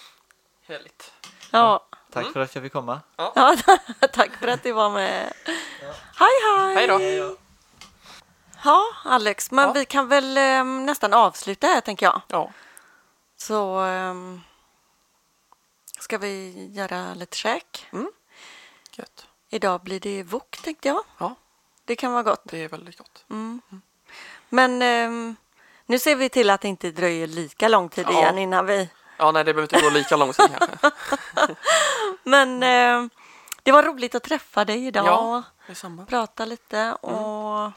Härligt. 0.67 1.13
Ja. 1.51 1.87
Tack 2.13 2.33
för 2.33 2.41
att 2.41 2.55
jag 2.55 2.65
fick 2.65 2.73
komma. 2.73 3.01
ja. 3.17 3.57
tack 4.13 4.31
för 4.37 4.49
att 4.49 4.63
du 4.63 4.73
var 4.73 4.91
med. 4.91 5.33
Hej, 6.17 6.29
hej! 6.59 6.75
Hej 6.75 6.87
då. 6.87 7.37
Ja, 8.65 8.83
Alex, 9.05 9.51
men 9.51 9.65
Ja. 9.67 9.73
vi 9.73 9.85
kan 9.85 10.09
väl 10.09 10.37
eh, 10.37 10.65
nästan 10.65 11.15
avsluta 11.15 11.67
här 11.67 11.81
tänker 11.81 12.07
jag. 12.07 12.21
Ja. 12.29 12.51
Så 13.37 13.79
ehm, 13.79 14.41
ska 16.01 16.19
vi 16.19 16.67
göra 16.73 17.15
lite 17.15 17.37
käk. 17.37 17.87
Gött. 18.93 19.27
Idag 19.55 19.81
blir 19.81 20.01
det 20.01 20.23
wok 20.23 20.59
tänkte 20.63 20.89
jag. 20.89 21.03
Ja, 21.19 21.35
Det 21.85 21.97
kan 21.97 22.13
vara 22.13 22.23
gott. 22.23 22.43
det 22.45 22.65
är 22.65 22.69
väldigt 22.69 22.99
gott. 22.99 23.25
Mm. 23.31 23.61
Men 24.49 24.83
ehm, 24.83 25.37
nu 25.87 25.99
ser 25.99 26.17
vi 26.17 26.29
till 26.29 26.51
att 26.51 26.61
det 26.61 26.69
inte 26.69 26.91
dröjer 26.91 27.27
lika 27.27 27.69
lång 27.69 27.89
tid 27.89 28.07
Ja. 28.09 28.13
igen 28.19 28.39
innan 28.39 28.67
vi... 28.67 28.91
Ja, 29.17 29.31
nej, 29.33 29.45
det 29.45 29.55
behöver 29.55 29.75
inte 29.77 29.87
gå 29.87 29.91
lika 29.95 30.17
lång 30.17 30.33
tid 30.33 30.51
kanske. 30.59 30.91
Men 32.23 32.63
ehm, 32.63 33.11
det 33.63 33.73
var 33.73 33.83
roligt 33.83 34.15
att 34.15 34.23
träffa 34.23 34.65
dig 34.65 34.87
idag. 34.87 35.07
Ja. 35.07 35.43
Detsamma. 35.67 36.07
Prata 36.07 36.45
lite 36.45 36.93
och 36.93 37.71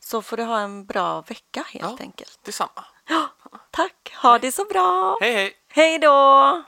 så 0.00 0.22
får 0.22 0.36
du 0.36 0.42
ha 0.42 0.58
en 0.60 0.86
bra 0.86 1.20
vecka 1.20 1.64
helt 1.68 1.84
Ja. 1.84 1.96
enkelt. 2.00 2.38
Detsamma. 2.42 2.84
Tack, 3.70 4.14
ha 4.22 4.38
det 4.38 4.52
så 4.52 4.64
bra. 4.64 5.18
Hej, 5.20 5.32
hej. 5.34 5.52
Hej 5.68 5.98
då! 5.98 6.62